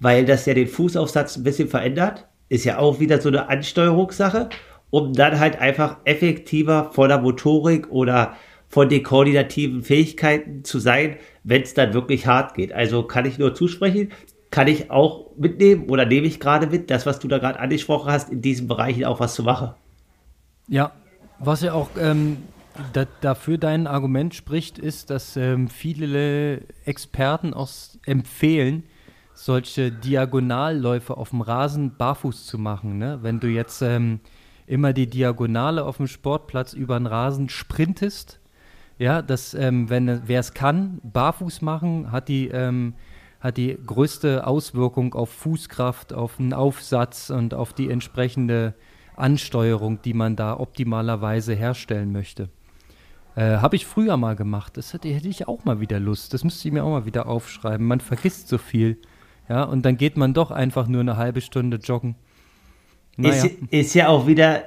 weil 0.00 0.24
das 0.24 0.46
ja 0.46 0.54
den 0.54 0.66
Fußaufsatz 0.66 1.36
ein 1.36 1.44
bisschen 1.44 1.68
verändert. 1.68 2.26
Ist 2.48 2.64
ja 2.64 2.78
auch 2.78 2.98
wieder 2.98 3.20
so 3.20 3.28
eine 3.28 3.48
Ansteuerungssache, 3.48 4.48
um 4.90 5.12
dann 5.12 5.38
halt 5.38 5.60
einfach 5.60 5.98
effektiver 6.04 6.90
von 6.92 7.08
der 7.08 7.18
Motorik 7.18 7.90
oder 7.90 8.34
von 8.70 8.88
den 8.88 9.02
koordinativen 9.02 9.82
Fähigkeiten 9.82 10.64
zu 10.64 10.78
sein, 10.78 11.16
wenn 11.42 11.62
es 11.62 11.74
dann 11.74 11.92
wirklich 11.92 12.26
hart 12.26 12.54
geht. 12.54 12.72
Also 12.72 13.02
kann 13.02 13.26
ich 13.26 13.36
nur 13.36 13.54
zusprechen, 13.54 14.12
kann 14.50 14.68
ich 14.68 14.90
auch 14.90 15.36
mitnehmen 15.36 15.90
oder 15.90 16.06
nehme 16.06 16.26
ich 16.26 16.40
gerade 16.40 16.68
mit, 16.68 16.88
das, 16.88 17.04
was 17.04 17.18
du 17.18 17.28
da 17.28 17.38
gerade 17.38 17.58
angesprochen 17.58 18.10
hast, 18.10 18.30
in 18.30 18.40
diesen 18.40 18.68
Bereichen 18.68 19.04
auch 19.04 19.20
was 19.20 19.34
zu 19.34 19.42
machen. 19.42 19.72
Ja, 20.68 20.92
was 21.40 21.62
ja 21.62 21.72
auch 21.72 21.88
ähm, 21.98 22.36
da, 22.92 23.06
dafür 23.20 23.58
dein 23.58 23.88
Argument 23.88 24.34
spricht, 24.34 24.78
ist, 24.78 25.10
dass 25.10 25.36
ähm, 25.36 25.68
viele 25.68 26.62
Experten 26.84 27.54
auch 27.54 27.70
empfehlen, 28.06 28.84
solche 29.34 29.90
Diagonalläufe 29.90 31.16
auf 31.16 31.30
dem 31.30 31.40
Rasen 31.40 31.96
barfuß 31.96 32.46
zu 32.46 32.58
machen. 32.58 32.98
Ne? 32.98 33.18
Wenn 33.22 33.40
du 33.40 33.48
jetzt 33.48 33.82
ähm, 33.82 34.20
immer 34.66 34.92
die 34.92 35.08
Diagonale 35.08 35.84
auf 35.84 35.96
dem 35.96 36.06
Sportplatz 36.06 36.72
über 36.72 36.98
den 36.98 37.06
Rasen 37.06 37.48
sprintest, 37.48 38.39
ja, 39.00 39.22
dass, 39.22 39.54
ähm, 39.54 39.88
wenn 39.88 40.28
wer 40.28 40.40
es 40.40 40.52
kann, 40.52 41.00
barfuß 41.02 41.62
machen, 41.62 42.12
hat 42.12 42.28
die, 42.28 42.48
ähm, 42.48 42.92
hat 43.40 43.56
die 43.56 43.78
größte 43.86 44.46
Auswirkung 44.46 45.14
auf 45.14 45.30
Fußkraft, 45.30 46.12
auf 46.12 46.36
den 46.36 46.52
Aufsatz 46.52 47.30
und 47.30 47.54
auf 47.54 47.72
die 47.72 47.88
entsprechende 47.88 48.74
Ansteuerung, 49.16 50.02
die 50.02 50.12
man 50.12 50.36
da 50.36 50.60
optimalerweise 50.60 51.54
herstellen 51.54 52.12
möchte. 52.12 52.50
Äh, 53.36 53.56
Habe 53.56 53.76
ich 53.76 53.86
früher 53.86 54.18
mal 54.18 54.36
gemacht. 54.36 54.76
Das 54.76 54.92
hätte, 54.92 55.08
hätte, 55.08 55.28
ich 55.28 55.48
auch 55.48 55.64
mal 55.64 55.80
wieder 55.80 55.98
Lust. 55.98 56.34
Das 56.34 56.44
müsste 56.44 56.68
ich 56.68 56.74
mir 56.74 56.84
auch 56.84 56.90
mal 56.90 57.06
wieder 57.06 57.26
aufschreiben. 57.26 57.86
Man 57.86 58.00
vergisst 58.00 58.48
so 58.48 58.58
viel. 58.58 58.98
Ja, 59.48 59.62
und 59.64 59.82
dann 59.86 59.96
geht 59.96 60.18
man 60.18 60.34
doch 60.34 60.50
einfach 60.50 60.86
nur 60.88 61.00
eine 61.00 61.16
halbe 61.16 61.40
Stunde 61.40 61.78
joggen. 61.78 62.16
Naja. 63.16 63.46
Ist, 63.46 63.56
ist 63.70 63.94
ja 63.94 64.08
auch 64.08 64.26
wieder 64.26 64.64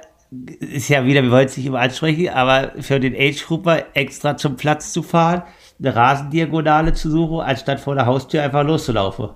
ist 0.60 0.88
ja 0.88 1.04
wieder, 1.04 1.22
wir 1.22 1.30
wollen 1.30 1.46
es 1.46 1.56
nicht 1.56 1.66
immer 1.66 1.80
ansprechen, 1.80 2.28
aber 2.30 2.72
für 2.80 3.00
den 3.00 3.14
Age-Grupper 3.14 3.84
extra 3.94 4.36
zum 4.36 4.56
Platz 4.56 4.92
zu 4.92 5.02
fahren, 5.02 5.42
eine 5.78 5.94
Rasendiagonale 5.94 6.92
zu 6.92 7.10
suchen, 7.10 7.40
anstatt 7.40 7.80
vor 7.80 7.94
der 7.94 8.06
Haustür 8.06 8.42
einfach 8.42 8.64
loszulaufen. 8.64 9.30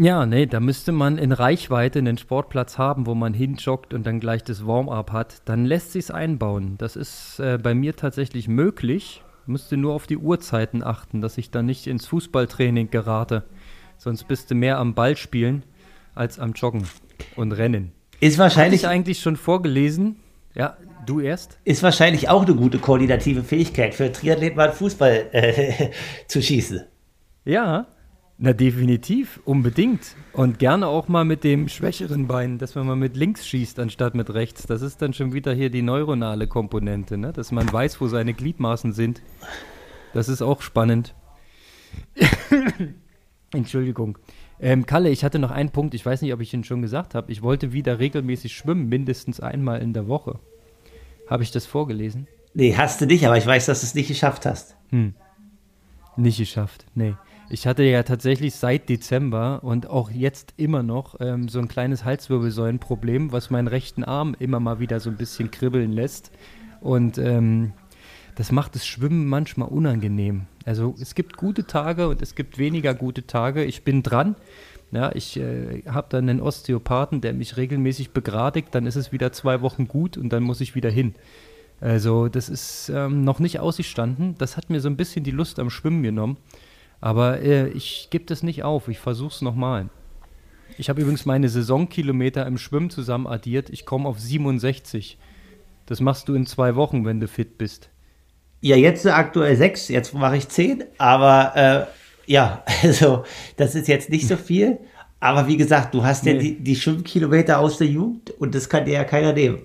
Ja, 0.00 0.26
nee, 0.26 0.46
da 0.46 0.60
müsste 0.60 0.92
man 0.92 1.18
in 1.18 1.32
Reichweite 1.32 1.98
einen 1.98 2.18
Sportplatz 2.18 2.78
haben, 2.78 3.06
wo 3.06 3.16
man 3.16 3.34
hinjoggt 3.34 3.92
und 3.92 4.06
dann 4.06 4.20
gleich 4.20 4.44
das 4.44 4.64
Warm-up 4.64 5.10
hat. 5.10 5.42
Dann 5.44 5.64
lässt 5.64 5.90
sich's 5.90 6.12
einbauen. 6.12 6.76
Das 6.78 6.94
ist 6.94 7.40
äh, 7.40 7.58
bei 7.60 7.74
mir 7.74 7.96
tatsächlich 7.96 8.46
möglich. 8.46 9.24
Müsste 9.46 9.76
nur 9.76 9.94
auf 9.94 10.06
die 10.06 10.16
Uhrzeiten 10.16 10.84
achten, 10.84 11.20
dass 11.20 11.36
ich 11.36 11.50
dann 11.50 11.66
nicht 11.66 11.88
ins 11.88 12.06
Fußballtraining 12.06 12.90
gerate. 12.90 13.42
Sonst 13.96 14.28
bist 14.28 14.52
du 14.52 14.54
mehr 14.54 14.78
am 14.78 14.94
Ball 14.94 15.16
spielen 15.16 15.64
als 16.14 16.38
am 16.38 16.52
Joggen 16.52 16.86
und 17.34 17.50
Rennen. 17.50 17.90
Ist 18.20 18.38
wahrscheinlich. 18.38 18.84
Hatte 18.84 18.92
ich 18.92 18.98
eigentlich 18.98 19.20
schon 19.20 19.36
vorgelesen. 19.36 20.16
Ja, 20.54 20.76
du 21.06 21.20
erst. 21.20 21.58
Ist 21.64 21.82
wahrscheinlich 21.82 22.28
auch 22.28 22.44
eine 22.44 22.54
gute 22.54 22.78
koordinative 22.78 23.42
Fähigkeit 23.42 23.94
für 23.94 24.10
Triathlet 24.10 24.56
mal 24.56 24.72
Fußball 24.72 25.26
äh, 25.32 25.90
zu 26.26 26.42
schießen. 26.42 26.82
Ja, 27.44 27.86
na 28.40 28.52
definitiv, 28.52 29.40
unbedingt. 29.44 30.14
Und 30.32 30.60
gerne 30.60 30.86
auch 30.86 31.08
mal 31.08 31.24
mit 31.24 31.42
dem 31.42 31.68
schwächeren 31.68 32.28
Bein, 32.28 32.58
dass 32.58 32.76
man 32.76 32.86
mal 32.86 32.94
mit 32.94 33.16
links 33.16 33.46
schießt 33.48 33.80
anstatt 33.80 34.14
mit 34.14 34.32
rechts. 34.32 34.64
Das 34.66 34.80
ist 34.80 35.02
dann 35.02 35.12
schon 35.12 35.32
wieder 35.32 35.52
hier 35.52 35.70
die 35.70 35.82
neuronale 35.82 36.46
Komponente, 36.46 37.18
ne? 37.18 37.32
dass 37.32 37.50
man 37.50 37.72
weiß, 37.72 38.00
wo 38.00 38.06
seine 38.06 38.34
Gliedmaßen 38.34 38.92
sind. 38.92 39.22
Das 40.14 40.28
ist 40.28 40.42
auch 40.42 40.62
spannend. 40.62 41.16
Entschuldigung. 43.52 44.18
Ähm, 44.60 44.86
Kalle, 44.86 45.10
ich 45.10 45.24
hatte 45.24 45.38
noch 45.38 45.50
einen 45.50 45.70
Punkt, 45.70 45.94
ich 45.94 46.04
weiß 46.04 46.22
nicht, 46.22 46.32
ob 46.32 46.40
ich 46.40 46.52
ihn 46.52 46.64
schon 46.64 46.82
gesagt 46.82 47.14
habe. 47.14 47.30
Ich 47.30 47.42
wollte 47.42 47.72
wieder 47.72 47.98
regelmäßig 47.98 48.54
schwimmen, 48.54 48.88
mindestens 48.88 49.40
einmal 49.40 49.80
in 49.80 49.92
der 49.92 50.08
Woche. 50.08 50.38
Habe 51.28 51.42
ich 51.42 51.50
das 51.50 51.66
vorgelesen? 51.66 52.26
Nee, 52.54 52.74
hast 52.76 53.00
du 53.00 53.06
nicht, 53.06 53.24
aber 53.26 53.36
ich 53.36 53.46
weiß, 53.46 53.66
dass 53.66 53.80
du 53.80 53.86
es 53.86 53.94
nicht 53.94 54.08
geschafft 54.08 54.46
hast. 54.46 54.76
Hm. 54.90 55.14
Nicht 56.16 56.38
geschafft, 56.38 56.86
nee. 56.94 57.14
Ich 57.50 57.66
hatte 57.66 57.82
ja 57.82 58.02
tatsächlich 58.02 58.54
seit 58.54 58.88
Dezember 58.88 59.60
und 59.62 59.88
auch 59.88 60.10
jetzt 60.10 60.52
immer 60.56 60.82
noch 60.82 61.16
ähm, 61.20 61.48
so 61.48 61.60
ein 61.60 61.68
kleines 61.68 62.04
Halswirbelsäulenproblem, 62.04 63.32
was 63.32 63.48
meinen 63.50 63.68
rechten 63.68 64.04
Arm 64.04 64.36
immer 64.38 64.60
mal 64.60 64.80
wieder 64.80 65.00
so 65.00 65.08
ein 65.08 65.16
bisschen 65.16 65.50
kribbeln 65.50 65.92
lässt. 65.92 66.30
Und 66.80 67.16
ähm, 67.16 67.72
das 68.38 68.52
macht 68.52 68.76
das 68.76 68.86
Schwimmen 68.86 69.26
manchmal 69.26 69.68
unangenehm. 69.68 70.46
Also 70.64 70.94
es 71.00 71.16
gibt 71.16 71.36
gute 71.36 71.66
Tage 71.66 72.06
und 72.06 72.22
es 72.22 72.36
gibt 72.36 72.56
weniger 72.56 72.94
gute 72.94 73.26
Tage. 73.26 73.64
Ich 73.64 73.82
bin 73.82 74.04
dran. 74.04 74.36
Ja, 74.92 75.10
ich 75.12 75.36
äh, 75.38 75.82
habe 75.88 76.06
dann 76.08 76.28
einen 76.28 76.40
Osteopathen, 76.40 77.20
der 77.20 77.32
mich 77.32 77.56
regelmäßig 77.56 78.12
begradigt. 78.12 78.72
Dann 78.76 78.86
ist 78.86 78.94
es 78.94 79.10
wieder 79.10 79.32
zwei 79.32 79.60
Wochen 79.60 79.88
gut 79.88 80.16
und 80.16 80.28
dann 80.28 80.44
muss 80.44 80.60
ich 80.60 80.76
wieder 80.76 80.88
hin. 80.88 81.16
Also 81.80 82.28
das 82.28 82.48
ist 82.48 82.92
ähm, 82.94 83.24
noch 83.24 83.40
nicht 83.40 83.58
ausgestanden. 83.58 84.36
Das 84.38 84.56
hat 84.56 84.70
mir 84.70 84.80
so 84.80 84.88
ein 84.88 84.96
bisschen 84.96 85.24
die 85.24 85.32
Lust 85.32 85.58
am 85.58 85.68
Schwimmen 85.68 86.04
genommen. 86.04 86.36
Aber 87.00 87.40
äh, 87.40 87.70
ich 87.70 88.06
gebe 88.10 88.26
das 88.26 88.44
nicht 88.44 88.62
auf. 88.62 88.86
Ich 88.86 89.00
versuche 89.00 89.34
es 89.34 89.42
nochmal. 89.42 89.88
Ich 90.76 90.88
habe 90.88 91.00
übrigens 91.00 91.26
meine 91.26 91.48
Saisonkilometer 91.48 92.46
im 92.46 92.56
Schwimmen 92.56 92.90
zusammen 92.90 93.26
addiert. 93.26 93.68
Ich 93.70 93.84
komme 93.84 94.08
auf 94.08 94.20
67. 94.20 95.18
Das 95.86 95.98
machst 95.98 96.28
du 96.28 96.34
in 96.34 96.46
zwei 96.46 96.76
Wochen, 96.76 97.04
wenn 97.04 97.18
du 97.18 97.26
fit 97.26 97.58
bist. 97.58 97.90
Ja, 98.60 98.76
jetzt 98.76 99.06
aktuell 99.06 99.56
sechs, 99.56 99.88
jetzt 99.88 100.14
mache 100.14 100.36
ich 100.36 100.48
zehn, 100.48 100.84
aber 100.98 101.52
äh, 101.54 102.30
ja, 102.30 102.62
also 102.82 103.24
das 103.56 103.74
ist 103.74 103.88
jetzt 103.88 104.10
nicht 104.10 104.26
so 104.26 104.36
viel. 104.36 104.78
Aber 105.20 105.48
wie 105.48 105.56
gesagt, 105.56 105.94
du 105.94 106.04
hast 106.04 106.24
nee. 106.24 106.32
ja 106.34 106.38
die, 106.38 106.60
die 106.60 106.76
Schwimmkilometer 106.76 107.58
aus 107.58 107.78
der 107.78 107.88
Jugend 107.88 108.30
und 108.30 108.54
das 108.54 108.68
kann 108.68 108.84
dir 108.84 108.94
ja 108.94 109.04
keiner 109.04 109.32
nehmen. 109.32 109.62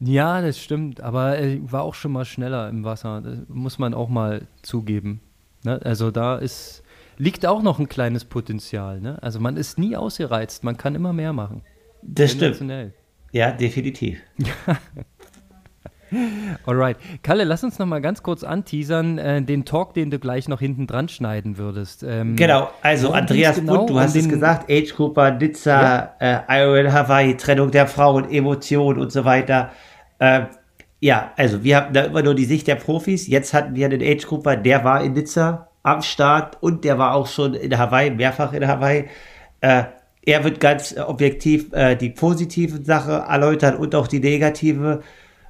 Ja, 0.00 0.42
das 0.42 0.58
stimmt, 0.58 1.00
aber 1.00 1.36
er 1.36 1.58
war 1.70 1.82
auch 1.82 1.94
schon 1.94 2.12
mal 2.12 2.24
schneller 2.24 2.68
im 2.68 2.84
Wasser. 2.84 3.20
Das 3.22 3.38
muss 3.48 3.78
man 3.78 3.94
auch 3.94 4.08
mal 4.08 4.48
zugeben. 4.62 5.20
Ne? 5.64 5.80
Also 5.82 6.10
da 6.10 6.36
ist, 6.36 6.82
liegt 7.18 7.46
auch 7.46 7.62
noch 7.62 7.78
ein 7.78 7.88
kleines 7.88 8.24
Potenzial. 8.24 9.00
Ne? 9.00 9.22
Also 9.22 9.38
man 9.38 9.56
ist 9.56 9.78
nie 9.78 9.96
ausgereizt, 9.96 10.64
man 10.64 10.76
kann 10.76 10.94
immer 10.94 11.12
mehr 11.12 11.32
machen. 11.32 11.62
Das 12.02 12.32
stimmt. 12.32 12.60
Ja, 13.30 13.52
definitiv. 13.52 14.20
Alright. 16.66 16.96
Kalle, 17.22 17.44
lass 17.44 17.64
uns 17.64 17.78
noch 17.78 17.86
mal 17.86 18.00
ganz 18.00 18.22
kurz 18.22 18.44
anteasern, 18.44 19.18
äh, 19.18 19.42
den 19.42 19.64
Talk, 19.64 19.94
den 19.94 20.10
du 20.10 20.18
gleich 20.18 20.48
noch 20.48 20.60
hinten 20.60 20.86
dran 20.86 21.08
schneiden 21.08 21.58
würdest. 21.58 22.02
Ähm, 22.02 22.36
genau, 22.36 22.70
also 22.82 23.12
Andreas 23.12 23.56
genau 23.56 23.80
Butt, 23.80 23.90
du 23.90 24.00
hast 24.00 24.16
es 24.16 24.28
gesagt, 24.28 24.70
Age 24.70 24.94
Cooper, 24.94 25.30
Nizza, 25.32 26.14
ja. 26.20 26.44
äh, 26.48 26.62
Iron 26.62 26.92
Hawaii, 26.92 27.36
Trennung 27.36 27.70
der 27.70 27.86
Frauen, 27.86 28.30
Emotionen 28.30 28.98
und 28.98 29.12
so 29.12 29.24
weiter. 29.24 29.70
Äh, 30.18 30.42
ja, 31.00 31.32
also 31.36 31.64
wir 31.64 31.76
haben 31.76 31.92
da 31.92 32.02
immer 32.02 32.22
nur 32.22 32.34
die 32.34 32.44
Sicht 32.44 32.68
der 32.68 32.76
Profis. 32.76 33.26
Jetzt 33.26 33.54
hatten 33.54 33.74
wir 33.74 33.88
den 33.88 34.02
Age 34.02 34.26
Cooper, 34.26 34.56
der 34.56 34.84
war 34.84 35.02
in 35.02 35.14
Nizza 35.14 35.68
am 35.82 36.02
Start 36.02 36.58
und 36.62 36.84
der 36.84 36.98
war 36.98 37.14
auch 37.14 37.26
schon 37.26 37.54
in 37.54 37.76
Hawaii, 37.76 38.10
mehrfach 38.10 38.52
in 38.52 38.66
Hawaii. 38.66 39.08
Äh, 39.60 39.84
er 40.24 40.44
wird 40.44 40.60
ganz 40.60 40.96
objektiv 40.96 41.72
äh, 41.72 41.96
die 41.96 42.10
positive 42.10 42.84
Sache 42.84 43.24
erläutern 43.28 43.76
und 43.76 43.94
auch 43.94 44.06
die 44.06 44.20
negative 44.20 45.02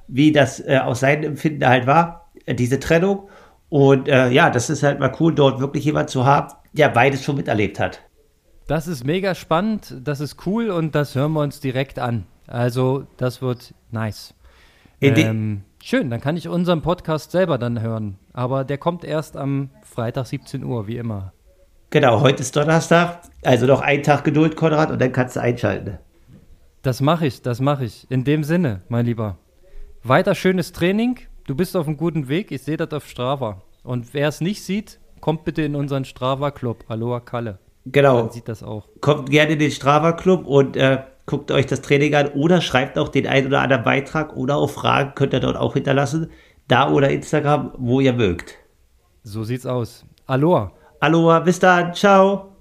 wie 0.07 0.31
das 0.31 0.59
äh, 0.59 0.79
aus 0.83 1.01
seinem 1.01 1.23
Empfinden 1.23 1.67
halt 1.67 1.87
war, 1.87 2.31
äh, 2.45 2.55
diese 2.55 2.79
Trennung. 2.79 3.29
Und 3.69 4.07
äh, 4.07 4.29
ja, 4.29 4.49
das 4.49 4.69
ist 4.69 4.83
halt 4.83 4.99
mal 4.99 5.13
cool, 5.19 5.33
dort 5.33 5.59
wirklich 5.59 5.85
jemand 5.85 6.09
zu 6.09 6.25
haben, 6.25 6.53
der 6.73 6.89
beides 6.89 7.23
schon 7.23 7.35
miterlebt 7.35 7.79
hat. 7.79 8.01
Das 8.67 8.87
ist 8.87 9.03
mega 9.03 9.35
spannend, 9.35 9.95
das 10.03 10.19
ist 10.19 10.45
cool 10.45 10.69
und 10.69 10.95
das 10.95 11.15
hören 11.15 11.33
wir 11.33 11.41
uns 11.41 11.59
direkt 11.59 11.99
an. 11.99 12.25
Also, 12.47 13.05
das 13.17 13.41
wird 13.41 13.73
nice. 13.91 14.33
Ähm, 15.01 15.63
schön, 15.83 16.09
dann 16.09 16.21
kann 16.21 16.37
ich 16.37 16.47
unseren 16.47 16.81
Podcast 16.81 17.31
selber 17.31 17.57
dann 17.57 17.81
hören. 17.81 18.17
Aber 18.31 18.63
der 18.63 18.77
kommt 18.77 19.03
erst 19.03 19.35
am 19.35 19.69
Freitag 19.81 20.27
17 20.27 20.63
Uhr, 20.63 20.87
wie 20.87 20.97
immer. 20.97 21.33
Genau, 21.89 22.21
heute 22.21 22.41
ist 22.41 22.55
Donnerstag, 22.55 23.19
also 23.43 23.67
noch 23.67 23.81
ein 23.81 24.01
Tag 24.01 24.23
Geduld, 24.23 24.55
Konrad, 24.55 24.91
und 24.91 24.99
dann 24.99 25.11
kannst 25.11 25.35
du 25.35 25.41
einschalten. 25.41 25.99
Das 26.81 27.01
mache 27.01 27.27
ich, 27.27 27.41
das 27.41 27.59
mache 27.59 27.85
ich. 27.85 28.09
In 28.09 28.23
dem 28.23 28.43
Sinne, 28.43 28.81
mein 28.87 29.05
Lieber. 29.05 29.37
Weiter 30.05 30.35
schönes 30.35 30.73
Training. 30.73 31.17
Du 31.47 31.55
bist 31.55 31.77
auf 31.77 31.87
einem 31.87 31.95
guten 31.95 32.27
Weg. 32.27 32.51
Ich 32.51 32.63
sehe 32.63 32.75
das 32.75 32.91
auf 32.91 33.07
Strava. 33.07 33.61
Und 33.83 34.13
wer 34.13 34.27
es 34.27 34.41
nicht 34.41 34.61
sieht, 34.61 34.99
kommt 35.21 35.45
bitte 35.45 35.61
in 35.61 35.77
unseren 35.77 36.03
Strava-Club. 36.03 36.83
Aloha 36.89 37.21
Kalle. 37.21 37.59
Genau. 37.85 38.15
Man 38.23 38.29
sieht 38.29 38.49
das 38.49 38.63
auch. 38.63 38.85
Kommt 38.99 39.29
gerne 39.29 39.53
in 39.53 39.59
den 39.59 39.71
Strava-Club 39.71 40.45
und 40.45 40.75
äh, 40.75 41.03
guckt 41.25 41.51
euch 41.51 41.67
das 41.67 41.81
Training 41.81 42.15
an 42.15 42.27
oder 42.33 42.59
schreibt 42.59 42.97
auch 42.97 43.07
den 43.07 43.27
einen 43.27 43.47
oder 43.47 43.61
anderen 43.61 43.83
Beitrag 43.83 44.35
oder 44.35 44.57
auch 44.57 44.69
Fragen 44.69 45.15
könnt 45.15 45.31
ihr 45.31 45.39
dort 45.39 45.55
auch 45.55 45.73
hinterlassen. 45.73 46.29
Da 46.67 46.91
oder 46.91 47.09
Instagram, 47.09 47.71
wo 47.77 48.01
ihr 48.01 48.11
mögt. 48.11 48.55
So 49.23 49.45
sieht's 49.45 49.65
aus. 49.65 50.05
Aloha. 50.27 50.73
Aloha, 50.99 51.39
bis 51.39 51.59
dann. 51.59 51.93
Ciao. 51.93 52.57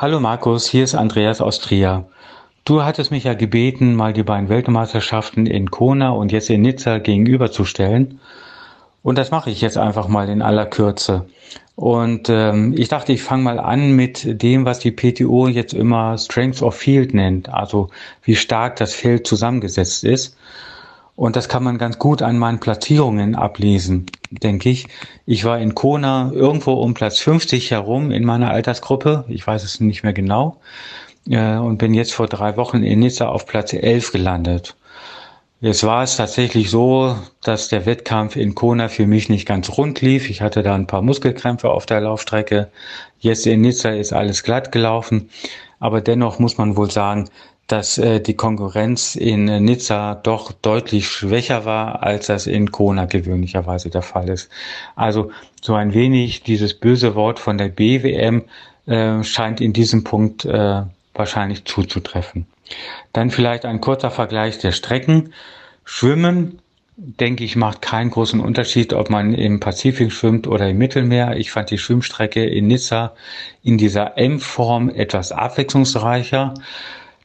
Hallo 0.00 0.20
Markus, 0.20 0.68
hier 0.68 0.84
ist 0.84 0.94
Andreas 0.94 1.40
aus 1.40 1.58
Trier. 1.58 2.06
Du 2.64 2.84
hattest 2.84 3.10
mich 3.10 3.24
ja 3.24 3.34
gebeten, 3.34 3.96
mal 3.96 4.12
die 4.12 4.22
beiden 4.22 4.48
Weltmeisterschaften 4.48 5.44
in 5.46 5.72
Kona 5.72 6.10
und 6.10 6.30
jetzt 6.30 6.50
in 6.50 6.62
Nizza 6.62 6.98
gegenüberzustellen. 6.98 8.20
Und 9.02 9.18
das 9.18 9.32
mache 9.32 9.50
ich 9.50 9.60
jetzt 9.60 9.76
einfach 9.76 10.06
mal 10.06 10.28
in 10.28 10.40
aller 10.40 10.66
Kürze. 10.66 11.26
Und 11.74 12.28
ähm, 12.28 12.74
ich 12.78 12.88
dachte, 12.88 13.12
ich 13.12 13.24
fange 13.24 13.42
mal 13.42 13.58
an 13.58 13.90
mit 13.96 14.40
dem, 14.40 14.64
was 14.64 14.78
die 14.78 14.92
PTO 14.92 15.48
jetzt 15.48 15.74
immer 15.74 16.16
Strength 16.16 16.62
of 16.62 16.76
Field 16.76 17.12
nennt, 17.12 17.48
also 17.48 17.88
wie 18.22 18.36
stark 18.36 18.76
das 18.76 18.94
Feld 18.94 19.26
zusammengesetzt 19.26 20.04
ist. 20.04 20.36
Und 21.18 21.34
das 21.34 21.48
kann 21.48 21.64
man 21.64 21.78
ganz 21.78 21.98
gut 21.98 22.22
an 22.22 22.38
meinen 22.38 22.60
Platzierungen 22.60 23.34
ablesen, 23.34 24.06
denke 24.30 24.68
ich. 24.68 24.86
Ich 25.26 25.44
war 25.44 25.58
in 25.58 25.74
Kona 25.74 26.30
irgendwo 26.32 26.74
um 26.74 26.94
Platz 26.94 27.18
50 27.18 27.72
herum 27.72 28.12
in 28.12 28.24
meiner 28.24 28.52
Altersgruppe. 28.52 29.24
Ich 29.26 29.44
weiß 29.44 29.64
es 29.64 29.80
nicht 29.80 30.04
mehr 30.04 30.12
genau. 30.12 30.60
Äh, 31.28 31.56
und 31.56 31.78
bin 31.78 31.92
jetzt 31.92 32.14
vor 32.14 32.28
drei 32.28 32.56
Wochen 32.56 32.84
in 32.84 33.00
Nizza 33.00 33.26
auf 33.26 33.46
Platz 33.46 33.72
11 33.72 34.12
gelandet. 34.12 34.76
Jetzt 35.60 35.82
war 35.82 36.04
es 36.04 36.14
tatsächlich 36.14 36.70
so, 36.70 37.16
dass 37.42 37.66
der 37.66 37.84
Wettkampf 37.84 38.36
in 38.36 38.54
Kona 38.54 38.86
für 38.86 39.08
mich 39.08 39.28
nicht 39.28 39.44
ganz 39.44 39.76
rund 39.76 40.00
lief. 40.00 40.30
Ich 40.30 40.40
hatte 40.40 40.62
da 40.62 40.76
ein 40.76 40.86
paar 40.86 41.02
Muskelkrämpfe 41.02 41.68
auf 41.68 41.84
der 41.84 42.00
Laufstrecke. 42.00 42.68
Jetzt 43.18 43.44
in 43.44 43.62
Nizza 43.62 43.88
ist 43.90 44.12
alles 44.12 44.44
glatt 44.44 44.70
gelaufen. 44.70 45.30
Aber 45.80 46.00
dennoch 46.00 46.38
muss 46.38 46.58
man 46.58 46.76
wohl 46.76 46.92
sagen, 46.92 47.28
dass 47.68 47.98
äh, 47.98 48.20
die 48.20 48.34
Konkurrenz 48.34 49.14
in 49.14 49.44
Nizza 49.44 50.14
doch 50.14 50.52
deutlich 50.52 51.08
schwächer 51.08 51.64
war, 51.64 52.02
als 52.02 52.26
das 52.26 52.46
in 52.46 52.72
Kona 52.72 53.04
gewöhnlicherweise 53.04 53.90
der 53.90 54.02
Fall 54.02 54.28
ist. 54.30 54.50
Also 54.96 55.30
so 55.60 55.74
ein 55.74 55.92
wenig 55.92 56.42
dieses 56.42 56.74
böse 56.74 57.14
Wort 57.14 57.38
von 57.38 57.58
der 57.58 57.68
BWM 57.68 58.44
äh, 58.86 59.22
scheint 59.22 59.60
in 59.60 59.74
diesem 59.74 60.02
Punkt 60.02 60.46
äh, 60.46 60.82
wahrscheinlich 61.14 61.64
zuzutreffen. 61.66 62.46
Dann 63.12 63.30
vielleicht 63.30 63.64
ein 63.64 63.80
kurzer 63.80 64.10
Vergleich 64.10 64.58
der 64.58 64.72
Strecken. 64.72 65.34
Schwimmen, 65.84 66.60
denke 66.96 67.44
ich, 67.44 67.54
macht 67.54 67.82
keinen 67.82 68.10
großen 68.10 68.40
Unterschied, 68.40 68.92
ob 68.92 69.10
man 69.10 69.34
im 69.34 69.60
Pazifik 69.60 70.12
schwimmt 70.12 70.46
oder 70.46 70.68
im 70.68 70.78
Mittelmeer. 70.78 71.36
Ich 71.36 71.50
fand 71.50 71.70
die 71.70 71.78
Schwimmstrecke 71.78 72.44
in 72.44 72.66
Nizza 72.66 73.14
in 73.62 73.78
dieser 73.78 74.16
M-Form 74.16 74.88
etwas 74.90 75.32
abwechslungsreicher, 75.32 76.54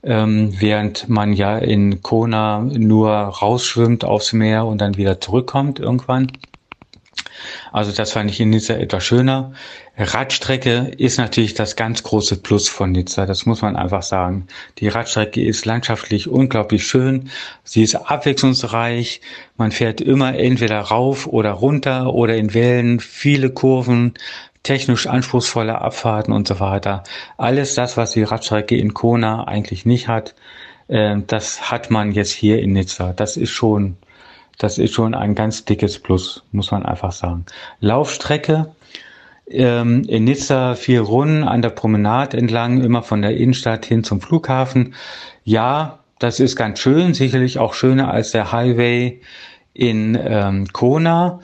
ähm, 0.04 0.54
während 0.60 1.10
man 1.10 1.34
ja 1.34 1.58
in 1.58 2.02
Kona 2.02 2.60
nur 2.60 3.12
rausschwimmt 3.12 4.04
aufs 4.04 4.34
Meer 4.34 4.66
und 4.66 4.80
dann 4.80 4.98
wieder 4.98 5.20
zurückkommt 5.20 5.80
irgendwann. 5.80 6.32
Also 7.72 7.92
das 7.92 8.12
fand 8.12 8.30
ich 8.30 8.40
in 8.40 8.52
Nizza 8.52 8.76
etwas 8.76 9.04
schöner. 9.04 9.54
Radstrecke 9.98 10.92
ist 10.98 11.18
natürlich 11.18 11.54
das 11.54 11.76
ganz 11.76 12.04
große 12.04 12.38
Plus 12.38 12.68
von 12.68 12.92
Nizza, 12.92 13.26
das 13.26 13.46
muss 13.46 13.62
man 13.62 13.76
einfach 13.76 14.02
sagen. 14.02 14.48
Die 14.80 14.88
Radstrecke 14.88 15.44
ist 15.44 15.66
landschaftlich 15.66 16.28
unglaublich 16.28 16.86
schön, 16.86 17.30
sie 17.64 17.84
ist 17.84 17.96
abwechslungsreich, 17.96 19.22
man 19.58 19.72
fährt 19.72 20.02
immer 20.02 20.36
entweder 20.36 20.80
rauf 20.80 21.28
oder 21.28 21.52
runter 21.52 22.14
oder 22.14 22.36
in 22.36 22.54
Wellen, 22.54 23.00
viele 23.00 23.52
Kurven, 23.52 24.16
technisch 24.64 25.08
anspruchsvolle 25.08 25.80
Abfahrten 25.80 26.34
und 26.34 26.48
so 26.48 26.60
weiter. 26.60 27.04
Alles 27.38 27.76
das, 27.76 27.98
was 27.98 28.14
die 28.14 28.24
Radstrecke 28.24 28.78
in 28.78 28.94
Kona 28.94 29.46
eigentlich 29.46 29.86
nicht 29.86 30.08
hat, 30.08 30.36
äh, 30.88 31.18
das 31.28 31.70
hat 31.72 31.92
man 31.92 32.12
jetzt 32.14 32.32
hier 32.32 32.60
in 32.62 32.74
Nizza. 32.74 33.14
Das 33.14 33.38
ist 33.38 33.52
schon 33.52 33.98
das 34.58 34.78
ist 34.78 34.94
schon 34.94 35.16
ein 35.16 35.36
ganz 35.36 35.66
dickes 35.66 36.00
Plus, 36.00 36.44
muss 36.52 36.72
man 36.72 36.86
einfach 36.86 37.12
sagen. 37.12 37.46
Laufstrecke 37.80 38.74
ähm, 39.50 40.04
in 40.08 40.24
Nizza 40.24 40.76
vier 40.76 41.02
Runden 41.02 41.44
an 41.44 41.62
der 41.62 41.70
Promenade 41.70 42.38
entlang, 42.38 42.82
immer 42.82 43.04
von 43.04 43.22
der 43.22 43.36
Innenstadt 43.36 43.86
hin 43.86 44.04
zum 44.04 44.22
Flughafen. 44.22 44.96
Ja, 45.44 46.00
das 46.20 46.40
ist 46.40 46.56
ganz 46.56 46.80
schön, 46.80 47.14
sicherlich 47.14 47.60
auch 47.60 47.74
schöner 47.74 48.12
als 48.12 48.32
der 48.32 48.52
Highway 48.52 49.22
in 49.74 50.18
ähm, 50.22 50.68
Kona. 50.72 51.40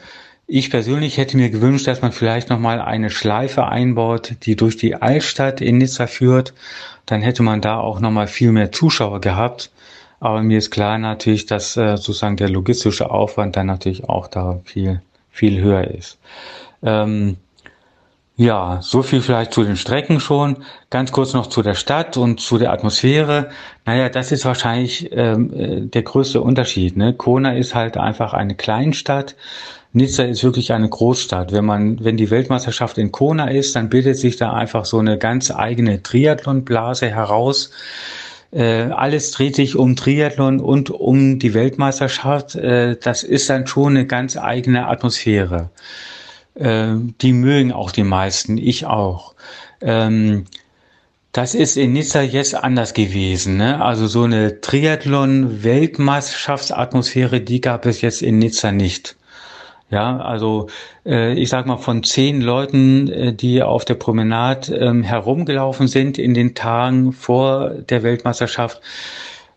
Ich 0.52 0.72
persönlich 0.72 1.18
hätte 1.18 1.38
mir 1.38 1.52
gewünscht, 1.52 1.86
dass 1.86 2.02
man 2.02 2.12
vielleicht 2.12 2.50
nochmal 2.50 2.82
eine 2.82 3.12
Schleife 3.12 3.68
einbaut, 3.68 4.34
die 4.42 4.56
durch 4.56 4.78
die 4.78 4.96
Altstadt 4.96 5.62
in 5.62 5.78
Nizza 5.78 6.08
führt. 6.08 6.56
Dann 7.06 7.22
hätte 7.22 7.44
man 7.44 7.62
da 7.62 7.78
auch 7.78 8.00
nochmal 8.00 8.26
viel 8.26 8.52
mehr 8.52 8.72
Zuschauer 8.72 9.22
gehabt. 9.22 9.70
Aber 10.20 10.42
mir 10.42 10.58
ist 10.58 10.72
klar 10.72 10.98
natürlich, 10.98 11.46
dass 11.46 11.78
äh, 11.78 11.98
sozusagen 11.98 12.36
der 12.36 12.50
logistische 12.50 13.12
Aufwand 13.12 13.58
dann 13.58 13.68
natürlich 13.68 14.10
auch 14.10 14.28
da 14.28 14.60
viel, 14.66 15.04
viel 15.30 15.62
höher 15.62 15.84
ist. 15.88 16.18
Ähm, 16.82 17.38
ja, 18.36 18.80
so 18.82 19.04
viel 19.04 19.22
vielleicht 19.22 19.54
zu 19.54 19.64
den 19.64 19.78
Strecken 19.78 20.20
schon. 20.20 20.64
Ganz 20.90 21.12
kurz 21.12 21.34
noch 21.34 21.46
zu 21.46 21.62
der 21.62 21.76
Stadt 21.76 22.18
und 22.18 22.40
zu 22.40 22.58
der 22.58 22.74
Atmosphäre. 22.74 23.52
Naja, 23.86 24.10
das 24.10 24.32
ist 24.32 24.46
wahrscheinlich 24.46 25.12
ähm, 25.12 25.54
äh, 25.54 25.82
der 25.82 26.02
größte 26.02 26.42
Unterschied. 26.42 26.98
Ne? 26.98 27.14
Kona 27.14 27.54
ist 27.54 27.76
halt 27.76 27.98
einfach 27.98 28.34
eine 28.34 28.56
Kleinstadt. 28.56 29.36
Nizza 29.92 30.24
ist 30.24 30.44
wirklich 30.44 30.72
eine 30.72 30.88
Großstadt. 30.88 31.52
Wenn 31.52 31.66
man, 31.66 32.04
wenn 32.04 32.18
die 32.18 32.30
Weltmeisterschaft 32.30 32.98
in 32.98 33.12
Kona 33.12 33.50
ist, 33.50 33.76
dann 33.76 33.90
bildet 33.90 34.18
sich 34.18 34.38
da 34.38 34.54
einfach 34.54 34.86
so 34.86 35.00
eine 35.00 35.18
ganz 35.18 35.52
eigene 35.52 36.04
Triathlonblase 36.04 37.10
heraus 37.10 37.72
äh, 38.52 38.90
alles 38.92 39.32
dreht 39.32 39.56
sich 39.56 39.76
um 39.76 39.96
Triathlon 39.96 40.60
und 40.60 40.90
um 40.90 41.38
die 41.40 41.54
Weltmeisterschaft. 41.54 42.56
Äh, 42.56 42.98
das 42.98 43.24
ist 43.24 43.50
dann 43.50 43.68
schon 43.68 43.96
eine 43.96 44.06
ganz 44.08 44.36
eigene 44.38 44.88
Atmosphäre. 44.88 45.70
Äh, 46.56 46.96
die 47.22 47.34
mögen 47.34 47.72
auch 47.72 47.92
die 47.92 48.04
meisten, 48.04 48.58
ich 48.58 48.88
auch. 48.88 49.36
Ähm, 49.82 50.46
das 51.32 51.54
ist 51.54 51.78
in 51.78 51.94
Nizza 51.94 52.22
jetzt 52.22 52.56
anders 52.56 52.96
gewesen. 52.96 53.58
Ne? 53.58 53.84
Also 53.84 54.08
so 54.08 54.24
eine 54.24 54.62
Triathlon-Weltmeisterschaftsatmosphäre, 54.62 57.42
die 57.42 57.62
gab 57.62 57.86
es 57.86 58.02
jetzt 58.02 58.24
in 58.24 58.40
Nizza 58.40 58.72
nicht. 58.72 59.16
Ja, 59.92 60.18
also 60.18 60.68
äh, 61.06 61.34
ich 61.34 61.50
sag 61.50 61.66
mal 61.66 61.78
von 61.78 62.04
zehn 62.04 62.42
Leuten, 62.42 63.08
äh, 63.12 63.34
die 63.34 63.64
auf 63.64 63.86
der 63.86 63.96
Promenade 63.96 64.76
ähm, 64.76 65.04
herumgelaufen 65.04 65.88
sind 65.88 66.20
in 66.20 66.36
den 66.36 66.54
Tagen 66.54 67.12
vor 67.12 67.70
der 67.70 68.04
Weltmeisterschaft, 68.04 68.82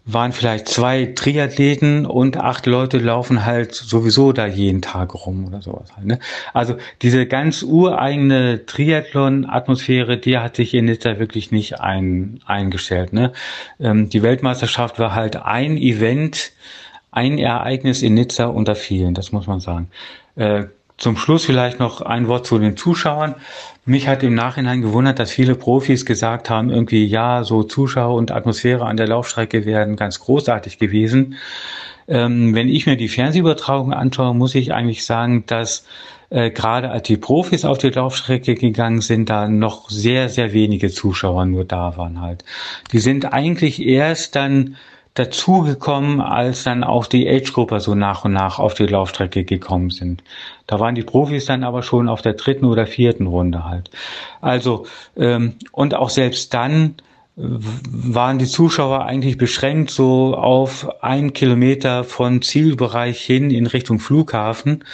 waren 0.05 0.33
vielleicht 0.33 0.68
zwei 0.68 1.07
Triathleten 1.07 2.07
und 2.07 2.37
acht 2.37 2.66
Leute 2.66 2.99
laufen 2.99 3.45
halt 3.45 3.74
sowieso 3.74 4.33
da 4.33 4.47
jeden 4.47 4.83
Tag 4.83 5.14
rum 5.14 5.47
oder 5.47 5.62
sowas 5.62 5.95
halt. 5.97 6.07
Ne? 6.07 6.18
Also 6.53 6.76
diese 7.03 7.26
ganz 7.26 7.62
ureigene 7.62 8.66
Triathlon-Atmosphäre, 8.66 10.16
die 10.16 10.39
hat 10.39 10.57
sich 10.57 10.74
in 10.74 10.87
Nizza 10.87 11.18
wirklich 11.18 11.53
nicht 11.53 11.80
ein, 11.80 12.41
eingestellt. 12.47 13.12
Ne? 13.12 13.33
Ähm, 13.78 14.09
die 14.09 14.22
Weltmeisterschaft 14.22 14.99
war 14.99 15.14
halt 15.14 15.37
ein 15.37 15.76
Event, 15.76 16.53
ein 17.12 17.39
Ereignis 17.39 18.03
in 18.03 18.14
Nizza 18.14 18.47
unter 18.47 18.74
vielen, 18.74 19.14
das 19.14 19.30
muss 19.30 19.47
man 19.47 19.61
sagen. 19.61 19.89
Äh, 20.37 20.64
zum 20.99 21.16
Schluss 21.16 21.45
vielleicht 21.45 21.80
noch 21.80 22.01
ein 22.01 22.28
Wort 22.28 22.47
zu 22.47 22.59
den 22.59 22.76
Zuschauern. 22.76 23.35
Mich 23.85 24.07
hat 24.07 24.22
im 24.22 24.35
Nachhinein 24.35 24.83
gewundert, 24.83 25.18
dass 25.18 25.33
viele 25.33 25.57
Profis 25.57 26.07
gesagt 26.07 26.49
haben, 26.49 26.70
irgendwie, 26.70 27.05
ja, 27.05 27.43
so 27.43 27.64
Zuschauer 27.64 28.14
und 28.14 28.30
Atmosphäre 28.30 28.87
an 28.87 28.97
der 28.97 29.09
Laufstrecke 29.09 29.64
wären 29.64 29.97
ganz 29.97 30.20
großartig 30.20 30.78
gewesen. 30.78 31.37
Ähm, 32.07 32.55
wenn 32.55 32.68
ich 32.68 32.87
mir 32.87 32.97
die 32.97 33.09
Fernsehübertragung 33.09 33.93
anschaue, 33.93 34.35
muss 34.35 34.55
ich 34.55 34.72
eigentlich 34.72 35.05
sagen, 35.05 35.45
dass 35.47 35.87
äh, 36.30 36.51
gerade 36.51 36.91
als 36.91 37.07
die 37.09 37.16
Profis 37.16 37.64
auf 37.64 37.78
die 37.78 37.91
Laufstrecke 37.91 38.55
gegangen 38.55 39.01
sind, 39.01 39.28
da 39.28 39.49
noch 39.49 39.91
sehr, 39.91 40.28
sehr 40.28 40.53
wenige 40.53 40.91
Zuschauer 40.91 41.47
nur 41.47 41.64
da 41.64 41.97
waren 41.97 42.20
halt. 42.20 42.45
Die 42.93 43.01
sind 43.01 43.33
eigentlich 43.33 43.83
erst 43.83 44.37
dann 44.37 44.76
dazugekommen, 45.15 46.21
als 46.21 46.65
dann 46.65 46.85
auch 46.85 47.07
die 47.07 47.29
Age-Grupper 47.29 47.81
so 47.81 47.95
nach 47.95 48.25
und 48.25 48.33
nach 48.33 48.59
auf 48.59 48.75
die 48.75 48.87
Laufstrecke 48.87 49.45
gekommen 49.45 49.91
sind. 49.91 50.23
Da 50.67 50.81
waren 50.81 50.95
die 50.95 51.03
Profis 51.03 51.45
dann 51.45 51.65
aber 51.65 51.83
schon 51.83 52.09
auf 52.09 52.23
der 52.23 52.33
dritten 52.35 52.65
oder 52.65 52.87
vierten 52.87 53.27
Runde 53.27 53.65
halt. 53.65 53.91
Also, 54.41 54.87
ähm, 55.17 55.57
und 55.73 55.95
auch 55.95 56.11
selbst 56.11 56.55
dann 56.55 56.97
waren 57.35 58.39
die 58.39 58.47
Zuschauer 58.47 59.05
eigentlich 59.05 59.39
beschränkt 59.39 59.91
so 59.91 60.37
auf 60.37 61.03
ein 61.03 61.33
Kilometer 61.33 62.05
von 62.05 62.43
Zielbereich 62.43 63.23
hin 63.23 63.51
in 63.51 63.67
Richtung 63.67 63.99
Flughafen. 64.01 64.85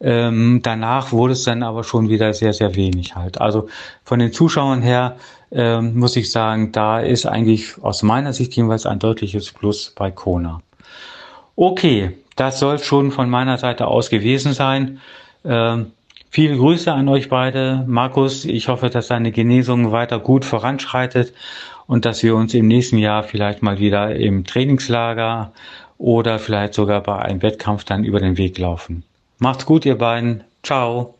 Ähm, 0.00 0.60
danach 0.62 1.12
wurde 1.12 1.34
es 1.34 1.44
dann 1.44 1.62
aber 1.62 1.84
schon 1.84 2.08
wieder 2.08 2.34
sehr, 2.34 2.52
sehr 2.52 2.74
wenig 2.74 3.14
halt. 3.14 3.40
Also 3.40 3.68
von 4.04 4.18
den 4.18 4.32
Zuschauern 4.32 4.82
her 4.82 5.16
ähm, 5.50 5.98
muss 5.98 6.16
ich 6.16 6.30
sagen, 6.30 6.72
da 6.72 7.00
ist 7.00 7.26
eigentlich 7.26 7.82
aus 7.82 8.02
meiner 8.02 8.32
Sicht 8.32 8.54
jedenfalls 8.56 8.86
ein 8.86 8.98
deutliches 8.98 9.52
Plus 9.52 9.92
bei 9.96 10.10
Kona. 10.10 10.60
Okay, 11.54 12.16
das 12.36 12.58
soll 12.58 12.78
schon 12.78 13.12
von 13.12 13.30
meiner 13.30 13.58
Seite 13.58 13.86
aus 13.86 14.10
gewesen 14.10 14.52
sein. 14.52 15.00
Ähm, 15.44 15.92
Viele 16.36 16.58
Grüße 16.58 16.92
an 16.92 17.08
euch 17.08 17.30
beide. 17.30 17.82
Markus, 17.86 18.44
ich 18.44 18.68
hoffe, 18.68 18.90
dass 18.90 19.08
deine 19.08 19.32
Genesung 19.32 19.90
weiter 19.90 20.18
gut 20.18 20.44
voranschreitet 20.44 21.32
und 21.86 22.04
dass 22.04 22.22
wir 22.22 22.36
uns 22.36 22.52
im 22.52 22.68
nächsten 22.68 22.98
Jahr 22.98 23.22
vielleicht 23.22 23.62
mal 23.62 23.78
wieder 23.78 24.14
im 24.14 24.44
Trainingslager 24.44 25.52
oder 25.96 26.38
vielleicht 26.38 26.74
sogar 26.74 27.00
bei 27.02 27.18
einem 27.20 27.40
Wettkampf 27.40 27.84
dann 27.84 28.04
über 28.04 28.20
den 28.20 28.36
Weg 28.36 28.58
laufen. 28.58 29.02
Macht's 29.38 29.64
gut, 29.64 29.86
ihr 29.86 29.96
beiden. 29.96 30.44
Ciao. 30.62 31.15